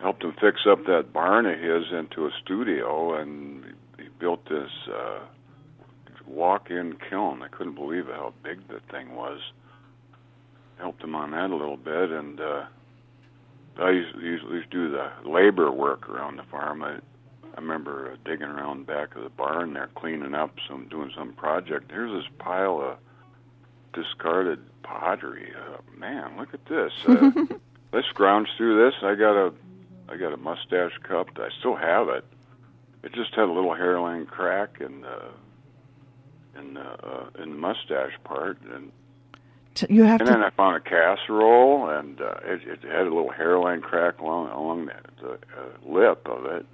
helped 0.01 0.23
him 0.23 0.35
fix 0.41 0.61
up 0.69 0.87
that 0.87 1.13
barn 1.13 1.47
of 1.47 1.59
his 1.59 1.93
into 1.93 2.27
a 2.27 2.31
studio, 2.43 3.15
and 3.15 3.65
he 3.99 4.09
built 4.19 4.45
this 4.49 4.71
uh, 4.93 5.21
walk-in 6.31 6.97
kiln. 7.09 7.43
I 7.43 7.49
couldn't 7.49 7.75
believe 7.75 8.07
how 8.07 8.33
big 8.43 8.67
the 8.69 8.81
thing 8.91 9.15
was. 9.15 9.41
Helped 10.79 11.03
him 11.03 11.15
on 11.15 11.33
that 11.33 11.51
a 11.51 11.57
little 11.57 11.77
bit, 11.77 12.11
and 12.11 12.41
uh, 12.41 12.65
I 13.79 13.91
used, 13.91 14.17
usually 14.17 14.63
do 14.71 14.91
the 14.91 15.11
labor 15.25 15.71
work 15.71 16.09
around 16.09 16.37
the 16.37 16.43
farm. 16.45 16.83
I, 16.83 16.95
I 16.95 17.61
remember 17.61 18.13
uh, 18.13 18.17
digging 18.25 18.49
around 18.49 18.87
back 18.87 19.15
of 19.15 19.23
the 19.23 19.29
barn 19.31 19.75
there, 19.75 19.91
cleaning 19.95 20.35
up 20.35 20.55
some, 20.69 20.89
doing 20.89 21.13
some 21.17 21.33
project. 21.35 21.91
Here's 21.91 22.13
this 22.13 22.33
pile 22.39 22.81
of 22.81 22.97
discarded 23.93 24.61
pottery. 24.83 25.53
Uh, 25.55 25.79
man, 25.99 26.39
look 26.39 26.55
at 26.55 26.65
this. 26.67 26.93
Uh, 27.07 27.31
let's 27.93 28.07
scrounge 28.09 28.49
through 28.57 28.85
this. 28.85 28.95
I 29.03 29.15
got 29.15 29.37
a 29.37 29.53
I 30.09 30.17
got 30.17 30.33
a 30.33 30.37
mustache 30.37 30.99
cup. 31.05 31.29
I 31.37 31.51
still 31.61 31.77
have 31.77 32.09
it. 32.09 32.25
It 33.05 33.13
just 33.13 33.33
had 33.35 33.45
a 33.45 33.53
little 33.53 33.75
hairline 33.75 34.27
crack 34.27 34.79
in 34.81 35.03
the 35.03 35.23
in 36.61 36.75
the 36.75 36.81
uh, 36.81 37.27
in 37.43 37.51
the 37.51 37.57
mustache 37.57 38.13
part, 38.25 38.59
and 38.73 38.93
you 39.89 40.05
have 40.05 40.21
and 40.21 40.27
to. 40.29 40.33
then 40.35 40.43
I 40.43 40.51
found 40.51 40.77
a 40.77 40.81
casserole, 40.81 41.89
and 41.89 42.21
uh, 42.21 42.35
it, 42.45 42.61
it 42.67 42.83
had 42.83 43.01
a 43.03 43.15
little 43.15 43.31
hairline 43.31 43.81
crack 43.81 44.19
along 44.19 44.51
along 44.51 44.87
the, 44.87 44.93
the 45.23 45.33
uh, 45.35 45.39
lip 45.87 46.27
of 46.29 46.45
it 46.47 46.67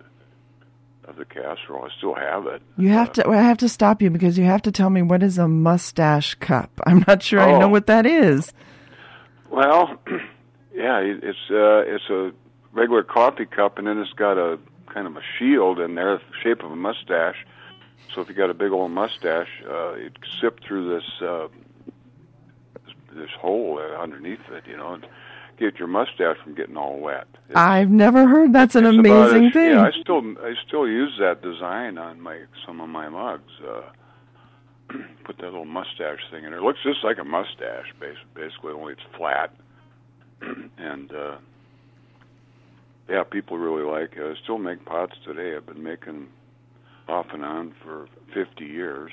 of 1.07 1.17
the 1.17 1.25
casserole. 1.25 1.85
I 1.85 1.89
still 1.99 2.15
have 2.15 2.47
it. 2.47 2.63
You 2.77 2.89
have 2.89 3.13
to. 3.15 3.29
I 3.29 3.37
have 3.37 3.59
to 3.59 3.69
stop 3.69 4.03
you 4.03 4.11
because 4.11 4.37
you 4.39 4.45
have 4.45 4.63
to 4.63 4.73
tell 4.73 4.91
me 4.91 5.03
what 5.03 5.23
is 5.23 5.39
a 5.39 5.47
mustache 5.49 6.35
cup. 6.37 6.71
I'm 6.87 7.05
not 7.07 7.23
sure 7.23 7.41
I 7.41 7.59
know 7.59 7.67
Oh. 7.67 7.69
what 7.69 7.87
that 7.87 8.07
is. 8.07 8.53
Well, 9.51 9.97
yeah, 10.75 10.99
it- 10.99 11.23
it's 11.23 11.51
uh, 11.51 11.85
it's 11.87 12.09
a 12.11 12.33
regular 12.73 13.03
coffee 13.03 13.47
cup, 13.47 13.79
and 13.79 13.87
then 13.87 13.99
it's 13.99 14.13
got 14.13 14.37
a 14.39 14.59
kind 14.93 15.07
of 15.07 15.17
a 15.17 15.23
shield 15.39 15.79
in 15.79 15.95
there, 15.95 16.17
the 16.17 16.23
shape 16.43 16.63
of 16.65 16.73
a 16.73 16.77
mustache. 16.77 17.37
So 18.15 18.21
if 18.23 18.29
you 18.29 18.35
got 18.35 18.51
a 18.51 18.55
big 18.55 18.73
old 18.73 18.91
mustache, 18.91 19.49
uh, 19.69 19.93
it 19.93 20.13
sip 20.41 20.61
through 20.61 20.95
this 20.95 21.05
uh, 21.21 21.49
this, 23.15 23.31
hole 23.39 23.79
underneath 23.79 24.41
it, 24.51 24.65
you 24.67 24.77
know, 24.77 24.95
and 24.95 25.07
get 25.59 25.79
your 25.79 25.89
mustache 25.89 26.37
from 26.43 26.55
getting 26.55 26.77
all 26.77 26.99
wet. 26.99 27.27
It's- 27.49 27.57
I've 27.57 27.91
never 27.91 28.27
heard. 28.29 28.53
That's 28.53 28.75
an 28.75 28.87
amazing 28.87 29.47
as- 29.47 29.53
thing. 29.53 29.71
Yeah, 29.71 29.83
I 29.83 29.91
still 30.01 30.23
I 30.43 30.55
still 30.67 30.87
use 30.89 31.17
that 31.19 31.43
design 31.43 31.99
on 31.99 32.21
my 32.21 32.41
some 32.67 32.81
of 32.81 32.89
my 32.89 33.09
mugs. 33.09 33.53
Uh, 33.67 33.83
put 35.25 35.39
that 35.39 35.47
little 35.47 35.65
mustache 35.65 36.21
thing 36.31 36.45
in 36.45 36.51
there. 36.51 36.61
It 36.61 36.63
looks 36.63 36.79
just 36.83 37.03
like 37.03 37.19
a 37.19 37.25
mustache, 37.25 37.93
basically, 38.01 38.73
only 38.73 38.93
it's 38.93 39.03
flat. 39.17 39.53
and 40.79 41.13
uh, 41.13 41.37
yeah, 43.09 43.25
people 43.25 43.59
really 43.59 43.83
like 43.83 44.17
it. 44.17 44.23
I 44.23 44.41
still 44.43 44.59
make 44.59 44.85
pots 44.85 45.17
today. 45.25 45.57
I've 45.57 45.67
been 45.67 45.83
making 45.83 46.29
off 47.09 47.27
and 47.33 47.45
on 47.45 47.75
for 47.83 48.09
50 48.35 48.65
years. 48.65 49.13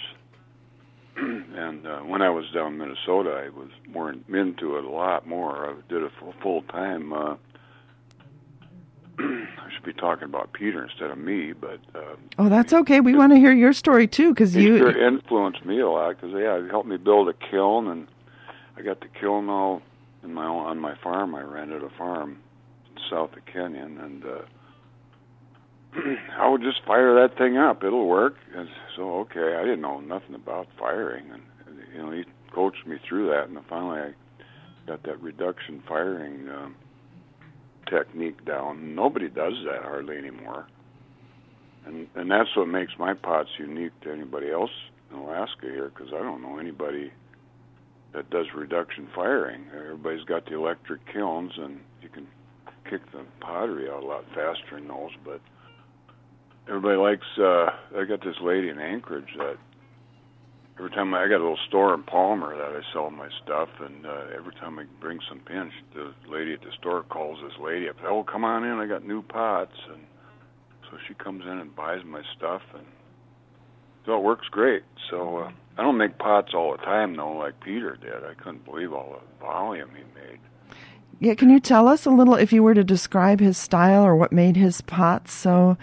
and 1.15 1.85
uh, 1.85 1.99
when 1.99 2.21
I 2.21 2.29
was 2.29 2.45
down 2.53 2.73
in 2.73 2.77
Minnesota, 2.79 3.43
I 3.45 3.49
was 3.49 3.69
more 3.87 4.11
into 4.11 4.77
it 4.77 4.83
a 4.83 4.89
lot 4.89 5.27
more. 5.27 5.69
I 5.69 5.73
did 5.87 6.01
it 6.01 6.11
full, 6.19 6.33
full 6.41 6.61
time. 6.63 7.13
Uh, 7.13 7.35
I 9.19 9.69
should 9.71 9.85
be 9.85 9.93
talking 9.93 10.25
about 10.25 10.53
Peter 10.53 10.83
instead 10.83 11.11
of 11.11 11.19
me, 11.19 11.53
but 11.53 11.79
uh, 11.93 12.15
oh, 12.39 12.49
that's 12.49 12.73
okay. 12.73 12.99
We 12.99 13.15
want 13.15 13.31
to 13.31 13.37
hear 13.37 13.53
your 13.53 13.73
story 13.73 14.07
too 14.07 14.33
because 14.33 14.55
you. 14.55 14.77
sure 14.79 15.07
influenced 15.07 15.63
me 15.65 15.79
a 15.79 15.89
lot 15.89 16.19
because 16.19 16.31
yeah, 16.31 16.55
it 16.55 16.71
helped 16.71 16.89
me 16.89 16.97
build 16.97 17.29
a 17.29 17.33
kiln, 17.33 17.87
and 17.87 18.07
I 18.75 18.81
got 18.81 19.01
the 19.01 19.07
kiln 19.07 19.49
all 19.49 19.83
in 20.23 20.33
my 20.33 20.47
own, 20.47 20.65
on 20.65 20.79
my 20.79 20.95
farm. 20.95 21.35
I 21.35 21.41
rented 21.41 21.83
a 21.83 21.89
farm 21.89 22.39
south 23.07 23.33
of 23.37 23.45
Kenyon, 23.45 23.99
and 23.99 24.25
uh, 24.25 24.41
I 26.39 26.49
would 26.49 26.61
just 26.61 26.83
fire 26.85 27.13
that 27.15 27.37
thing 27.37 27.57
up. 27.57 27.83
It'll 27.83 28.07
work. 28.07 28.35
And 28.55 28.67
so 28.95 29.19
okay, 29.21 29.55
I 29.55 29.61
didn't 29.61 29.81
know 29.81 29.99
nothing 29.99 30.35
about 30.35 30.67
firing, 30.77 31.25
and 31.31 31.43
you 31.93 32.01
know 32.01 32.11
he 32.11 32.23
coached 32.53 32.85
me 32.85 32.97
through 33.07 33.27
that, 33.27 33.49
and 33.49 33.57
finally 33.69 33.99
I 33.99 34.13
got 34.87 35.03
that 35.03 35.21
reduction 35.21 35.83
firing 35.87 36.49
um, 36.49 36.75
technique 37.89 38.45
down. 38.45 38.95
Nobody 38.95 39.27
does 39.27 39.53
that 39.65 39.83
hardly 39.83 40.17
anymore, 40.17 40.67
and 41.85 42.07
and 42.15 42.29
that's 42.29 42.55
what 42.55 42.67
makes 42.67 42.93
my 42.97 43.13
pots 43.13 43.49
unique 43.57 43.99
to 44.01 44.11
anybody 44.11 44.51
else 44.51 44.71
in 45.11 45.17
Alaska 45.17 45.67
here, 45.67 45.91
because 45.93 46.13
I 46.13 46.19
don't 46.19 46.41
know 46.41 46.57
anybody 46.57 47.11
that 48.13 48.29
does 48.29 48.45
reduction 48.55 49.07
firing. 49.15 49.65
Everybody's 49.75 50.23
got 50.25 50.45
the 50.45 50.55
electric 50.55 51.01
kilns, 51.11 51.53
and 51.57 51.79
you 52.01 52.09
can 52.09 52.27
kick 52.89 53.01
the 53.11 53.23
pottery 53.39 53.89
out 53.89 54.03
a 54.03 54.05
lot 54.05 54.25
faster 54.35 54.77
in 54.77 54.87
those, 54.87 55.11
but 55.25 55.41
everybody 56.67 56.97
likes. 56.97 57.27
uh 57.37 57.71
I 57.97 58.05
got 58.05 58.21
this 58.23 58.35
lady 58.41 58.69
in 58.69 58.79
Anchorage 58.79 59.33
that 59.37 59.57
every 60.77 60.91
time 60.91 61.13
I, 61.13 61.23
I 61.23 61.27
got 61.27 61.37
a 61.37 61.43
little 61.43 61.59
store 61.67 61.93
in 61.93 62.03
Palmer 62.03 62.55
that 62.55 62.75
I 62.75 62.81
sell 62.93 63.09
my 63.11 63.29
stuff, 63.43 63.69
and 63.79 64.05
uh, 64.05 64.25
every 64.35 64.53
time 64.55 64.79
I 64.79 64.85
bring 64.99 65.19
some 65.29 65.39
pins, 65.39 65.71
the 65.93 66.13
lady 66.27 66.53
at 66.53 66.61
the 66.61 66.71
store 66.79 67.03
calls 67.03 67.39
this 67.43 67.59
lady 67.61 67.89
up. 67.89 67.97
Oh, 68.05 68.23
come 68.23 68.43
on 68.43 68.63
in! 68.63 68.79
I 68.79 68.87
got 68.87 69.05
new 69.05 69.21
pots, 69.21 69.75
and 69.91 70.01
so 70.89 70.97
she 71.07 71.13
comes 71.13 71.43
in 71.43 71.59
and 71.59 71.75
buys 71.75 72.03
my 72.05 72.21
stuff, 72.35 72.61
and 72.73 72.85
so 74.05 74.17
it 74.17 74.23
works 74.23 74.47
great. 74.49 74.83
So 75.09 75.37
uh, 75.37 75.51
I 75.77 75.83
don't 75.83 75.97
make 75.97 76.17
pots 76.17 76.53
all 76.53 76.71
the 76.71 76.83
time 76.83 77.15
though, 77.15 77.33
like 77.33 77.59
Peter 77.61 77.97
did. 78.01 78.23
I 78.23 78.33
couldn't 78.33 78.65
believe 78.65 78.93
all 78.93 79.19
the 79.19 79.45
volume 79.45 79.89
he 79.95 80.03
made. 80.19 80.39
Yeah, 81.19 81.35
can 81.35 81.49
you 81.49 81.59
tell 81.59 81.87
us 81.87 82.05
a 82.05 82.09
little, 82.09 82.35
if 82.35 82.51
you 82.51 82.63
were 82.63 82.73
to 82.73 82.83
describe 82.83 83.39
his 83.39 83.57
style 83.57 84.03
or 84.03 84.15
what 84.15 84.33
made 84.33 84.57
his 84.57 84.81
pots 84.81 85.31
so 85.31 85.77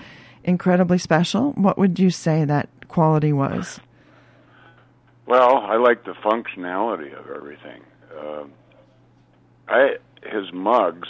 incredibly 0.44 0.98
special? 0.98 1.52
What 1.52 1.78
would 1.78 1.98
you 1.98 2.10
say 2.10 2.44
that 2.44 2.68
quality 2.88 3.32
was? 3.32 3.80
Well, 5.26 5.58
I 5.58 5.76
like 5.76 6.04
the 6.04 6.14
functionality 6.14 7.16
of 7.16 7.30
everything. 7.30 7.82
Uh, 8.18 8.44
I 9.68 9.96
his 10.24 10.52
mugs, 10.52 11.08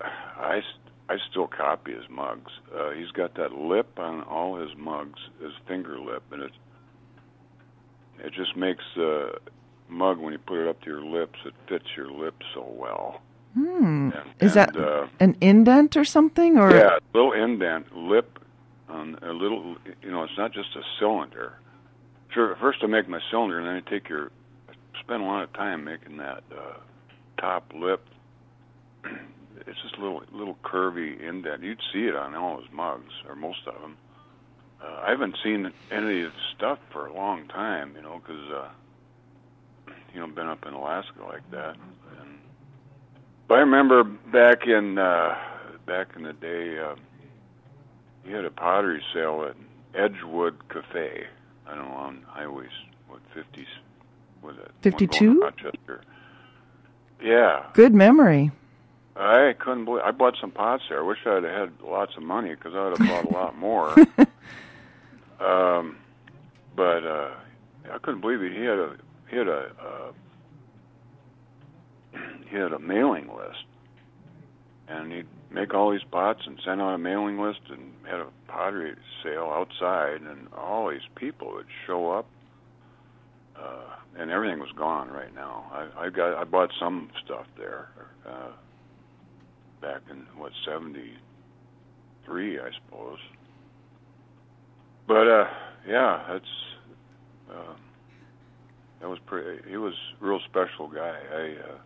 I 0.00 0.62
I 1.08 1.16
still 1.30 1.46
copy 1.46 1.92
his 1.92 2.08
mugs. 2.10 2.50
Uh, 2.76 2.90
he's 2.90 3.10
got 3.12 3.34
that 3.34 3.52
lip 3.52 3.98
on 3.98 4.22
all 4.22 4.56
his 4.56 4.76
mugs, 4.76 5.20
his 5.40 5.52
finger 5.68 5.98
lip, 5.98 6.22
and 6.32 6.42
it 6.42 6.52
it 8.18 8.32
just 8.32 8.56
makes 8.56 8.84
the 8.96 9.38
mug 9.88 10.18
when 10.18 10.32
you 10.32 10.38
put 10.38 10.62
it 10.62 10.68
up 10.68 10.80
to 10.82 10.86
your 10.86 11.04
lips, 11.04 11.38
it 11.44 11.54
fits 11.68 11.86
your 11.96 12.10
lips 12.10 12.44
so 12.54 12.66
well. 12.68 13.20
Hmm. 13.54 14.10
And, 14.10 14.14
Is 14.40 14.56
and, 14.56 14.74
that 14.74 14.76
uh, 14.76 15.06
an 15.18 15.36
indent 15.40 15.96
or 15.96 16.04
something? 16.04 16.56
Or 16.56 16.70
yeah, 16.70 16.98
a 16.98 17.16
little 17.16 17.32
indent, 17.32 17.96
lip, 17.96 18.38
on 18.88 19.18
a 19.22 19.32
little. 19.32 19.76
You 20.02 20.10
know, 20.10 20.22
it's 20.22 20.38
not 20.38 20.52
just 20.52 20.76
a 20.76 20.82
cylinder. 20.98 21.54
Sure, 22.32 22.56
first 22.60 22.78
I 22.82 22.86
make 22.86 23.08
my 23.08 23.20
cylinder, 23.30 23.58
and 23.58 23.66
then 23.66 23.82
I 23.86 23.90
take 23.90 24.08
your. 24.08 24.30
I 24.68 25.00
spend 25.00 25.22
a 25.22 25.26
lot 25.26 25.42
of 25.42 25.52
time 25.52 25.84
making 25.84 26.18
that 26.18 26.44
uh, 26.52 26.74
top 27.40 27.72
lip. 27.74 28.04
It's 29.66 29.78
just 29.82 29.96
a 29.96 30.00
little 30.00 30.22
little 30.32 30.56
curvy 30.64 31.20
indent. 31.20 31.62
You'd 31.62 31.82
see 31.92 32.06
it 32.06 32.16
on 32.16 32.34
all 32.34 32.60
his 32.60 32.72
mugs, 32.72 33.12
or 33.28 33.36
most 33.36 33.58
of 33.66 33.80
them. 33.80 33.98
Uh, 34.82 35.02
I 35.06 35.10
haven't 35.10 35.36
seen 35.44 35.70
any 35.90 36.22
of 36.22 36.32
his 36.32 36.42
stuff 36.56 36.78
for 36.90 37.06
a 37.06 37.14
long 37.14 37.46
time, 37.48 37.92
you 37.94 38.00
know, 38.00 38.22
because 38.24 38.50
uh, 38.50 38.68
you 40.14 40.20
know, 40.20 40.26
been 40.28 40.46
up 40.46 40.66
in 40.66 40.72
Alaska 40.72 41.22
like 41.26 41.48
that. 41.50 41.76
But 43.50 43.56
I 43.56 43.62
remember 43.62 44.04
back 44.04 44.68
in 44.68 44.96
uh, 44.96 45.34
back 45.84 46.14
in 46.14 46.22
the 46.22 46.32
day, 46.32 46.78
uh, 46.78 46.94
he 48.24 48.30
had 48.30 48.44
a 48.44 48.50
pottery 48.50 49.02
sale 49.12 49.44
at 49.50 49.56
Edgewood 50.00 50.68
Cafe. 50.68 51.24
I 51.66 51.74
don't 51.74 51.88
know 51.88 51.96
on 51.96 52.24
Highway 52.28 52.68
what 53.08 53.18
fifties 53.34 53.66
was 54.40 54.54
it? 54.56 54.70
52? 54.82 55.40
Rochester. 55.40 56.00
Yeah, 57.20 57.64
good 57.72 57.92
memory. 57.92 58.52
I 59.16 59.56
couldn't 59.58 59.84
believe. 59.84 60.04
I 60.04 60.12
bought 60.12 60.36
some 60.40 60.52
pots 60.52 60.84
there. 60.88 61.00
I 61.00 61.02
wish 61.04 61.18
I'd 61.26 61.42
have 61.42 61.70
had 61.70 61.72
lots 61.84 62.16
of 62.16 62.22
money 62.22 62.50
because 62.50 62.76
I 62.76 62.84
would 62.84 62.98
have 62.98 63.08
bought 63.08 63.24
a 63.24 63.34
lot 63.34 63.58
more. 63.58 63.90
um, 65.40 65.96
but 66.76 67.04
uh, 67.04 67.30
I 67.92 67.98
couldn't 67.98 68.20
believe 68.20 68.42
it. 68.42 68.52
He 68.52 68.62
had 68.62 68.78
a 68.78 68.96
he 69.28 69.36
had 69.38 69.48
a 69.48 69.72
uh, 69.82 70.12
he 72.50 72.56
had 72.56 72.72
a 72.72 72.78
mailing 72.78 73.28
list, 73.28 73.64
and 74.88 75.12
he'd 75.12 75.26
make 75.50 75.74
all 75.74 75.90
these 75.90 76.00
pots 76.10 76.40
and 76.46 76.58
send 76.64 76.80
out 76.80 76.94
a 76.94 76.98
mailing 76.98 77.40
list, 77.40 77.60
and 77.70 77.92
had 78.04 78.20
a 78.20 78.26
pottery 78.48 78.94
sale 79.22 79.50
outside, 79.52 80.20
and 80.22 80.48
all 80.56 80.90
these 80.90 81.00
people 81.14 81.52
would 81.54 81.66
show 81.86 82.10
up. 82.10 82.26
Uh, 83.56 83.94
and 84.18 84.30
everything 84.30 84.58
was 84.58 84.72
gone 84.76 85.10
right 85.10 85.34
now. 85.34 85.64
I, 85.72 86.06
I 86.06 86.10
got 86.10 86.34
I 86.34 86.44
bought 86.44 86.70
some 86.80 87.10
stuff 87.24 87.46
there. 87.58 87.88
Uh, 88.26 88.50
back 89.80 90.02
in 90.10 90.26
what 90.36 90.52
seventy 90.66 91.12
three, 92.24 92.58
I 92.58 92.70
suppose. 92.84 93.18
But 95.06 95.28
uh, 95.28 95.44
yeah, 95.86 96.24
that's 96.28 96.44
uh, 97.50 97.74
that 99.00 99.08
was 99.08 99.18
pretty. 99.26 99.68
He 99.68 99.76
was 99.76 99.94
a 100.20 100.24
real 100.24 100.40
special 100.48 100.88
guy. 100.88 101.18
I, 101.32 101.72
uh, 101.72 101.78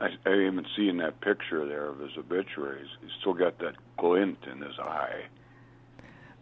I 0.00 0.08
I 0.26 0.34
even 0.34 0.66
see 0.76 0.88
in 0.88 0.98
that 0.98 1.20
picture 1.20 1.66
there 1.66 1.86
of 1.86 1.98
his 1.98 2.10
obituaries, 2.18 2.88
he's 3.00 3.10
still 3.20 3.34
got 3.34 3.58
that 3.58 3.74
glint 3.98 4.38
in 4.50 4.60
his 4.60 4.78
eye. 4.78 5.24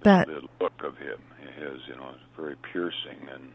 That 0.03 0.27
the 0.29 0.43
look 0.61 0.83
of 0.85 0.97
him, 0.99 1.19
his 1.57 1.81
you 1.89 1.97
know, 1.97 2.15
very 2.37 2.57
piercing 2.73 3.29
and 3.33 3.51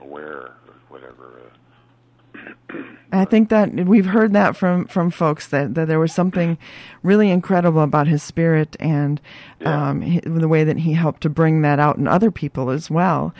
aware 0.00 0.40
or 0.40 0.74
whatever. 0.88 1.40
Uh, 1.44 2.76
I 3.12 3.24
think 3.24 3.48
that 3.48 3.72
we've 3.72 4.06
heard 4.06 4.32
that 4.34 4.56
from 4.56 4.86
from 4.86 5.10
folks 5.10 5.48
that, 5.48 5.74
that 5.74 5.88
there 5.88 6.00
was 6.00 6.12
something 6.12 6.58
really 7.02 7.30
incredible 7.30 7.80
about 7.80 8.06
his 8.08 8.22
spirit 8.22 8.76
and 8.78 9.20
um, 9.64 10.02
hi- 10.02 10.20
the 10.24 10.48
way 10.48 10.64
that 10.64 10.78
he 10.78 10.92
helped 10.92 11.22
to 11.22 11.30
bring 11.30 11.62
that 11.62 11.78
out 11.78 11.96
in 11.96 12.06
other 12.06 12.30
people 12.30 12.68
as 12.70 12.90
well. 12.90 13.34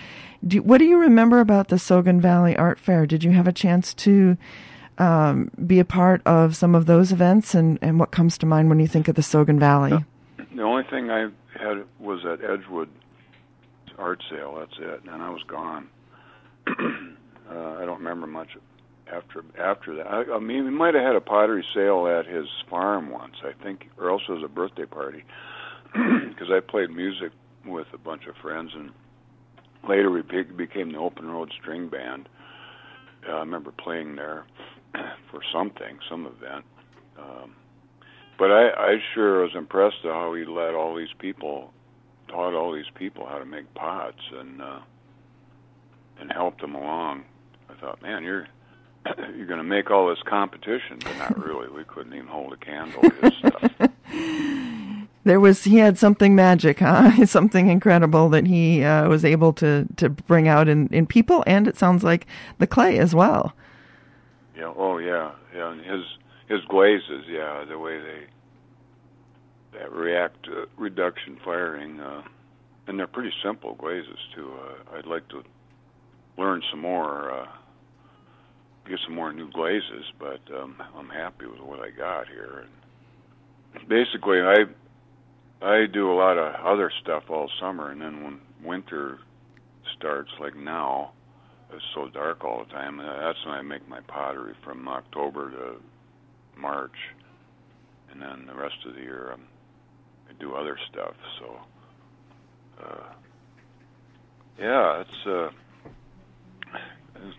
Do, 0.46 0.62
what 0.62 0.78
do 0.78 0.84
you 0.84 0.98
remember 0.98 1.40
about 1.40 1.68
the 1.68 1.76
Sogn 1.76 2.20
Valley 2.20 2.56
Art 2.56 2.78
Fair? 2.78 3.04
Did 3.06 3.24
you 3.24 3.32
have 3.32 3.46
a 3.46 3.52
chance 3.52 3.92
to 3.94 4.38
um, 4.98 5.50
be 5.66 5.78
a 5.78 5.84
part 5.84 6.22
of 6.26 6.56
some 6.56 6.74
of 6.74 6.86
those 6.86 7.12
events, 7.12 7.54
and, 7.54 7.78
and 7.82 7.98
what 7.98 8.10
comes 8.10 8.38
to 8.38 8.46
mind 8.46 8.68
when 8.68 8.80
you 8.80 8.86
think 8.86 9.08
of 9.08 9.14
the 9.14 9.22
Sogn 9.22 9.58
Valley? 9.58 10.04
The 10.54 10.62
only 10.62 10.84
thing 10.84 11.10
I 11.10 11.28
had 11.58 11.84
was 11.98 12.24
at 12.24 12.42
Edgewood 12.42 12.88
art 13.98 14.22
sale. 14.30 14.56
That's 14.58 14.78
it, 14.78 15.02
and 15.10 15.22
I 15.22 15.30
was 15.30 15.42
gone. 15.46 15.88
uh, 16.68 16.72
I 17.50 17.84
don't 17.84 17.98
remember 17.98 18.26
much 18.26 18.56
after 19.12 19.44
after 19.58 19.96
that. 19.96 20.06
I, 20.06 20.34
I 20.34 20.38
mean, 20.38 20.64
we 20.64 20.70
might 20.70 20.94
have 20.94 21.04
had 21.04 21.16
a 21.16 21.20
pottery 21.20 21.64
sale 21.74 22.06
at 22.06 22.26
his 22.26 22.46
farm 22.68 23.10
once, 23.10 23.36
I 23.44 23.52
think, 23.62 23.88
or 23.98 24.10
else 24.10 24.22
it 24.28 24.32
was 24.32 24.42
a 24.44 24.48
birthday 24.48 24.86
party. 24.86 25.24
Because 25.94 26.48
I 26.50 26.60
played 26.60 26.90
music 26.90 27.32
with 27.64 27.86
a 27.94 27.98
bunch 27.98 28.26
of 28.26 28.34
friends, 28.36 28.72
and 28.74 28.90
later 29.88 30.10
we 30.10 30.20
be- 30.20 30.42
became 30.42 30.92
the 30.92 30.98
Open 30.98 31.30
Road 31.30 31.50
String 31.58 31.88
Band. 31.88 32.28
Uh, 33.26 33.32
I 33.32 33.38
remember 33.38 33.72
playing 33.72 34.16
there 34.16 34.44
for 35.30 35.40
something, 35.52 35.98
some 36.08 36.26
event. 36.26 36.64
Um, 37.18 37.54
but 38.38 38.50
I, 38.50 38.68
I 38.70 38.96
sure 39.14 39.42
was 39.42 39.54
impressed 39.54 40.04
at 40.04 40.10
how 40.10 40.34
he 40.34 40.44
let 40.44 40.74
all 40.74 40.94
these 40.94 41.14
people, 41.18 41.72
taught 42.28 42.54
all 42.54 42.72
these 42.72 42.90
people 42.94 43.26
how 43.26 43.38
to 43.38 43.46
make 43.46 43.72
pots 43.74 44.20
and 44.32 44.60
uh, 44.60 44.80
and 46.20 46.32
helped 46.32 46.60
them 46.60 46.74
along. 46.74 47.24
I 47.68 47.74
thought, 47.80 48.02
man, 48.02 48.24
you're 48.24 48.46
you're 49.36 49.46
going 49.46 49.58
to 49.58 49.64
make 49.64 49.90
all 49.90 50.08
this 50.08 50.22
competition, 50.26 50.98
but 51.02 51.16
not 51.18 51.38
really. 51.38 51.68
We 51.68 51.84
couldn't 51.84 52.14
even 52.14 52.26
hold 52.26 52.52
a 52.52 52.56
candle 52.56 53.02
to 53.02 53.14
his 53.22 53.34
stuff. 53.38 53.90
There 55.26 55.40
was 55.40 55.64
he 55.64 55.78
had 55.78 55.98
something 55.98 56.36
magic, 56.36 56.78
huh? 56.78 57.26
something 57.26 57.68
incredible 57.68 58.28
that 58.28 58.46
he 58.46 58.84
uh, 58.84 59.08
was 59.08 59.24
able 59.24 59.52
to 59.54 59.84
to 59.96 60.08
bring 60.08 60.46
out 60.46 60.68
in 60.68 60.86
in 60.92 61.04
people, 61.04 61.42
and 61.48 61.66
it 61.66 61.76
sounds 61.76 62.04
like 62.04 62.28
the 62.58 62.66
clay 62.68 63.00
as 63.00 63.12
well. 63.12 63.52
Yeah. 64.56 64.72
Oh, 64.76 64.98
yeah. 64.98 65.32
Yeah. 65.54 65.72
And 65.72 65.80
his 65.80 66.04
his 66.48 66.60
glazes, 66.68 67.24
yeah, 67.28 67.64
the 67.68 67.78
way 67.78 67.98
they 67.98 68.26
that 69.78 69.92
react 69.92 70.44
to 70.44 70.66
reduction 70.78 71.36
firing, 71.44 72.00
uh, 72.00 72.22
and 72.86 72.98
they're 72.98 73.06
pretty 73.06 73.32
simple 73.44 73.74
glazes 73.74 74.18
too. 74.34 74.52
Uh, 74.58 74.96
I'd 74.96 75.06
like 75.06 75.28
to 75.28 75.42
learn 76.38 76.62
some 76.70 76.80
more, 76.80 77.32
uh, 77.32 77.46
get 78.88 78.98
some 79.04 79.14
more 79.14 79.32
new 79.32 79.50
glazes, 79.50 80.04
but 80.18 80.40
um, 80.54 80.76
I'm 80.96 81.08
happy 81.08 81.46
with 81.46 81.60
what 81.60 81.80
I 81.80 81.90
got 81.90 82.28
here. 82.28 82.64
And 83.74 83.88
basically, 83.88 84.40
I 84.40 84.64
I 85.62 85.86
do 85.92 86.10
a 86.10 86.14
lot 86.14 86.38
of 86.38 86.54
other 86.64 86.90
stuff 87.02 87.24
all 87.28 87.50
summer, 87.60 87.90
and 87.90 88.00
then 88.00 88.22
when 88.22 88.40
winter 88.62 89.18
starts, 89.96 90.30
like 90.40 90.56
now, 90.56 91.12
it's 91.72 91.84
so 91.94 92.08
dark 92.08 92.44
all 92.44 92.64
the 92.64 92.72
time. 92.72 93.00
uh, 93.00 93.04
That's 93.26 93.44
when 93.44 93.54
I 93.54 93.62
make 93.62 93.88
my 93.88 94.00
pottery 94.00 94.54
from 94.64 94.86
October 94.88 95.50
to 95.50 96.60
March, 96.60 96.96
and 98.10 98.20
then 98.20 98.46
the 98.46 98.54
rest 98.54 98.76
of 98.86 98.94
the 98.94 99.00
year 99.00 99.32
um, 99.32 99.42
I 100.28 100.32
do 100.40 100.54
other 100.54 100.78
stuff. 100.90 101.14
So, 101.40 101.56
uh, 102.84 103.12
yeah, 104.58 105.00
it's 105.02 105.26
uh, 105.26 105.48
it's 107.16 107.36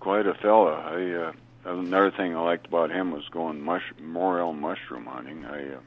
quite 0.00 0.26
a 0.26 0.34
fella. 0.42 0.72
I 0.72 1.28
uh, 1.68 1.72
another 1.72 2.12
thing 2.16 2.36
I 2.36 2.40
liked 2.40 2.66
about 2.66 2.90
him 2.90 3.10
was 3.10 3.24
going 3.32 3.60
mush 3.60 3.82
morel 4.00 4.52
mushroom 4.52 5.06
hunting. 5.06 5.44
I 5.44 5.74
uh, 5.74 5.80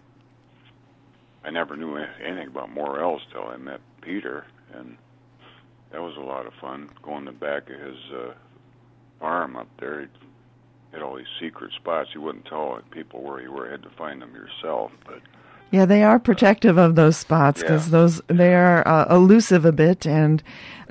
I 1.43 1.49
never 1.51 1.78
knew 1.78 1.95
anything 1.97 2.47
about 2.47 2.71
morels 2.71 3.21
till 3.32 3.43
I 3.47 3.57
met 3.57 3.80
Peter, 4.01 4.45
and 4.73 4.97
that 5.91 6.01
was 6.01 6.15
a 6.17 6.21
lot 6.21 6.45
of 6.45 6.53
fun. 6.59 6.89
Going 7.01 7.25
to 7.25 7.31
the 7.31 7.38
back 7.38 7.69
of 7.69 7.79
his 7.79 7.97
uh, 8.13 8.33
farm 9.19 9.55
up 9.55 9.67
there, 9.79 10.01
he 10.01 10.07
had 10.93 11.01
all 11.01 11.15
these 11.15 11.25
secret 11.39 11.71
spots. 11.73 12.09
You 12.13 12.21
wouldn't 12.21 12.45
tell 12.45 12.79
people 12.91 13.21
where 13.21 13.41
you 13.41 13.51
were. 13.51 13.65
You 13.65 13.71
had 13.71 13.83
to 13.83 13.89
find 13.97 14.21
them 14.21 14.33
yourself. 14.33 14.91
But 15.05 15.19
Yeah, 15.71 15.85
they 15.85 16.03
are 16.03 16.19
protective 16.19 16.77
of 16.77 16.95
those 16.95 17.17
spots 17.17 17.61
because 17.61 17.88
Yeah. 17.88 17.91
those 17.91 18.21
they 18.27 18.53
are 18.55 18.88
uh, 18.88 19.05
elusive 19.13 19.65
a 19.65 19.71
bit 19.71 20.05
and 20.05 20.41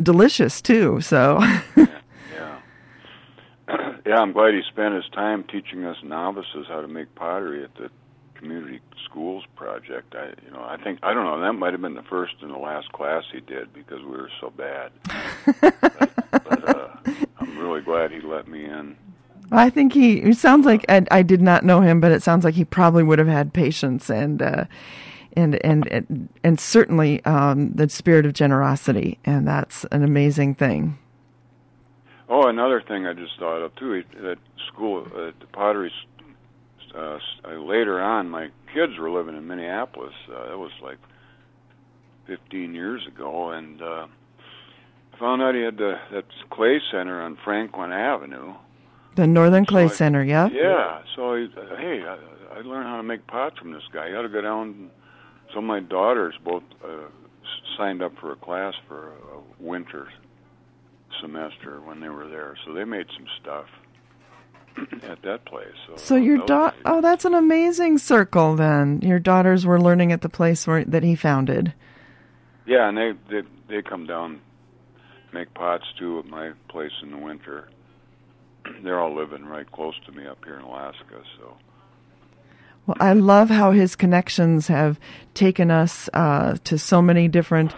delicious 0.03 0.61
too. 0.61 1.01
So, 1.01 1.39
yeah. 1.77 2.59
Yeah, 4.07 4.19
I'm 4.21 4.33
glad 4.33 4.55
he 4.55 4.61
spent 4.71 4.95
his 4.95 5.09
time 5.13 5.43
teaching 5.51 5.85
us 5.85 5.97
novices 6.05 6.67
how 6.69 6.81
to 6.81 6.87
make 6.87 7.13
pottery 7.17 7.65
at 7.65 7.75
the 7.75 7.91
community 8.39 8.81
schools 9.05 9.45
project. 9.57 10.15
I, 10.15 10.29
you 10.45 10.51
know, 10.53 10.63
I 10.65 10.77
think 10.83 10.99
I 11.03 11.13
don't 11.15 11.25
know. 11.25 11.41
That 11.41 11.53
might 11.55 11.73
have 11.73 11.81
been 11.83 11.95
the 11.95 12.03
first 12.03 12.35
and 12.43 12.51
the 12.51 12.59
last 12.59 12.93
class 12.93 13.25
he 13.33 13.41
did 13.41 13.73
because 13.73 14.03
we 14.03 14.11
were 14.11 14.31
so 14.41 14.51
bad. 14.51 14.91
but, 15.61 15.81
but 16.33 16.69
uh, 16.77 16.89
I'm 17.39 17.59
really 17.59 17.81
glad 17.81 18.11
he 18.11 18.21
let 18.21 18.49
me 18.49 18.65
in. 18.65 18.97
I 19.53 19.71
think 19.71 19.93
he. 19.93 20.19
It 20.19 20.37
sounds 20.39 20.67
like 20.67 20.85
I, 20.89 21.05
I 21.11 21.23
did 21.23 21.41
not 21.41 21.65
know 21.65 21.81
him, 21.81 22.01
but 22.01 22.11
it 22.13 22.23
sounds 22.23 22.45
like 22.45 22.55
he 22.55 22.65
probably 22.65 23.03
would 23.03 23.19
have 23.19 23.29
had 23.29 23.53
patience 23.53 24.11
and. 24.11 24.43
Uh, 24.43 24.65
and, 25.39 25.63
and 25.63 25.87
and 25.89 26.29
and 26.43 26.59
certainly 26.59 27.23
um, 27.27 27.71
the 27.75 27.91
spirit 27.91 28.25
of 28.25 28.33
generosity, 28.33 29.19
and 29.23 29.47
that's 29.47 29.85
an 29.93 30.03
amazing 30.03 30.55
thing. 30.55 30.97
Oh, 32.31 32.49
another 32.49 32.81
thing 32.81 33.07
I 33.07 33.13
just 33.13 33.39
thought 33.39 33.61
of 33.61 33.75
too. 33.77 33.93
he- 33.93 34.27
At 34.27 34.39
school, 34.67 35.05
at 35.07 35.39
the 35.39 35.47
pottery, 35.53 35.93
uh, 36.97 37.19
uh, 37.45 37.51
later 37.61 38.01
on, 38.01 38.29
my 38.31 38.49
kids 38.73 38.97
were 38.99 39.11
living 39.11 39.37
in 39.37 39.47
Minneapolis. 39.47 40.15
Uh, 40.29 40.49
that 40.49 40.59
was 40.59 40.73
like 40.83 40.99
15 42.27 42.75
years 42.75 43.07
ago, 43.07 43.51
and 43.51 43.81
uh, 43.83 44.07
I 45.15 45.19
found 45.19 45.43
out 45.43 45.55
he 45.55 45.63
had 45.63 45.77
the, 45.77 45.95
that 46.13 46.25
clay 46.51 46.81
center 46.91 47.23
on 47.23 47.37
Franklin 47.45 47.93
Avenue. 47.93 48.55
The 49.15 49.27
Northern 49.27 49.65
Clay 49.65 49.87
So 49.89 49.93
I- 49.95 49.97
Center, 49.97 50.23
yeah. 50.25 50.49
Yeah. 50.49 51.01
So 51.15 51.35
uh, 51.35 51.77
hey, 51.79 52.03
I, 52.07 52.59
I 52.59 52.61
learned 52.63 52.87
how 52.87 52.97
to 52.99 53.03
make 53.03 53.27
pots 53.27 53.59
from 53.59 53.73
this 53.73 53.83
guy. 53.93 54.09
You 54.09 54.17
ought 54.17 54.23
to 54.23 54.29
go 54.29 54.43
down. 54.43 54.91
So 55.55 55.61
my 55.61 55.81
daughters 55.81 56.35
both 56.45 56.65
uh, 56.85 57.09
signed 57.79 58.03
up 58.03 58.13
for 58.21 58.33
a 58.33 58.37
class 58.37 58.75
for 58.89 59.09
a 59.13 59.41
winter 59.63 60.09
semester 61.23 61.81
when 61.81 62.01
they 62.01 62.09
were 62.11 62.29
there. 62.29 62.57
So 62.67 62.73
they 62.75 62.85
made 62.85 63.07
some 63.17 63.27
stuff 63.41 63.67
at 65.03 65.23
that 65.23 65.45
place. 65.45 65.75
So, 65.87 65.97
So 65.97 66.17
your 66.17 66.45
daughter, 66.47 66.77
oh, 66.85 67.01
that's 67.01 67.25
an 67.25 67.35
amazing 67.35 67.99
circle. 67.99 68.57
Then 68.57 69.01
your 69.03 69.19
daughters 69.19 69.65
were 69.65 69.81
learning 69.81 70.13
at 70.13 70.21
the 70.21 70.29
place 70.29 70.67
where 70.67 70.85
that 70.85 71.03
he 71.03 71.15
founded. 71.15 71.73
Yeah, 72.67 72.89
and 72.89 72.99
they 72.99 73.13
they 73.31 73.49
they 73.69 73.83
come 73.83 74.07
down, 74.07 74.41
make 75.33 75.53
pots 75.55 75.85
too 75.99 76.19
at 76.19 76.27
my 76.27 76.53
place 76.69 76.93
in 77.03 77.11
the 77.11 77.19
winter. 77.19 77.69
They're 78.83 79.01
all 79.01 79.15
living 79.15 79.45
right 79.47 79.71
close 79.71 79.95
to 80.07 80.13
me 80.13 80.27
up 80.27 80.45
here 80.45 80.57
in 80.57 80.63
Alaska, 80.63 81.23
so 81.39 81.57
Well, 82.87 82.97
I 83.01 83.13
love 83.13 83.49
how 83.49 83.71
his 83.71 83.97
connections 83.97 84.69
have 84.69 84.99
taken 85.35 85.71
us 85.71 86.09
uh, 86.13 86.57
to 86.65 86.79
so 86.79 87.01
many 87.01 87.29
different, 87.29 87.75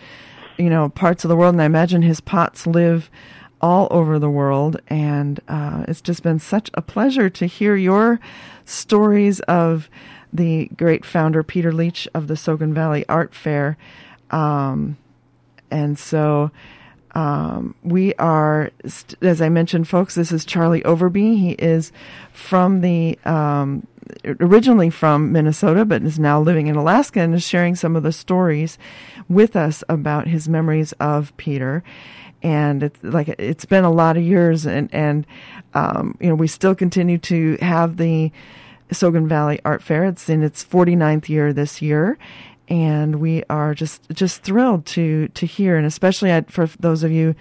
you 0.58 0.70
know, 0.70 0.88
parts 0.88 1.24
of 1.24 1.28
the 1.28 1.36
world, 1.36 1.54
and 1.54 1.62
I 1.62 1.66
imagine 1.66 2.02
his 2.02 2.20
pots 2.20 2.66
live 2.66 3.10
all 3.60 3.88
over 3.90 4.18
the 4.18 4.30
world. 4.30 4.80
And 4.88 5.40
uh, 5.48 5.84
it's 5.88 6.00
just 6.00 6.22
been 6.22 6.38
such 6.38 6.70
a 6.74 6.82
pleasure 6.82 7.28
to 7.30 7.46
hear 7.46 7.76
your 7.76 8.20
stories 8.64 9.40
of 9.40 9.88
the 10.32 10.66
great 10.76 11.04
founder 11.04 11.42
Peter 11.42 11.72
Leach 11.72 12.06
of 12.14 12.26
the 12.28 12.34
Sogn 12.34 12.72
Valley 12.72 13.04
Art 13.08 13.34
Fair, 13.34 13.76
um, 14.30 14.96
and 15.70 15.98
so. 15.98 16.50
Um, 17.14 17.74
we 17.82 18.14
are, 18.14 18.70
st- 18.86 19.20
as 19.22 19.40
I 19.40 19.48
mentioned, 19.48 19.88
folks, 19.88 20.14
this 20.14 20.30
is 20.30 20.44
Charlie 20.44 20.82
Overby. 20.82 21.38
He 21.38 21.52
is 21.52 21.90
from 22.32 22.80
the, 22.82 23.18
um, 23.24 23.86
originally 24.24 24.90
from 24.90 25.32
Minnesota, 25.32 25.84
but 25.84 26.02
is 26.02 26.18
now 26.18 26.40
living 26.40 26.66
in 26.68 26.76
Alaska 26.76 27.20
and 27.20 27.34
is 27.34 27.42
sharing 27.42 27.74
some 27.74 27.96
of 27.96 28.02
the 28.04 28.12
stories 28.12 28.78
with 29.28 29.56
us 29.56 29.82
about 29.88 30.28
his 30.28 30.48
memories 30.48 30.92
of 31.00 31.36
Peter. 31.38 31.82
And 32.42 32.82
it's 32.82 33.02
like, 33.02 33.28
it's 33.28 33.64
been 33.64 33.84
a 33.84 33.90
lot 33.90 34.16
of 34.16 34.22
years 34.22 34.64
and, 34.64 34.88
and, 34.94 35.26
um, 35.74 36.16
you 36.20 36.28
know, 36.28 36.34
we 36.34 36.46
still 36.46 36.74
continue 36.74 37.18
to 37.18 37.56
have 37.60 37.96
the 37.96 38.30
Sogn 38.90 39.28
Valley 39.28 39.60
Art 39.64 39.82
Fair. 39.82 40.04
It's 40.04 40.28
in 40.28 40.42
its 40.42 40.64
49th 40.64 41.28
year 41.28 41.52
this 41.52 41.82
year 41.82 42.16
and 42.68 43.16
we 43.16 43.42
are 43.48 43.74
just 43.74 44.08
just 44.10 44.42
thrilled 44.42 44.84
to 44.84 45.28
to 45.28 45.46
hear 45.46 45.76
and 45.76 45.86
especially 45.86 46.30
I, 46.30 46.42
for 46.42 46.66
those 46.78 47.02
of 47.02 47.10
you 47.10 47.34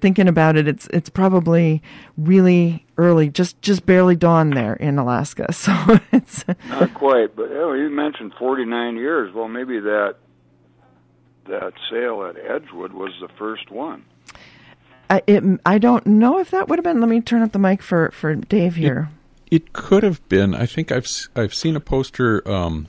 thinking 0.00 0.28
about 0.28 0.56
it 0.56 0.68
it's 0.68 0.86
it's 0.92 1.08
probably 1.08 1.82
really 2.16 2.86
early 2.96 3.28
just 3.28 3.60
just 3.60 3.84
barely 3.84 4.14
dawn 4.14 4.50
there 4.50 4.74
in 4.74 4.96
Alaska 4.98 5.52
so 5.52 5.72
it's 6.12 6.44
not 6.68 6.94
quite. 6.94 7.34
But 7.34 7.50
oh, 7.52 7.72
you 7.72 7.90
mentioned 7.90 8.34
49 8.38 8.96
years. 8.96 9.34
Well, 9.34 9.48
maybe 9.48 9.80
that 9.80 10.16
that 11.46 11.72
sale 11.90 12.24
at 12.24 12.36
Edgewood 12.36 12.92
was 12.92 13.12
the 13.20 13.28
first 13.38 13.70
one. 13.70 14.04
I, 15.10 15.22
it, 15.26 15.42
I 15.64 15.78
don't 15.78 16.06
know 16.06 16.38
if 16.38 16.50
that 16.50 16.68
would 16.68 16.78
have 16.78 16.84
been 16.84 17.00
let 17.00 17.08
me 17.08 17.20
turn 17.20 17.42
up 17.42 17.52
the 17.52 17.58
mic 17.58 17.82
for 17.82 18.10
for 18.10 18.34
Dave 18.34 18.76
here 18.76 19.08
It 19.50 19.72
could 19.72 20.02
have 20.02 20.26
been. 20.28 20.54
I 20.54 20.66
think 20.66 20.92
I've 20.92 21.08
I've 21.34 21.54
seen 21.54 21.76
a 21.76 21.80
poster. 21.80 22.46
Um, 22.48 22.86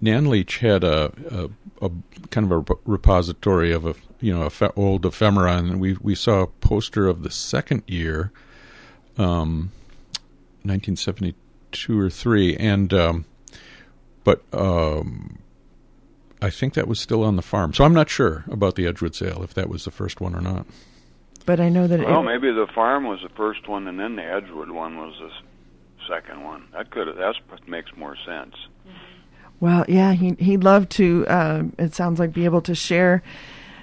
Nan 0.00 0.28
Leach 0.28 0.58
had 0.58 0.84
a, 0.84 1.12
a, 1.30 1.86
a 1.86 1.90
kind 2.30 2.50
of 2.50 2.68
a 2.70 2.74
repository 2.84 3.72
of 3.72 3.86
a 3.86 3.94
you 4.20 4.34
know 4.34 4.42
a 4.42 4.50
fe- 4.50 4.72
old 4.76 5.06
ephemera, 5.06 5.56
and 5.56 5.80
we 5.80 5.96
we 6.00 6.14
saw 6.14 6.42
a 6.42 6.46
poster 6.46 7.06
of 7.06 7.22
the 7.22 7.30
second 7.30 7.82
year, 7.86 8.32
um, 9.16 9.70
1972 10.64 11.98
or 11.98 12.10
three, 12.10 12.56
and 12.56 12.92
um, 12.92 13.24
but 14.24 14.42
um, 14.52 15.38
I 16.42 16.50
think 16.50 16.74
that 16.74 16.88
was 16.88 17.00
still 17.00 17.22
on 17.22 17.36
the 17.36 17.42
farm. 17.42 17.72
So 17.72 17.84
I'm 17.84 17.94
not 17.94 18.10
sure 18.10 18.44
about 18.50 18.74
the 18.74 18.86
Edgewood 18.86 19.14
sale 19.14 19.42
if 19.42 19.54
that 19.54 19.68
was 19.68 19.84
the 19.84 19.90
first 19.90 20.20
one 20.20 20.34
or 20.34 20.40
not. 20.40 20.66
But 21.46 21.60
I 21.60 21.68
know 21.68 21.86
that 21.86 22.00
Well, 22.00 22.20
it, 22.20 22.24
maybe 22.24 22.52
the 22.52 22.66
farm 22.74 23.04
was 23.04 23.20
the 23.22 23.28
first 23.30 23.68
one, 23.68 23.86
and 23.86 23.98
then 23.98 24.16
the 24.16 24.24
Edgewood 24.24 24.70
one 24.70 24.98
was 24.98 25.14
the 25.20 25.30
second 26.08 26.42
one. 26.42 26.64
That 26.72 26.90
could 26.90 27.06
that 27.16 27.34
makes 27.68 27.96
more 27.96 28.16
sense. 28.26 28.54
Well, 29.60 29.84
yeah, 29.88 30.12
he 30.12 30.34
he'd 30.38 30.64
love 30.64 30.88
to. 30.90 31.26
Uh, 31.26 31.62
it 31.78 31.94
sounds 31.94 32.18
like 32.18 32.32
be 32.32 32.44
able 32.44 32.60
to 32.62 32.74
share 32.74 33.22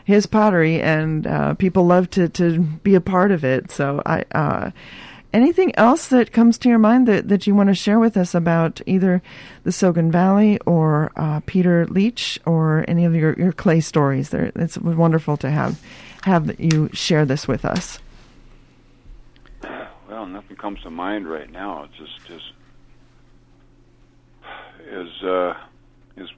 his 0.06 0.26
pottery, 0.26 0.82
and 0.82 1.26
uh, 1.26 1.54
people 1.56 1.86
love 1.86 2.10
to 2.12 2.30
to 2.30 2.60
be 2.60 2.96
a 2.96 3.02
part 3.02 3.32
of 3.32 3.44
it. 3.44 3.72
So, 3.72 4.02
I 4.06 4.24
uh, 4.34 4.72
anything 5.34 5.76
else 5.76 6.08
that 6.10 6.32
comes 6.32 6.58
to 6.60 6.70
your 6.70 6.80
mind 6.80 7.08
that 7.08 7.30
that 7.30 7.48
you 7.48 7.56
want 7.56 7.70
to 7.70 7.76
share 7.76 8.00
with 8.00 8.18
us 8.18 8.36
about 8.36 8.82
either 8.86 9.22
the 9.64 9.72
Sogn 9.72 10.12
Valley 10.12 10.60
or 10.66 11.12
uh, 11.16 11.40
Peter 11.46 11.88
Leach 11.88 12.40
or 12.46 12.86
any 12.88 13.06
of 13.06 13.16
your 13.16 13.34
your 13.34 13.52
clay 13.52 13.80
stories? 13.80 14.30
There, 14.30 14.52
it's 14.56 14.78
wonderful 14.78 15.38
to 15.38 15.50
have 15.50 15.82
have 16.24 16.60
you 16.60 16.90
share 16.94 17.26
this 17.26 17.48
with 17.48 17.66
us. 17.66 18.00
Well, 20.08 20.26
nothing 20.26 20.56
comes 20.56 20.82
to 20.82 20.90
mind 20.90 21.28
right 21.28 21.52
now. 21.52 21.84
It's 21.84 21.98
just 21.98 22.28
just 22.28 22.54
his 24.90 25.24
uh, 25.24 25.56
his 26.16 26.30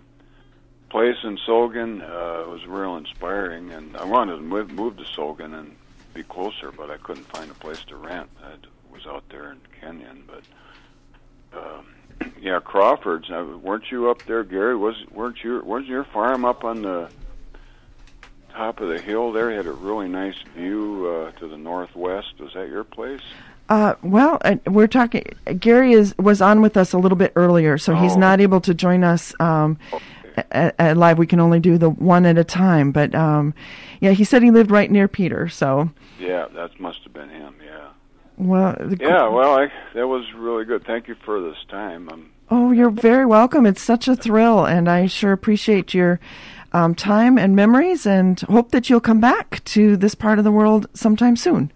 place 0.90 1.18
in 1.24 1.38
Sogn 1.38 2.02
uh, 2.02 2.50
was 2.50 2.66
real 2.66 2.98
inspiring, 2.98 3.72
and 3.72 3.96
I 3.98 4.06
wanted 4.06 4.38
to 4.38 4.42
move, 4.42 4.72
move 4.72 4.98
to 4.98 5.04
Sogn 5.04 5.54
and 5.54 5.76
be 6.14 6.24
closer, 6.24 6.72
but 6.72 6.90
I 6.90 6.98
couldn't 6.98 7.26
find 7.26 7.52
a 7.52 7.56
place 7.56 7.84
to 7.88 7.96
rent. 7.96 8.30
I 8.44 8.54
was 8.92 9.06
out 9.06 9.24
there 9.30 9.52
in 9.52 9.60
Kenyon, 9.82 10.24
but 10.26 11.60
um, 11.60 12.34
yeah, 12.42 12.60
Crawford's. 12.60 13.30
Uh, 13.30 13.58
weren't 13.62 13.92
you 13.92 14.10
up 14.10 14.24
there, 14.24 14.44
Gary? 14.44 14.76
Was 14.76 14.96
weren't 15.12 15.44
you? 15.44 15.62
Wasn't 15.64 15.90
your 15.90 16.06
farm 16.06 16.46
up 16.46 16.64
on 16.64 16.82
the 16.82 17.10
top 18.56 18.80
of 18.80 18.90
the 18.90 19.00
hill 19.00 19.32
there? 19.32 19.52
Had 19.52 19.68
a 19.68 19.72
really 19.72 20.08
nice 20.08 20.36
view 20.56 21.08
uh, 21.08 21.40
to 21.40 21.48
the 21.48 21.58
northwest. 21.58 22.40
Was 22.40 22.54
that 22.54 22.70
your 22.70 22.84
place? 22.84 23.22
Uh, 23.68 23.96
well, 24.04 24.38
uh, 24.46 24.56
we're 24.68 24.88
talking. 24.88 25.24
Gary 25.60 25.94
is 25.94 26.16
was 26.18 26.42
on 26.42 26.62
with 26.62 26.78
us 26.78 26.94
a 26.94 26.98
little 26.98 27.18
bit 27.18 27.34
earlier, 27.36 27.78
so 27.78 27.96
he's 27.96 28.14
Oh. 28.16 28.20
not 28.20 28.40
able 28.40 28.62
to 28.62 28.74
join 28.74 29.04
us 29.04 29.34
um, 29.40 29.78
at, 30.52 30.76
at 30.78 30.98
live. 30.98 31.18
We 31.18 31.26
can 31.28 31.40
only 31.40 31.60
do 31.60 31.78
the 31.78 31.90
one 31.90 32.26
at 32.26 32.38
a 32.38 32.44
time. 32.44 32.92
But 32.92 33.16
um, 33.16 33.54
yeah, 34.02 34.12
he 34.12 34.24
said 34.24 34.44
he 34.44 34.52
lived 34.52 34.70
right 34.72 34.90
near 34.92 35.08
Peter. 35.08 35.50
So 35.50 35.90
Yeah, 36.20 36.46
that 36.54 36.80
must 36.80 37.00
have 37.06 37.14
been 37.14 37.30
him. 37.30 37.56
Yeah. 37.66 37.88
well, 38.38 38.76
the, 38.80 38.98
Yeah. 39.02 39.30
Well, 39.30 39.58
I, 39.58 39.72
that 39.96 40.08
was 40.08 40.26
really 40.36 40.66
good. 40.66 40.86
Thank 40.86 41.08
you 41.08 41.16
for 41.26 41.42
this 41.42 41.58
time. 41.70 42.10
Um, 42.10 42.32
Oh, 42.52 42.72
you're 42.72 42.92
very 42.92 43.26
welcome. 43.26 43.66
It's 43.66 43.82
such 43.82 44.08
a 44.08 44.16
thrill, 44.16 44.66
and 44.66 44.88
I 44.88 45.08
sure 45.08 45.32
appreciate 45.32 45.96
your 45.96 46.20
um, 46.76 46.94
time 46.94 47.38
and 47.38 47.56
memories, 47.56 48.06
and 48.06 48.40
hope 48.42 48.72
that 48.72 48.90
you'll 48.90 49.00
come 49.00 49.22
back 49.22 49.64
to 49.64 49.96
this 49.96 50.14
part 50.14 50.38
of 50.40 50.44
the 50.44 50.52
world 50.52 50.88
sometime 50.94 51.36
soon. 51.38 51.72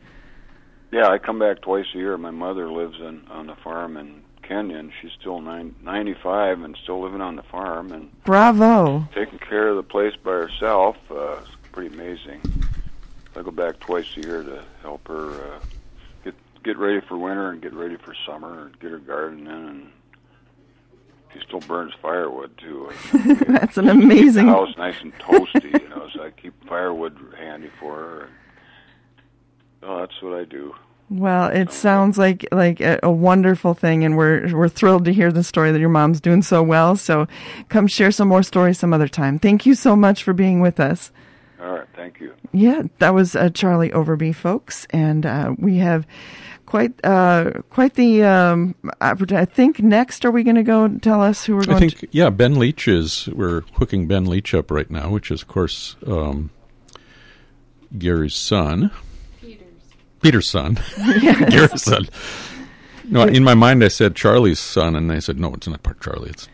yeah, 0.92 1.08
I 1.08 1.18
come 1.18 1.40
back 1.40 1.62
twice 1.62 1.86
a 1.96 1.98
year. 1.98 2.18
My 2.18 2.32
mother 2.32 2.70
lives 2.70 2.98
in 3.00 3.26
on 3.30 3.48
the 3.48 3.56
farm 3.56 3.96
in 3.96 4.22
Kenyon. 4.44 4.92
She's 5.02 5.12
still 5.20 5.40
nine, 5.40 5.74
95 5.84 6.62
and 6.64 6.78
still 6.84 7.02
living 7.02 7.22
on 7.22 7.36
the 7.38 7.44
farm 7.44 7.92
and 7.94 8.12
Bravo! 8.26 9.08
taking 9.16 9.40
care 9.40 9.70
of 9.70 9.78
the 9.78 9.84
place 9.84 10.16
by 10.22 10.32
herself. 10.32 10.98
Uh, 11.10 11.38
it's 11.42 11.50
pretty 11.72 11.94
amazing. 11.96 12.42
I 13.36 13.42
go 13.42 13.52
back 13.52 13.80
twice 13.80 14.08
a 14.18 14.22
year 14.22 14.44
to 14.44 14.64
help 14.82 15.08
her 15.08 15.30
uh, 15.30 15.60
get 16.26 16.36
get 16.64 16.78
ready 16.78 17.00
for 17.08 17.18
winter 17.18 17.52
and 17.52 17.62
get 17.62 17.74
ready 17.74 17.96
for 17.96 18.14
summer 18.26 18.66
and 18.66 18.80
get 18.82 18.92
her 18.92 19.00
garden 19.00 19.48
in. 19.48 19.54
And 19.54 19.92
she's 21.34 21.44
still 21.44 21.60
burns 21.62 21.94
firewood 22.02 22.58
too. 22.58 22.92
That's 23.48 23.78
an 23.78 23.90
amazing 23.90 24.48
the 24.48 24.52
house 24.52 24.76
nice 24.78 25.00
and 25.02 25.14
toasty, 25.20 25.82
you 25.82 25.90
know. 25.90 26.08
So 26.14 26.24
I 26.24 26.32
keep 26.32 26.54
firewood 26.68 27.18
handy 27.38 27.70
for 27.80 27.96
her. 27.96 28.22
And, 28.22 28.32
oh, 29.84 30.00
that's 30.00 30.22
what 30.22 30.34
I 30.34 30.44
do. 30.44 30.76
Well, 31.10 31.48
it 31.48 31.72
sounds 31.72 32.18
like 32.20 32.46
like 32.52 32.82
a, 32.82 33.00
a, 33.02 33.12
wonderful 33.12 33.74
thing, 33.74 34.04
and 34.04 34.16
we're 34.16 34.56
we're 34.56 34.70
thrilled 34.70 35.06
to 35.06 35.14
hear 35.14 35.32
the 35.32 35.44
story 35.44 35.72
that 35.72 35.80
your 35.80 35.90
mom's 35.90 36.22
doing 36.22 36.44
so 36.44 36.62
well. 36.62 36.96
So, 36.96 37.28
come 37.68 37.88
share 37.88 38.12
some 38.12 38.28
more 38.28 38.44
stories 38.44 38.78
some 38.78 38.94
other 38.94 39.08
time. 39.08 39.40
Thank 39.40 39.66
you 39.66 39.74
so 39.74 39.96
much 39.96 40.24
for 40.24 40.34
being 40.34 40.60
with 40.60 40.80
us. 40.80 41.12
All 41.60 41.72
right, 41.72 41.88
thank 41.96 42.20
you. 42.20 42.34
Yeah, 42.52 42.84
that 43.00 43.16
was 43.16 43.36
uh, 43.36 43.50
Charlie 43.50 43.90
Overby, 43.90 44.36
folks, 44.36 44.86
and 44.92 45.26
uh, 45.26 45.56
we 45.58 45.78
have 45.78 46.06
quite 46.70 46.94
uh, 47.04 47.52
quite 47.72 47.96
the. 47.96 48.24
Um, 48.24 48.76
I 49.02 49.46
think 49.46 49.82
next, 49.82 50.24
are 50.24 50.32
we 50.32 50.44
going 50.44 50.56
to 50.56 50.64
go 50.64 50.88
tell 50.88 51.22
us 51.22 51.44
who 51.46 51.56
we're 51.56 51.64
going? 51.64 51.78
I 51.78 51.80
think 51.80 51.98
to? 52.00 52.08
yeah, 52.12 52.30
Ben 52.30 52.60
Leach 52.60 52.88
is. 52.88 53.28
We're 53.28 53.62
hooking 53.74 54.08
Ben 54.08 54.26
Leach 54.26 54.54
up 54.54 54.70
right 54.70 54.90
now, 54.90 55.10
which 55.10 55.32
is 55.32 55.42
of 55.42 55.48
course 55.48 55.96
um, 56.06 56.52
Gary's 57.98 58.36
son. 58.36 58.92
Peter's 60.22 60.50
son. 60.50 60.78
Yes. 60.98 61.50
Gary's 61.50 61.84
son. 61.84 62.08
No, 63.06 63.24
in 63.24 63.44
my 63.44 63.56
mind 63.56 63.84
I 63.84 63.88
said 63.88 64.16
Charlie's 64.16 64.60
son, 64.60 64.96
and 64.96 65.10
they 65.10 65.20
said 65.20 65.40
no, 65.40 65.54
it's 65.54 65.68
not 65.68 65.82
part 65.82 66.00
Charlie. 66.02 66.30
It's 66.30 66.48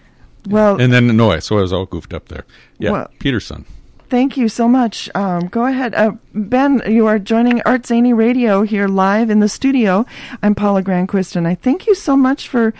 well, 0.47 0.79
and 0.79 0.93
then 0.93 1.17
no, 1.17 1.37
so 1.39 1.57
I 1.57 1.61
was 1.61 1.73
all 1.73 1.85
goofed 1.85 2.13
up 2.13 2.29
there. 2.29 2.45
Yeah, 2.77 2.91
well, 2.91 3.11
Peter's 3.19 3.45
son. 3.45 3.65
Thank 4.07 4.37
you 4.37 4.49
so 4.49 4.67
much. 4.67 5.09
Um, 5.15 5.47
go 5.47 5.65
ahead, 5.65 5.95
uh, 5.95 6.11
Ben. 6.33 6.81
You 6.87 7.07
are 7.07 7.17
joining 7.17 7.61
Art 7.63 7.87
Zany 7.87 8.13
Radio 8.13 8.61
here 8.61 8.87
live 8.87 9.31
in 9.31 9.39
the 9.39 9.49
studio. 9.49 10.05
I'm 10.43 10.53
Paula 10.53 10.83
Granquist, 10.83 11.35
and 11.35 11.47
I 11.47 11.55
thank 11.55 11.87
you 11.87 11.95
so 11.95 12.15
much 12.15 12.47
for 12.47 12.73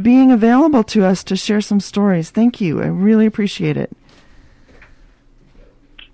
being 0.00 0.32
available 0.32 0.82
to 0.84 1.04
us 1.04 1.22
to 1.24 1.36
share 1.36 1.60
some 1.60 1.78
stories. 1.78 2.30
Thank 2.30 2.60
you. 2.60 2.82
I 2.82 2.86
really 2.86 3.24
appreciate 3.24 3.76
it. 3.76 3.96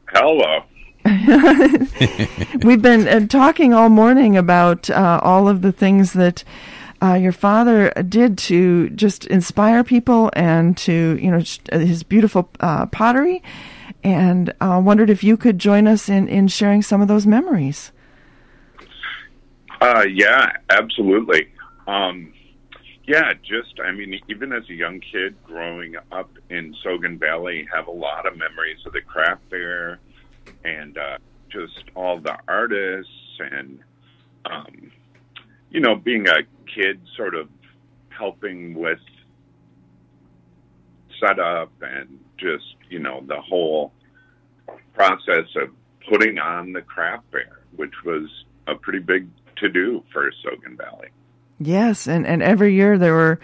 Hello. 0.08 0.64
We've 2.62 2.82
been 2.82 3.08
uh, 3.08 3.26
talking 3.28 3.72
all 3.72 3.88
morning 3.88 4.36
about 4.36 4.90
uh, 4.90 5.20
all 5.22 5.48
of 5.48 5.62
the 5.62 5.72
things 5.72 6.12
that 6.12 6.44
uh, 7.02 7.14
your 7.14 7.32
father 7.32 7.90
did 8.08 8.36
to 8.36 8.90
just 8.90 9.24
inspire 9.26 9.82
people 9.82 10.30
and 10.34 10.76
to, 10.76 11.18
you 11.20 11.30
know, 11.30 11.42
his 11.72 12.02
beautiful 12.02 12.50
uh, 12.60 12.86
pottery, 12.86 13.42
and 14.02 14.52
uh, 14.60 14.80
wondered 14.82 15.10
if 15.10 15.22
you 15.22 15.36
could 15.36 15.58
join 15.58 15.86
us 15.86 16.08
in, 16.08 16.28
in 16.28 16.48
sharing 16.48 16.82
some 16.82 17.00
of 17.00 17.08
those 17.08 17.26
memories. 17.26 17.92
Uh, 19.80 20.04
yeah, 20.10 20.52
absolutely. 20.68 21.48
Um, 21.86 22.32
yeah, 23.04 23.32
just, 23.42 23.80
I 23.84 23.92
mean, 23.92 24.20
even 24.28 24.52
as 24.52 24.62
a 24.68 24.74
young 24.74 25.00
kid 25.00 25.34
growing 25.44 25.96
up 26.12 26.30
in 26.48 26.74
Sogn 26.84 27.18
Valley, 27.18 27.66
have 27.74 27.86
a 27.86 27.92
lot 27.92 28.26
of 28.26 28.36
memories 28.36 28.78
of 28.86 28.92
the 28.92 29.00
craft 29.00 29.42
fair 29.50 29.98
and 30.64 30.96
uh, 30.96 31.18
just 31.50 31.84
all 31.94 32.20
the 32.20 32.36
artists 32.48 33.12
and 33.38 33.78
um, 34.44 34.90
you 35.70 35.80
know 35.80 35.96
being 35.96 36.28
a 36.28 36.42
kid 36.72 37.00
sort 37.16 37.34
of 37.34 37.48
helping 38.08 38.74
with 38.74 38.98
setup 41.20 41.70
and 41.82 42.18
just 42.38 42.74
you 42.90 42.98
know 42.98 43.22
the 43.26 43.40
whole 43.40 43.92
process 44.94 45.46
of 45.56 45.70
putting 46.08 46.38
on 46.38 46.72
the 46.72 46.82
craft 46.82 47.24
fair 47.30 47.60
which 47.76 47.94
was 48.04 48.28
a 48.66 48.74
pretty 48.74 48.98
big 48.98 49.28
to 49.56 49.68
do 49.68 50.02
for 50.12 50.30
Sogn 50.44 50.76
Valley. 50.76 51.08
Yes, 51.58 52.06
and, 52.06 52.26
and 52.26 52.42
every 52.42 52.74
year 52.74 52.96
there 52.96 53.12
were, 53.12 53.38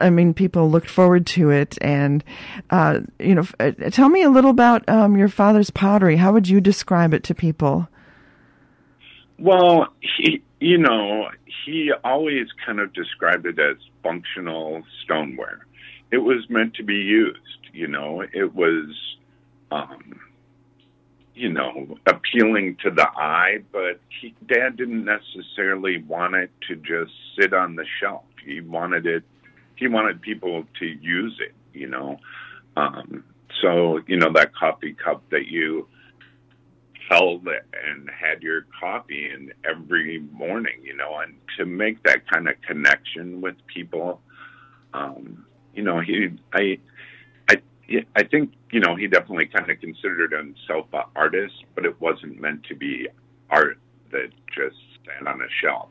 I 0.00 0.10
mean, 0.10 0.34
people 0.34 0.70
looked 0.70 0.88
forward 0.88 1.26
to 1.28 1.50
it. 1.50 1.76
And, 1.80 2.22
uh, 2.70 3.00
you 3.18 3.34
know, 3.34 3.44
uh, 3.58 3.72
tell 3.90 4.08
me 4.08 4.22
a 4.22 4.30
little 4.30 4.50
about 4.50 4.88
um, 4.88 5.16
your 5.16 5.28
father's 5.28 5.70
pottery. 5.70 6.16
How 6.16 6.32
would 6.32 6.48
you 6.48 6.60
describe 6.60 7.12
it 7.12 7.24
to 7.24 7.34
people? 7.34 7.88
Well, 9.38 9.88
he, 10.00 10.42
you 10.60 10.78
know, 10.78 11.28
he 11.64 11.90
always 12.04 12.46
kind 12.64 12.78
of 12.78 12.92
described 12.92 13.46
it 13.46 13.58
as 13.58 13.76
functional 14.02 14.82
stoneware. 15.02 15.66
It 16.12 16.18
was 16.18 16.48
meant 16.48 16.74
to 16.74 16.84
be 16.84 16.94
used, 16.94 17.38
you 17.80 17.86
know, 17.86 18.20
it 18.20 18.54
was, 18.54 18.94
um, 19.70 20.20
you 21.34 21.50
know, 21.50 21.96
appealing 22.06 22.76
to 22.82 22.90
the 22.90 23.08
eye, 23.16 23.60
but 23.72 23.98
he, 24.20 24.34
Dad 24.46 24.76
didn't 24.76 25.06
necessarily 25.06 26.02
want 26.02 26.34
it 26.34 26.50
to 26.68 26.76
just 26.76 27.10
sit 27.38 27.54
on 27.54 27.76
the 27.76 27.86
shelf. 27.98 28.24
He 28.44 28.60
wanted 28.60 29.06
it, 29.06 29.22
he 29.76 29.88
wanted 29.88 30.20
people 30.20 30.64
to 30.78 30.84
use 30.84 31.40
it, 31.40 31.54
you 31.72 31.86
know. 31.86 32.18
Um, 32.76 33.24
so, 33.62 34.00
you 34.06 34.18
know, 34.18 34.30
that 34.34 34.54
coffee 34.54 34.92
cup 34.92 35.22
that 35.30 35.46
you 35.46 35.88
held 37.08 37.48
and 37.48 38.10
had 38.10 38.42
your 38.42 38.66
coffee 38.78 39.30
in 39.30 39.54
every 39.64 40.18
morning, 40.32 40.80
you 40.82 40.94
know, 40.94 41.18
and 41.20 41.34
to 41.56 41.64
make 41.64 42.02
that 42.02 42.28
kind 42.28 42.46
of 42.46 42.60
connection 42.60 43.40
with 43.40 43.56
people, 43.68 44.20
um, 44.92 45.46
you 45.74 45.82
know, 45.82 46.00
he, 46.00 46.28
I, 46.52 46.78
I 48.16 48.22
think 48.22 48.52
you 48.70 48.80
know 48.80 48.94
he 48.94 49.06
definitely 49.06 49.46
kind 49.46 49.70
of 49.70 49.80
considered 49.80 50.32
himself 50.32 50.86
an 50.92 51.02
artist, 51.16 51.64
but 51.74 51.84
it 51.84 52.00
wasn't 52.00 52.40
meant 52.40 52.64
to 52.64 52.74
be 52.74 53.08
art 53.50 53.78
that 54.12 54.30
just 54.54 54.76
stand 55.02 55.28
on 55.28 55.40
a 55.40 55.48
shelf. 55.60 55.88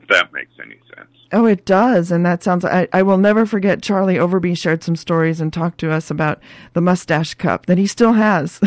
If 0.00 0.08
that 0.08 0.32
makes 0.32 0.52
any 0.62 0.78
sense. 0.94 1.10
Oh, 1.30 1.44
it 1.44 1.64
does, 1.64 2.10
and 2.10 2.24
that 2.24 2.42
sounds. 2.42 2.64
I, 2.64 2.88
I 2.92 3.02
will 3.02 3.18
never 3.18 3.44
forget. 3.46 3.82
Charlie 3.82 4.16
Overby 4.16 4.56
shared 4.56 4.82
some 4.82 4.96
stories 4.96 5.40
and 5.40 5.52
talked 5.52 5.78
to 5.80 5.90
us 5.90 6.10
about 6.10 6.40
the 6.72 6.80
mustache 6.80 7.34
cup 7.34 7.66
that 7.66 7.78
he 7.78 7.86
still 7.86 8.14
has, 8.14 8.60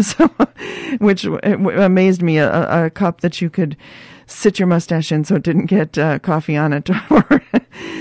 so 0.00 0.26
which 0.98 1.24
amazed 1.24 2.22
me. 2.22 2.38
A, 2.38 2.86
a 2.86 2.90
cup 2.90 3.20
that 3.20 3.40
you 3.40 3.48
could 3.48 3.76
sit 4.26 4.58
your 4.58 4.66
mustache 4.66 5.12
in 5.12 5.24
so 5.24 5.36
it 5.36 5.42
didn't 5.42 5.66
get 5.66 5.96
uh, 5.98 6.18
coffee 6.18 6.56
on 6.56 6.72
it. 6.72 6.88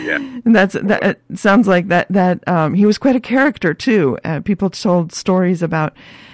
yeah. 0.03 0.17
And 0.45 0.55
that's 0.55 0.73
that. 0.73 1.03
It 1.03 1.21
sounds 1.35 1.67
like 1.67 1.87
that. 1.87 2.07
That 2.09 2.47
um, 2.47 2.73
he 2.73 2.85
was 2.85 2.97
quite 2.97 3.15
a 3.15 3.19
character 3.19 3.73
too. 3.73 4.17
Uh, 4.23 4.39
people 4.39 4.69
told 4.69 5.13
stories 5.13 5.61
about 5.61 5.93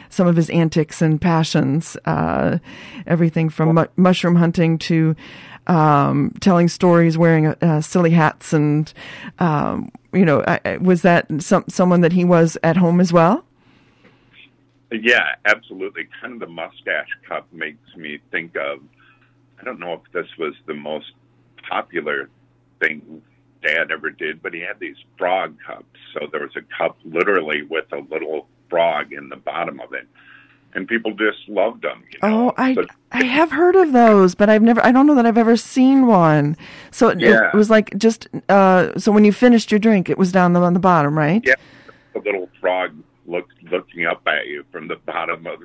some 0.09 0.27
of 0.27 0.35
his 0.35 0.49
antics 0.49 1.01
and 1.01 1.21
passions. 1.21 1.95
Uh, 2.05 2.59
everything 3.07 3.49
from 3.49 3.75
mu- 3.75 3.85
mushroom 3.95 4.35
hunting 4.35 4.77
to 4.79 5.15
um, 5.67 6.33
telling 6.39 6.67
stories, 6.67 7.17
wearing 7.17 7.47
uh, 7.47 7.81
silly 7.81 8.11
hats, 8.11 8.53
and 8.53 8.91
um, 9.37 9.91
you 10.13 10.25
know, 10.25 10.43
was 10.81 11.03
that 11.03 11.27
some 11.41 11.65
someone 11.67 12.01
that 12.01 12.13
he 12.13 12.25
was 12.25 12.57
at 12.63 12.77
home 12.77 12.99
as 12.99 13.13
well? 13.13 13.45
Yeah, 14.91 15.35
absolutely. 15.45 16.07
Kind 16.19 16.33
of 16.33 16.39
the 16.39 16.47
mustache 16.47 17.09
cup 17.27 17.47
makes 17.53 17.95
me 17.95 18.19
think 18.31 18.55
of 18.55 18.79
I 19.59 19.63
don't 19.63 19.79
know 19.79 19.93
if 19.93 20.11
this 20.11 20.27
was 20.37 20.53
the 20.65 20.73
most 20.73 21.11
popular 21.67 22.29
thing 22.79 23.21
Dad 23.61 23.91
ever 23.91 24.09
did, 24.09 24.41
but 24.41 24.53
he 24.53 24.61
had 24.61 24.79
these 24.79 24.95
frog 25.17 25.57
cups. 25.65 25.85
So 26.13 26.27
there 26.31 26.41
was 26.41 26.55
a 26.55 26.61
cup 26.77 26.97
literally 27.03 27.63
with 27.63 27.91
a 27.91 27.99
little 28.09 28.47
frog 28.69 29.11
in 29.11 29.29
the 29.29 29.35
bottom 29.35 29.79
of 29.81 29.93
it. 29.93 30.07
And 30.73 30.87
people 30.87 31.11
just 31.13 31.49
loved 31.49 31.81
them. 31.81 32.03
You 32.11 32.19
know? 32.21 32.49
Oh, 32.49 32.53
I 32.55 32.75
so, 32.75 32.85
I 33.11 33.23
have 33.23 33.51
heard 33.51 33.75
of 33.75 33.91
those, 33.91 34.35
but 34.35 34.49
I've 34.49 34.61
never. 34.61 34.85
I 34.85 34.91
don't 34.91 35.07
know 35.07 35.15
that 35.15 35.25
I've 35.25 35.37
ever 35.37 35.57
seen 35.57 36.05
one. 36.05 36.55
So 36.91 37.09
it, 37.09 37.19
yeah. 37.19 37.49
it 37.51 37.55
was 37.55 37.71
like 37.71 37.97
just. 37.97 38.27
Uh, 38.47 38.97
so 38.97 39.11
when 39.11 39.25
you 39.25 39.33
finished 39.33 39.71
your 39.71 39.79
drink, 39.79 40.09
it 40.09 40.17
was 40.19 40.31
down 40.31 40.53
the, 40.53 40.61
on 40.61 40.75
the 40.75 40.79
bottom, 40.79 41.17
right? 41.17 41.41
Yeah, 41.43 41.55
a 42.13 42.19
little 42.19 42.47
frog 42.61 42.91
look, 43.25 43.47
looking 43.71 44.05
up 44.05 44.21
at 44.27 44.45
you 44.45 44.63
from 44.71 44.87
the 44.87 44.97
bottom 45.07 45.47
of 45.47 45.59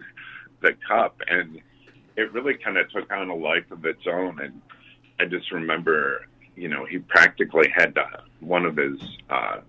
the 0.62 0.74
cup, 0.88 1.20
and 1.28 1.60
it 2.16 2.32
really 2.32 2.54
kind 2.54 2.76
of 2.76 2.90
took 2.90 3.10
on 3.12 3.28
a 3.28 3.34
life 3.34 3.70
of 3.70 3.84
its 3.84 4.06
own. 4.06 4.40
And 4.40 4.60
I 5.20 5.24
just 5.24 5.50
remember, 5.52 6.26
you 6.56 6.68
know, 6.68 6.84
he 6.84 6.98
practically 6.98 7.68
had 7.74 7.94
to, 7.96 8.22
one 8.40 8.64
of 8.64 8.76
his 8.76 8.98
uh, 9.30 9.60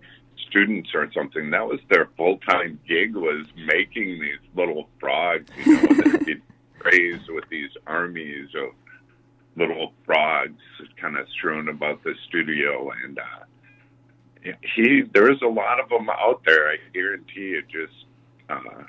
students 0.47 0.89
or 0.93 1.11
something. 1.13 1.49
That 1.49 1.65
was 1.65 1.79
their 1.89 2.09
full 2.17 2.37
time 2.39 2.79
gig 2.87 3.15
was 3.15 3.45
making 3.55 4.19
these 4.19 4.39
little 4.55 4.89
frogs, 4.99 5.49
you 5.65 5.75
know, 5.75 5.81
that 5.81 6.23
he'd 6.27 6.41
raised 6.83 7.29
with 7.29 7.45
these 7.49 7.71
armies 7.87 8.49
of 8.55 8.73
little 9.55 9.93
frogs 10.05 10.61
kind 10.97 11.17
of 11.17 11.27
strewn 11.29 11.69
about 11.69 12.03
the 12.03 12.13
studio 12.27 12.91
and 13.03 13.19
uh 13.19 14.51
he 14.75 15.01
there's 15.13 15.41
a 15.41 15.47
lot 15.47 15.79
of 15.79 15.89
them 15.89 16.09
out 16.09 16.41
there 16.45 16.69
i 16.69 16.77
guarantee 16.93 17.57
it 17.57 17.65
just 17.67 18.05
uh 18.49 18.83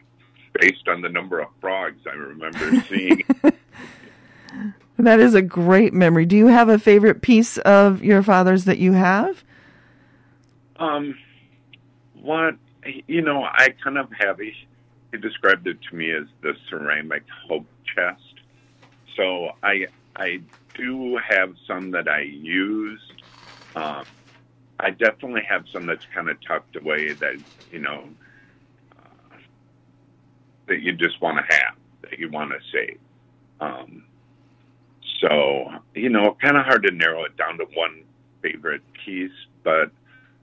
based 0.60 0.88
on 0.88 1.00
the 1.00 1.08
number 1.08 1.40
of 1.40 1.48
frogs 1.60 2.00
I 2.06 2.14
remember 2.14 2.80
seeing. 2.88 3.24
that 4.98 5.20
is 5.20 5.34
a 5.34 5.42
great 5.42 5.92
memory. 5.92 6.26
Do 6.26 6.36
you 6.36 6.46
have 6.46 6.68
a 6.68 6.78
favorite 6.78 7.22
piece 7.22 7.58
of 7.58 8.02
your 8.02 8.22
father's 8.22 8.64
that 8.64 8.78
you 8.78 8.92
have? 8.92 9.44
Um, 10.78 11.16
what 12.20 12.56
you 13.06 13.22
know, 13.22 13.42
I 13.42 13.68
kind 13.82 13.98
of 13.98 14.10
have. 14.18 14.38
He, 14.38 14.52
he 15.12 15.18
described 15.18 15.66
it 15.66 15.78
to 15.90 15.96
me 15.96 16.10
as 16.12 16.24
the 16.42 16.54
ceramic 16.68 17.24
hope 17.48 17.66
chest. 17.94 18.22
So 19.16 19.50
I 19.62 19.86
I 20.14 20.40
do 20.74 21.16
have 21.16 21.54
some 21.66 21.90
that 21.92 22.08
I 22.08 22.20
used. 22.20 23.22
Um, 23.74 24.04
I 24.78 24.90
definitely 24.90 25.42
have 25.48 25.64
some 25.72 25.86
that's 25.86 26.04
kind 26.14 26.28
of 26.28 26.40
tucked 26.42 26.76
away 26.76 27.12
that 27.12 27.36
you 27.72 27.78
know 27.78 28.08
that 30.68 30.82
you 30.82 30.92
just 30.92 31.20
want 31.20 31.38
to 31.38 31.54
have 31.54 31.74
that 32.02 32.18
you 32.18 32.30
want 32.30 32.50
to 32.50 32.58
save. 32.72 32.98
Um, 33.60 34.04
so 35.20 35.70
you 35.94 36.08
know, 36.08 36.36
kind 36.40 36.56
of 36.56 36.64
hard 36.64 36.82
to 36.84 36.92
narrow 36.92 37.24
it 37.24 37.36
down 37.36 37.58
to 37.58 37.64
one 37.74 38.04
favorite 38.42 38.82
piece, 39.04 39.30
but 39.64 39.90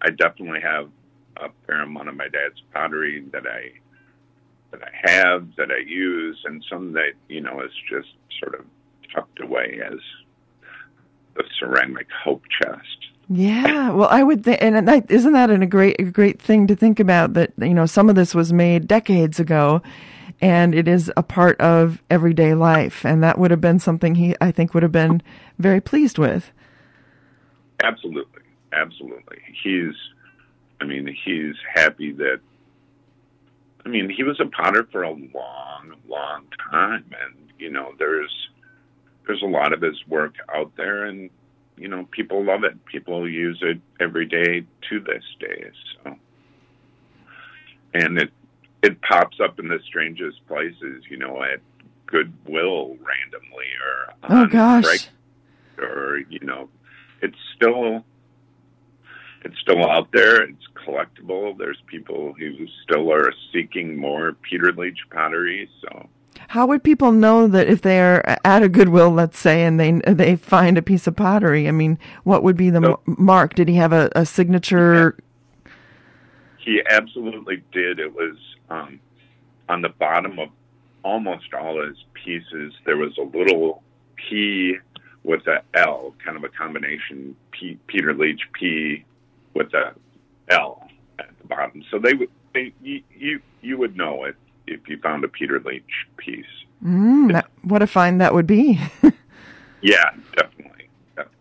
I 0.01 0.09
definitely 0.09 0.61
have 0.61 0.89
a 1.37 1.49
fair 1.65 1.81
amount 1.81 2.09
of 2.09 2.15
my 2.15 2.27
dad's 2.27 2.61
pottery 2.73 3.25
that 3.31 3.45
I 3.47 3.71
that 4.71 4.81
I 4.83 5.11
have 5.11 5.47
that 5.57 5.69
I 5.71 5.79
use, 5.85 6.39
and 6.45 6.63
some 6.69 6.93
that 6.93 7.13
you 7.29 7.41
know 7.41 7.61
is 7.61 7.71
just 7.89 8.09
sort 8.39 8.59
of 8.59 8.65
tucked 9.13 9.41
away 9.41 9.79
as 9.85 9.99
the 11.35 11.43
ceramic 11.59 12.07
hope 12.23 12.43
chest. 12.61 13.12
Yeah, 13.29 13.91
well, 13.91 14.09
I 14.09 14.21
would 14.21 14.43
think, 14.43 14.61
and 14.61 14.87
that, 14.87 15.09
isn't 15.09 15.31
that 15.33 15.49
a 15.49 15.65
great, 15.65 15.99
a 15.99 16.03
great 16.03 16.41
thing 16.41 16.67
to 16.67 16.75
think 16.75 16.99
about? 16.99 17.33
That 17.33 17.53
you 17.57 17.73
know, 17.73 17.85
some 17.85 18.09
of 18.09 18.15
this 18.15 18.35
was 18.35 18.51
made 18.51 18.87
decades 18.87 19.39
ago, 19.39 19.81
and 20.41 20.75
it 20.75 20.87
is 20.87 21.11
a 21.15 21.23
part 21.23 21.59
of 21.61 22.03
everyday 22.09 22.53
life, 22.53 23.05
and 23.05 23.23
that 23.23 23.39
would 23.39 23.51
have 23.51 23.61
been 23.61 23.79
something 23.79 24.15
he, 24.15 24.35
I 24.41 24.51
think, 24.51 24.73
would 24.73 24.83
have 24.83 24.91
been 24.91 25.21
very 25.57 25.79
pleased 25.79 26.17
with. 26.17 26.51
Absolutely, 27.81 28.41
absolutely. 28.73 29.39
He's, 29.63 29.95
I 30.81 30.85
mean, 30.85 31.07
he's 31.23 31.55
happy 31.73 32.11
that. 32.13 32.39
I 33.85 33.89
mean, 33.89 34.09
he 34.09 34.23
was 34.23 34.39
a 34.39 34.45
potter 34.45 34.87
for 34.91 35.03
a 35.03 35.11
long, 35.11 35.95
long 36.07 36.45
time, 36.71 37.05
and 37.25 37.35
you 37.57 37.69
know, 37.69 37.93
there's 37.99 38.49
there's 39.25 39.41
a 39.41 39.47
lot 39.47 39.71
of 39.71 39.81
his 39.81 39.97
work 40.07 40.35
out 40.53 40.71
there, 40.75 41.05
and 41.05 41.29
you 41.77 41.87
know, 41.87 42.07
people 42.11 42.43
love 42.43 42.63
it. 42.63 42.83
People 42.85 43.29
use 43.29 43.59
it 43.61 43.79
every 43.99 44.25
day 44.25 44.65
to 44.89 44.99
this 44.99 45.23
day. 45.39 45.71
So, 46.03 46.15
and 47.93 48.17
it 48.17 48.31
it 48.81 49.01
pops 49.01 49.39
up 49.39 49.59
in 49.59 49.67
the 49.67 49.79
strangest 49.85 50.45
places. 50.47 51.03
You 51.09 51.17
know, 51.17 51.43
at 51.43 51.59
Goodwill 52.05 52.97
randomly, 53.01 53.67
or 53.83 54.13
oh 54.29 54.45
gosh, 54.47 54.83
Craig, 54.85 55.01
or 55.79 56.19
you 56.29 56.39
know, 56.41 56.69
it's 57.21 57.37
still 57.55 58.03
it's 59.43 59.59
still 59.59 59.89
out 59.89 60.09
there. 60.11 60.43
It's 60.43 60.67
collectible. 60.85 61.57
There's 61.57 61.81
people 61.87 62.33
who 62.33 62.67
still 62.83 63.11
are 63.11 63.33
seeking 63.51 63.97
more 63.97 64.33
Peter 64.33 64.71
Leach 64.71 64.99
pottery. 65.11 65.69
So 65.81 66.07
how 66.49 66.65
would 66.67 66.83
people 66.83 67.11
know 67.11 67.47
that 67.47 67.67
if 67.67 67.81
they're 67.81 68.23
at 68.45 68.63
a 68.63 68.69
Goodwill, 68.69 69.11
let's 69.11 69.39
say, 69.39 69.63
and 69.63 69.79
they 69.79 69.91
they 70.11 70.35
find 70.35 70.77
a 70.77 70.81
piece 70.81 71.07
of 71.07 71.15
pottery? 71.15 71.67
I 71.67 71.71
mean, 71.71 71.97
what 72.23 72.43
would 72.43 72.57
be 72.57 72.69
the 72.69 72.81
so, 72.81 72.99
mark? 73.05 73.55
Did 73.55 73.67
he 73.67 73.75
have 73.75 73.93
a, 73.93 74.09
a 74.15 74.25
signature? 74.25 75.17
He 76.57 76.81
absolutely 76.89 77.61
did. 77.71 77.99
It 77.99 78.13
was 78.13 78.37
um, 78.69 78.99
on 79.67 79.81
the 79.81 79.89
bottom 79.89 80.39
of 80.39 80.49
almost 81.03 81.53
all 81.53 81.85
his 81.85 81.97
pieces. 82.13 82.73
There 82.85 82.97
was 82.97 83.17
a 83.17 83.23
little 83.23 83.83
P 84.15 84.77
with 85.23 85.45
a 85.47 85.61
L, 85.73 86.13
kind 86.23 86.37
of 86.37 86.43
a 86.43 86.49
combination 86.49 87.35
P, 87.51 87.77
Peter 87.87 88.13
Leach 88.13 88.41
P 88.53 89.03
with 89.53 89.73
a 89.73 89.93
L 90.49 90.87
at 91.19 91.29
the 91.41 91.47
bottom. 91.47 91.83
So 91.89 91.99
they 91.99 92.13
would 92.13 92.29
they 92.53 92.73
you 92.81 93.01
you, 93.15 93.41
you 93.61 93.77
would 93.77 93.97
know 93.97 94.25
it 94.25 94.35
if 94.67 94.87
you 94.87 94.97
found 94.97 95.23
a 95.23 95.27
Peter 95.27 95.59
Leach 95.59 96.07
piece. 96.17 96.45
Mm, 96.83 97.31
that, 97.31 97.47
what 97.63 97.81
a 97.81 97.87
find 97.87 98.19
that 98.21 98.33
would 98.33 98.47
be. 98.47 98.79
yeah, 99.81 100.11
definitely. 100.35 100.89
definitely. 101.15 101.37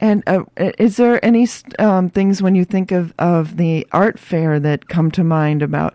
And 0.00 0.22
uh, 0.26 0.44
is 0.56 0.96
there 0.96 1.24
any 1.24 1.48
um, 1.78 2.08
things 2.08 2.40
when 2.40 2.54
you 2.54 2.64
think 2.64 2.92
of, 2.92 3.12
of 3.18 3.56
the 3.56 3.86
art 3.92 4.18
fair 4.18 4.60
that 4.60 4.88
come 4.88 5.10
to 5.12 5.24
mind 5.24 5.62
about 5.62 5.94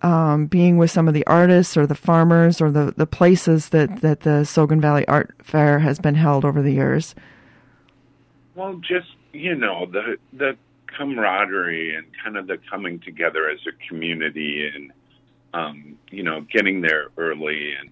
um, 0.00 0.46
being 0.46 0.78
with 0.78 0.90
some 0.90 1.06
of 1.06 1.14
the 1.14 1.26
artists 1.26 1.76
or 1.76 1.86
the 1.86 1.94
farmers 1.94 2.60
or 2.60 2.70
the, 2.70 2.94
the 2.96 3.06
places 3.06 3.68
that, 3.68 4.00
that 4.00 4.20
the 4.20 4.44
Sogn 4.44 4.80
Valley 4.80 5.06
Art 5.06 5.34
Fair 5.42 5.78
has 5.78 5.98
been 5.98 6.14
held 6.14 6.44
over 6.44 6.60
the 6.60 6.72
years? 6.72 7.14
Well, 8.54 8.74
just, 8.76 9.14
you 9.32 9.54
know, 9.54 9.86
the, 9.86 10.16
the 10.32 10.56
camaraderie 10.86 11.94
and 11.94 12.06
kind 12.22 12.36
of 12.36 12.46
the 12.46 12.58
coming 12.70 13.00
together 13.00 13.48
as 13.48 13.60
a 13.66 13.88
community 13.88 14.68
and 14.74 14.92
um, 15.54 15.98
you 16.10 16.22
know, 16.22 16.40
getting 16.52 16.80
there 16.80 17.08
early 17.16 17.72
and, 17.78 17.90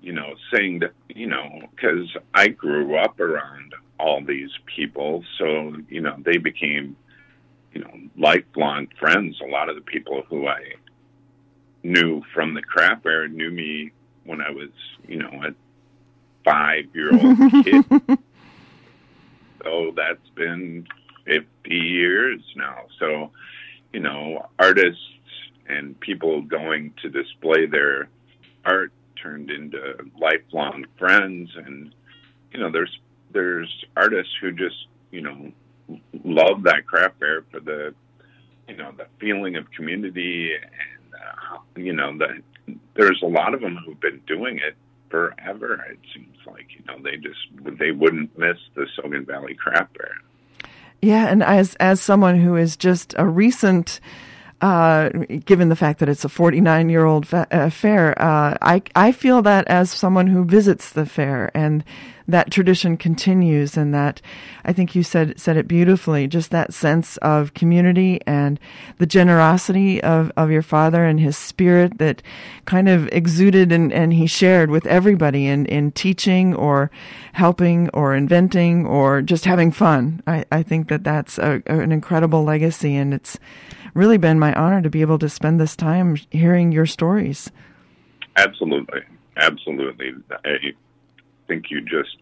you 0.00 0.12
know, 0.12 0.34
saying 0.52 0.80
that, 0.80 0.92
you 1.08 1.26
know, 1.26 1.60
because 1.70 2.14
I 2.34 2.48
grew 2.48 2.96
up 2.96 3.20
around 3.20 3.74
all 3.98 4.22
these 4.24 4.50
people. 4.66 5.24
So, 5.38 5.76
you 5.88 6.00
know, 6.00 6.16
they 6.24 6.36
became, 6.36 6.96
you 7.72 7.80
know, 7.80 7.92
lifelong 8.16 8.88
friends. 8.98 9.40
A 9.40 9.50
lot 9.50 9.68
of 9.68 9.76
the 9.76 9.82
people 9.82 10.22
who 10.28 10.46
I 10.46 10.74
knew 11.82 12.22
from 12.34 12.54
the 12.54 12.62
craft 12.62 13.02
fair 13.04 13.28
knew 13.28 13.50
me 13.50 13.92
when 14.24 14.40
I 14.40 14.50
was, 14.50 14.70
you 15.06 15.18
know, 15.18 15.30
a 15.44 15.54
five 16.44 16.84
year 16.94 17.12
old 17.12 17.38
kid. 17.64 17.84
so 19.62 19.92
that's 19.96 20.28
been 20.34 20.86
50 21.26 21.74
years 21.74 22.40
now. 22.56 22.86
So, 22.98 23.30
you 23.92 24.00
know, 24.00 24.46
artists 24.58 25.00
and 25.68 25.98
people 26.00 26.42
going 26.42 26.92
to 27.02 27.10
display 27.10 27.66
their 27.66 28.08
art 28.64 28.92
turned 29.20 29.50
into 29.50 29.78
lifelong 30.20 30.84
friends. 30.98 31.50
And 31.56 31.94
you 32.52 32.60
know 32.60 32.70
there's 32.70 32.98
there's 33.32 33.84
artists 33.96 34.32
who 34.40 34.52
just 34.52 34.86
you 35.10 35.20
know 35.20 35.52
love 36.24 36.62
that 36.62 36.86
craft 36.86 37.18
fair 37.18 37.44
for 37.50 37.60
the 37.60 37.94
you 38.68 38.76
know 38.76 38.92
the 38.96 39.06
feeling 39.20 39.56
of 39.56 39.70
community 39.72 40.52
and 40.54 41.14
uh, 41.14 41.58
you 41.76 41.92
know 41.92 42.16
that 42.16 42.30
there's 42.94 43.20
a 43.22 43.26
lot 43.26 43.54
of 43.54 43.60
them 43.60 43.76
who've 43.84 44.00
been 44.00 44.20
doing 44.26 44.58
it 44.58 44.74
forever 45.10 45.84
it 45.90 45.98
seems 46.14 46.36
like 46.46 46.66
you 46.70 46.84
know 46.86 46.98
they 47.02 47.16
just 47.16 47.78
they 47.78 47.90
wouldn't 47.90 48.36
miss 48.38 48.56
the 48.74 48.86
Sogn 48.96 49.26
Valley 49.26 49.54
craft 49.54 49.96
fair. 49.96 50.14
Yeah 51.02 51.26
and 51.26 51.42
as 51.42 51.74
as 51.76 52.00
someone 52.00 52.40
who 52.40 52.56
is 52.56 52.76
just 52.76 53.14
a 53.18 53.26
recent 53.26 54.00
uh, 54.60 55.10
given 55.44 55.68
the 55.68 55.76
fact 55.76 55.98
that 55.98 56.08
it's 56.08 56.24
a 56.24 56.28
49 56.28 56.88
year 56.88 57.04
old 57.04 57.26
fa- 57.26 57.46
uh, 57.50 57.70
fair, 57.70 58.20
uh, 58.20 58.56
I, 58.62 58.82
I 58.94 59.12
feel 59.12 59.42
that 59.42 59.66
as 59.68 59.90
someone 59.90 60.28
who 60.28 60.44
visits 60.44 60.90
the 60.90 61.06
fair 61.06 61.50
and 61.54 61.84
that 62.26 62.50
tradition 62.50 62.96
continues 62.96 63.76
and 63.76 63.92
that 63.92 64.22
I 64.64 64.72
think 64.72 64.94
you 64.94 65.02
said, 65.02 65.38
said 65.38 65.58
it 65.58 65.68
beautifully, 65.68 66.26
just 66.26 66.50
that 66.50 66.72
sense 66.72 67.18
of 67.18 67.52
community 67.52 68.20
and 68.26 68.58
the 68.96 69.06
generosity 69.06 70.02
of, 70.02 70.32
of 70.36 70.50
your 70.50 70.62
father 70.62 71.04
and 71.04 71.20
his 71.20 71.36
spirit 71.36 71.98
that 71.98 72.22
kind 72.64 72.88
of 72.88 73.08
exuded 73.08 73.72
and, 73.72 73.92
and 73.92 74.14
he 74.14 74.26
shared 74.26 74.70
with 74.70 74.86
everybody 74.86 75.46
in, 75.46 75.66
in 75.66 75.92
teaching 75.92 76.54
or 76.54 76.90
helping 77.34 77.90
or 77.90 78.14
inventing 78.14 78.86
or 78.86 79.20
just 79.20 79.44
having 79.44 79.70
fun. 79.70 80.22
I, 80.26 80.46
I 80.50 80.62
think 80.62 80.88
that 80.88 81.04
that's 81.04 81.36
a, 81.36 81.62
an 81.66 81.92
incredible 81.92 82.44
legacy 82.44 82.96
and 82.96 83.12
it's, 83.12 83.38
really 83.94 84.18
been 84.18 84.38
my 84.38 84.52
honor 84.54 84.82
to 84.82 84.90
be 84.90 85.00
able 85.00 85.18
to 85.18 85.28
spend 85.28 85.60
this 85.60 85.76
time 85.76 86.16
hearing 86.30 86.72
your 86.72 86.86
stories. 86.86 87.50
Absolutely. 88.36 89.00
Absolutely. 89.36 90.12
I 90.44 90.72
think 91.48 91.70
you 91.70 91.80
just 91.80 92.16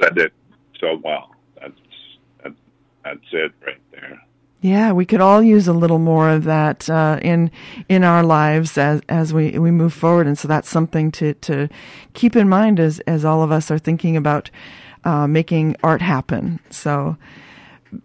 said 0.00 0.16
it 0.18 0.32
so 0.80 1.00
well. 1.02 1.34
That's, 1.60 1.80
that's, 2.42 2.54
that's 3.04 3.26
it 3.32 3.52
right 3.66 3.80
there. 3.90 4.20
Yeah, 4.60 4.90
we 4.90 5.06
could 5.06 5.20
all 5.20 5.40
use 5.40 5.68
a 5.68 5.72
little 5.72 6.00
more 6.00 6.30
of 6.30 6.42
that 6.44 6.90
uh, 6.90 7.20
in 7.22 7.52
in 7.88 8.02
our 8.02 8.24
lives 8.24 8.76
as 8.76 9.02
as 9.08 9.32
we, 9.32 9.56
we 9.56 9.70
move 9.70 9.94
forward, 9.94 10.26
and 10.26 10.36
so 10.36 10.48
that's 10.48 10.68
something 10.68 11.12
to, 11.12 11.34
to 11.34 11.68
keep 12.12 12.34
in 12.34 12.48
mind 12.48 12.80
as 12.80 12.98
as 13.00 13.24
all 13.24 13.44
of 13.44 13.52
us 13.52 13.70
are 13.70 13.78
thinking 13.78 14.16
about 14.16 14.50
uh, 15.04 15.28
making 15.28 15.76
art 15.84 16.02
happen. 16.02 16.58
So, 16.70 17.16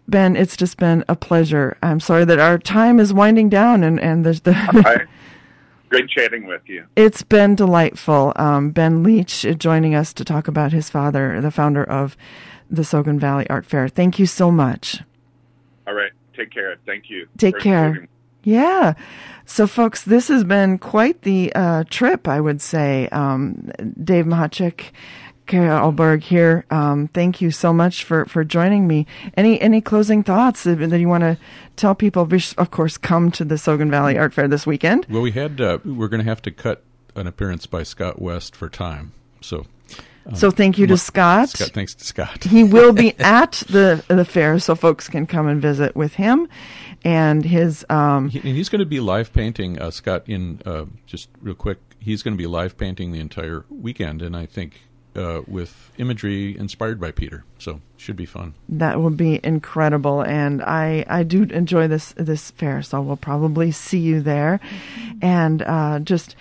Ben, 0.08 0.36
it's 0.36 0.56
just 0.56 0.76
been 0.78 1.04
a 1.08 1.16
pleasure. 1.16 1.76
I'm 1.82 2.00
sorry 2.00 2.24
that 2.24 2.38
our 2.38 2.58
time 2.58 2.98
is 3.00 3.12
winding 3.12 3.48
down, 3.48 3.82
and 3.82 4.00
and 4.00 4.24
there's 4.24 4.40
the. 4.42 4.52
Great 5.90 6.08
chatting 6.08 6.46
with 6.46 6.62
you. 6.66 6.84
It's 6.96 7.22
been 7.22 7.54
delightful. 7.54 8.32
Um, 8.36 8.70
ben 8.70 9.02
Leach 9.02 9.46
joining 9.58 9.94
us 9.94 10.12
to 10.14 10.24
talk 10.24 10.48
about 10.48 10.72
his 10.72 10.90
father, 10.90 11.40
the 11.40 11.52
founder 11.52 11.84
of 11.84 12.16
the 12.68 12.82
Sogn 12.82 13.20
Valley 13.20 13.48
Art 13.48 13.64
Fair. 13.64 13.88
Thank 13.88 14.18
you 14.18 14.26
so 14.26 14.50
much. 14.50 15.00
All 15.86 15.94
right. 15.94 16.10
Take 16.34 16.50
care. 16.50 16.76
Thank 16.86 17.10
you. 17.10 17.28
Take 17.38 17.58
care. 17.60 17.86
Including- 17.86 18.08
yeah. 18.42 18.94
So, 19.46 19.66
folks, 19.66 20.02
this 20.02 20.28
has 20.28 20.42
been 20.44 20.78
quite 20.78 21.22
the 21.22 21.52
uh, 21.54 21.84
trip, 21.90 22.26
I 22.26 22.40
would 22.40 22.60
say. 22.60 23.08
Um, 23.10 23.70
Dave 24.02 24.24
Machacek 24.24 24.90
Kari 25.46 25.68
Alberg 25.68 26.22
here. 26.22 26.64
Um, 26.70 27.08
thank 27.08 27.40
you 27.40 27.50
so 27.50 27.72
much 27.72 28.04
for, 28.04 28.24
for 28.26 28.44
joining 28.44 28.86
me. 28.86 29.06
Any 29.36 29.60
any 29.60 29.80
closing 29.80 30.22
thoughts 30.22 30.64
that 30.64 30.78
you 30.98 31.08
want 31.08 31.22
to 31.22 31.38
tell 31.76 31.94
people? 31.94 32.28
Of 32.58 32.70
course, 32.70 32.96
come 32.96 33.30
to 33.32 33.44
the 33.44 33.56
Sogn 33.56 33.90
Valley 33.90 34.16
Art 34.18 34.32
Fair 34.32 34.48
this 34.48 34.66
weekend. 34.66 35.06
Well, 35.10 35.22
we 35.22 35.32
had 35.32 35.60
uh, 35.60 35.78
we're 35.84 36.08
going 36.08 36.22
to 36.22 36.28
have 36.28 36.42
to 36.42 36.50
cut 36.50 36.82
an 37.14 37.26
appearance 37.26 37.66
by 37.66 37.82
Scott 37.82 38.20
West 38.20 38.56
for 38.56 38.68
time. 38.68 39.12
So, 39.40 39.66
So 40.34 40.50
thank 40.50 40.78
you 40.78 40.86
to 40.86 40.96
Scott. 40.96 41.50
Scott. 41.50 41.70
Thanks 41.74 41.94
to 41.94 42.04
Scott. 42.04 42.44
he 42.44 42.64
will 42.64 42.92
be 42.92 43.14
at 43.18 43.62
the 43.68 44.02
the 44.08 44.24
fair, 44.24 44.58
so 44.58 44.74
folks 44.74 45.08
can 45.08 45.26
come 45.26 45.46
and 45.46 45.60
visit 45.60 45.94
with 45.94 46.14
him, 46.14 46.48
and 47.04 47.44
his. 47.44 47.84
Um, 47.90 48.30
He, 48.30 48.38
and 48.38 48.48
he's 48.48 48.70
going 48.70 48.80
to 48.80 48.86
be 48.86 49.00
live 49.00 49.32
painting, 49.32 49.78
uh, 49.78 49.90
Scott. 49.90 50.24
In 50.26 50.62
uh, 50.64 50.86
just 51.06 51.28
real 51.42 51.54
quick, 51.54 51.78
he's 51.98 52.22
going 52.22 52.34
to 52.34 52.38
be 52.38 52.46
live 52.46 52.78
painting 52.78 53.12
the 53.12 53.20
entire 53.20 53.66
weekend, 53.68 54.22
and 54.22 54.34
I 54.34 54.46
think 54.46 54.80
uh, 55.16 55.42
with 55.46 55.90
imagery 55.98 56.56
inspired 56.58 57.00
by 57.00 57.10
Peter. 57.12 57.44
So 57.58 57.80
should 57.96 58.16
be 58.16 58.26
fun. 58.26 58.54
that 58.68 59.00
will 59.00 59.10
be 59.10 59.40
incredible, 59.42 60.20
and 60.22 60.62
I 60.62 61.04
I 61.08 61.22
do 61.22 61.44
enjoy 61.44 61.88
this 61.88 62.12
this 62.16 62.50
fair, 62.52 62.82
so 62.82 63.00
we'll 63.00 63.16
probably 63.16 63.70
see 63.70 63.98
you 64.00 64.20
there, 64.20 64.60
and 65.22 65.62
uh, 65.62 65.98
just. 66.00 66.36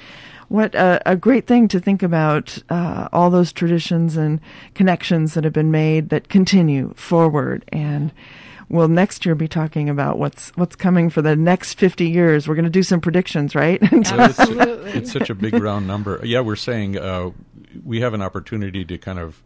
What 0.49 0.75
a, 0.75 1.01
a 1.05 1.15
great 1.15 1.47
thing 1.47 1.67
to 1.69 1.79
think 1.79 2.03
about 2.03 2.59
uh, 2.69 3.07
all 3.11 3.31
those 3.31 3.51
traditions 3.51 4.17
and 4.17 4.39
connections 4.75 5.33
that 5.33 5.45
have 5.45 5.53
been 5.53 5.71
made 5.71 6.09
that 6.09 6.29
continue 6.29 6.93
forward. 6.95 7.65
And 7.69 8.11
we'll 8.69 8.87
next 8.89 9.25
year 9.25 9.33
be 9.33 9.47
talking 9.47 9.89
about 9.89 10.19
what's 10.19 10.49
what's 10.55 10.75
coming 10.75 11.09
for 11.09 11.23
the 11.23 11.35
next 11.35 11.79
50 11.79 12.07
years. 12.07 12.47
We're 12.47 12.53
going 12.53 12.65
to 12.65 12.69
do 12.69 12.83
some 12.83 13.01
predictions, 13.01 13.55
right? 13.55 13.81
Well, 13.91 14.29
it's, 14.29 14.95
it's 14.95 15.11
such 15.11 15.31
a 15.31 15.35
big 15.35 15.55
round 15.55 15.87
number. 15.87 16.19
Yeah, 16.23 16.41
we're 16.41 16.55
saying 16.55 16.99
uh, 16.99 17.31
we 17.83 18.01
have 18.01 18.13
an 18.13 18.21
opportunity 18.21 18.83
to 18.85 18.97
kind 18.97 19.19
of 19.19 19.41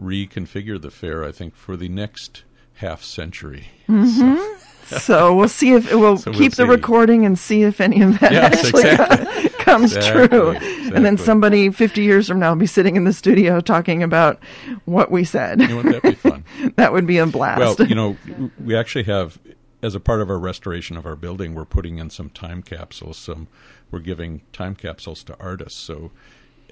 reconfigure 0.00 0.80
the 0.80 0.90
fair. 0.90 1.24
I 1.24 1.32
think 1.32 1.54
for 1.56 1.76
the 1.76 1.88
next 1.88 2.44
half 2.74 3.02
century. 3.02 3.68
Mhm. 3.88 4.58
So 4.86 5.34
we'll 5.34 5.48
see 5.48 5.72
if 5.72 5.92
we'll 5.94 6.16
So 6.18 6.30
we'll 6.30 6.40
keep 6.40 6.52
the 6.52 6.64
see. 6.64 6.68
recording 6.68 7.24
and 7.24 7.38
see 7.38 7.62
if 7.62 7.80
any 7.80 8.02
of 8.02 8.18
that 8.20 8.32
Yes, 8.32 8.64
actually 8.64 8.90
exactly. 8.90 9.48
comes 9.64 9.96
Exactly, 9.96 10.28
true. 10.28 10.50
And 10.94 11.04
then 11.04 11.16
somebody 11.16 11.70
50 11.70 12.02
years 12.02 12.28
from 12.28 12.38
now 12.38 12.50
will 12.50 12.56
be 12.60 12.66
sitting 12.66 12.96
in 12.96 13.04
the 13.04 13.12
studio 13.12 13.60
talking 13.60 14.02
about 14.02 14.38
what 14.84 15.10
we 15.10 15.24
said. 15.24 15.60
Wouldn't 15.60 15.90
that 15.90 16.02
be 16.02 16.14
fun? 16.14 16.44
that 16.76 16.92
would 16.92 17.06
be 17.06 17.16
a 17.18 17.26
blast. 17.26 17.78
Well, 17.78 17.88
you 17.88 17.94
know, 17.94 18.16
we 18.62 18.76
actually 18.76 19.04
have, 19.04 19.38
as 19.82 19.94
a 19.94 20.00
part 20.00 20.20
of 20.20 20.28
our 20.28 20.38
restoration 20.38 20.98
of 20.98 21.06
our 21.06 21.16
building, 21.16 21.54
we're 21.54 21.64
putting 21.64 21.98
in 21.98 22.10
some 22.10 22.28
time 22.28 22.62
capsules. 22.62 23.16
Some 23.16 23.48
we're 23.90 24.00
giving 24.00 24.42
time 24.52 24.74
capsules 24.74 25.22
to 25.24 25.36
artists. 25.40 25.80
So 25.80 26.10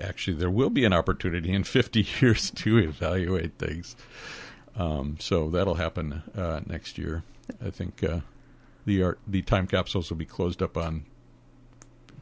actually, 0.01 0.37
there 0.37 0.51
will 0.51 0.71
be 0.71 0.85
an 0.85 0.93
opportunity 0.93 1.53
in 1.53 1.65
50 1.65 2.07
years 2.21 2.51
to 2.51 2.79
evaluate 2.79 3.59
things. 3.59 3.97
Um, 4.77 5.17
so 5.21 5.51
that'll 5.51 5.75
happen 5.75 6.23
uh, 6.37 6.61
next 6.67 6.99
year. 6.99 7.25
I 7.65 7.71
think 7.71 8.03
uh, 8.03 8.21
the 8.87 9.03
art, 9.03 9.19
the 9.27 9.43
time 9.43 9.67
capsules 9.67 10.11
will 10.11 10.17
be 10.17 10.25
closed 10.25 10.63
up 10.63 10.77
on 10.77 11.05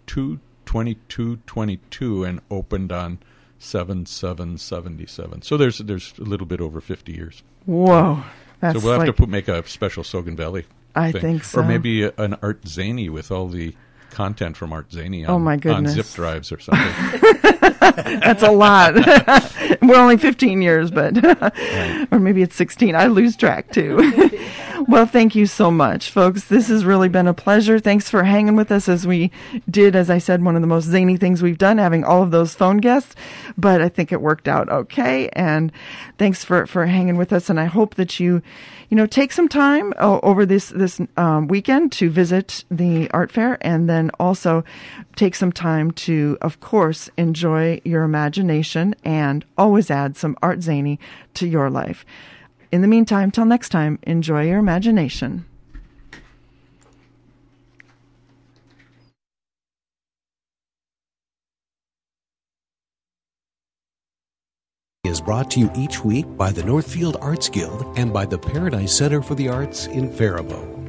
two 0.07 0.41
twenty 0.65 0.97
two 1.09 1.37
twenty 1.47 1.79
two 1.91 2.25
and 2.25 2.41
opened 2.51 2.91
on 2.91 3.19
seven 3.59 4.07
seven 4.07 4.59
seventy 4.59 5.07
seven. 5.07 5.43
So 5.43 5.57
there's 5.57 5.79
there's 5.79 6.15
a 6.19 6.25
little 6.25 6.47
bit 6.47 6.61
over 6.61 6.81
50 6.81 7.13
years. 7.13 7.43
Whoa. 7.67 8.25
That's 8.61 8.79
so 8.79 8.85
we'll 8.85 8.93
have 8.95 9.01
like, 9.01 9.07
to 9.07 9.13
put, 9.13 9.29
make 9.29 9.49
a 9.49 9.67
special 9.69 10.03
Sogn 10.03 10.37
Valley. 10.37 10.67
I 10.95 11.13
thing. 11.13 11.21
think 11.21 11.45
so. 11.45 11.61
Or 11.61 11.65
maybe 11.65 12.03
a, 12.03 12.13
an 12.19 12.35
Art 12.43 12.67
Zany 12.67 13.09
with 13.09 13.31
all 13.31 13.47
the 13.47 13.75
content 14.11 14.57
from 14.57 14.73
Art 14.73 14.91
Zany 14.93 15.25
oh 15.25 15.35
on, 15.35 15.37
Oh, 15.37 15.39
my 15.39 15.59
on 15.73 15.87
zip 15.87 16.07
drives 16.15 16.53
or 16.53 16.59
something. 16.59 17.21
That's 17.81 18.43
a 18.43 18.51
lot. 18.51 18.95
We're 19.83 19.97
only 19.97 20.17
15 20.17 20.63
years, 20.63 20.91
but 20.91 21.17
or 22.13 22.19
maybe 22.19 22.43
it's 22.43 22.57
16. 22.57 22.95
I 22.95 23.07
lose 23.07 23.37
track 23.37 23.73
too. 23.73 23.99
Well, 24.89 25.07
thank 25.07 25.35
you 25.35 25.47
so 25.47 25.71
much, 25.71 26.11
folks. 26.11 26.45
This 26.45 26.69
has 26.69 26.85
really 26.85 27.09
been 27.09 27.27
a 27.27 27.35
pleasure. 27.35 27.79
Thanks 27.79 28.09
for 28.09 28.25
hanging 28.25 28.57
with 28.57 28.71
us 28.73 28.89
as 28.89 29.07
we 29.07 29.31
did, 29.69 29.97
as 29.97 30.11
I 30.11 30.19
said, 30.19 30.43
one 30.43 30.57
of 30.57 30.61
the 30.61 30.69
most 30.69 30.85
zany 30.85 31.17
things 31.17 31.43
we've 31.43 31.59
done, 31.59 31.79
having 31.79 32.05
all 32.05 32.23
of 32.23 32.31
those 32.31 32.55
phone 32.55 32.79
guests. 32.79 33.15
But 33.57 33.81
I 33.81 33.89
think 33.89 34.13
it 34.13 34.21
worked 34.21 34.49
out 34.49 34.69
okay. 34.69 35.29
And 35.31 35.73
thanks 36.19 36.45
for 36.45 36.67
for 36.67 36.87
hanging 36.87 37.17
with 37.17 37.33
us. 37.33 37.51
And 37.51 37.61
I 37.61 37.67
hope 37.67 37.97
that 37.97 38.21
you, 38.21 38.43
you 38.89 38.97
know, 38.97 39.07
take 39.07 39.33
some 39.33 39.49
time 39.49 39.93
uh, 39.99 40.21
over 40.23 40.47
this 40.47 40.69
this 40.69 41.01
um, 41.17 41.49
weekend 41.49 41.93
to 41.93 42.11
visit 42.11 42.65
the 42.71 43.11
art 43.11 43.31
fair, 43.31 43.59
and 43.61 43.89
then 43.89 44.11
also 44.19 44.65
take 45.17 45.35
some 45.35 45.53
time 45.53 45.91
to, 45.93 46.39
of 46.41 46.61
course, 46.61 47.11
enjoy 47.17 47.81
your 47.85 48.05
imagination 48.05 48.95
and 49.05 49.45
always 49.59 49.91
add 49.91 50.17
some 50.17 50.37
art 50.43 50.63
zany 50.63 50.99
to 51.35 51.47
your 51.47 51.71
life. 51.71 52.05
In 52.73 52.83
the 52.83 52.89
meantime, 52.89 53.31
till 53.31 53.45
next 53.45 53.71
time, 53.71 53.99
enjoy 54.03 54.47
your 54.47 54.59
imagination. 54.59 55.45
is 65.11 65.21
brought 65.21 65.51
to 65.51 65.59
you 65.59 65.71
each 65.75 66.05
week 66.05 66.25
by 66.37 66.53
the 66.53 66.63
Northfield 66.63 67.17
Arts 67.21 67.49
Guild 67.49 67.85
and 67.99 68.13
by 68.13 68.25
the 68.25 68.39
Paradise 68.39 68.97
Center 68.97 69.21
for 69.21 69.35
the 69.35 69.49
Arts 69.49 69.87
in 69.87 70.11
Faribault. 70.11 70.80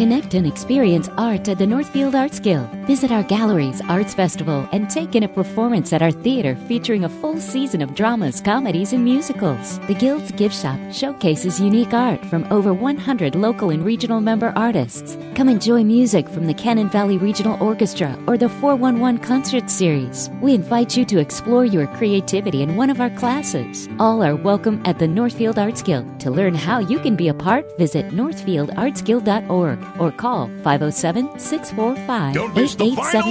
Connect 0.00 0.32
and 0.32 0.46
experience 0.46 1.10
art 1.18 1.46
at 1.50 1.58
the 1.58 1.66
Northfield 1.66 2.14
Arts 2.14 2.40
Guild. 2.40 2.70
Visit 2.86 3.12
our 3.12 3.22
galleries, 3.22 3.82
arts 3.86 4.14
festival, 4.14 4.66
and 4.72 4.88
take 4.88 5.14
in 5.14 5.24
a 5.24 5.28
performance 5.28 5.92
at 5.92 6.00
our 6.00 6.10
theater 6.10 6.56
featuring 6.66 7.04
a 7.04 7.08
full 7.10 7.38
season 7.38 7.82
of 7.82 7.94
dramas, 7.94 8.40
comedies, 8.40 8.94
and 8.94 9.04
musicals. 9.04 9.78
The 9.80 9.94
Guild's 9.94 10.32
gift 10.32 10.54
shop 10.54 10.80
showcases 10.90 11.60
unique 11.60 11.92
art 11.92 12.24
from 12.24 12.50
over 12.50 12.72
100 12.72 13.34
local 13.34 13.68
and 13.68 13.84
regional 13.84 14.22
member 14.22 14.54
artists. 14.56 15.18
Come 15.34 15.50
enjoy 15.50 15.84
music 15.84 16.30
from 16.30 16.46
the 16.46 16.54
Cannon 16.54 16.88
Valley 16.88 17.18
Regional 17.18 17.62
Orchestra 17.62 18.18
or 18.26 18.38
the 18.38 18.48
411 18.48 19.20
Concert 19.20 19.68
Series. 19.68 20.30
We 20.40 20.54
invite 20.54 20.96
you 20.96 21.04
to 21.04 21.18
explore 21.18 21.66
your 21.66 21.86
creativity 21.88 22.62
in 22.62 22.74
one 22.74 22.88
of 22.88 23.02
our 23.02 23.10
classes. 23.10 23.86
All 23.98 24.22
are 24.24 24.34
welcome 24.34 24.80
at 24.86 24.98
the 24.98 25.08
Northfield 25.08 25.58
Arts 25.58 25.82
Guild. 25.82 26.18
To 26.20 26.30
learn 26.30 26.54
how 26.54 26.78
you 26.78 26.98
can 27.00 27.16
be 27.16 27.28
a 27.28 27.34
part, 27.34 27.66
visit 27.76 28.08
northfieldartsguild.org 28.12 29.89
or 29.98 30.10
call 30.12 30.48
507 30.62 31.38
645 31.38 32.36
8877. 32.36 33.22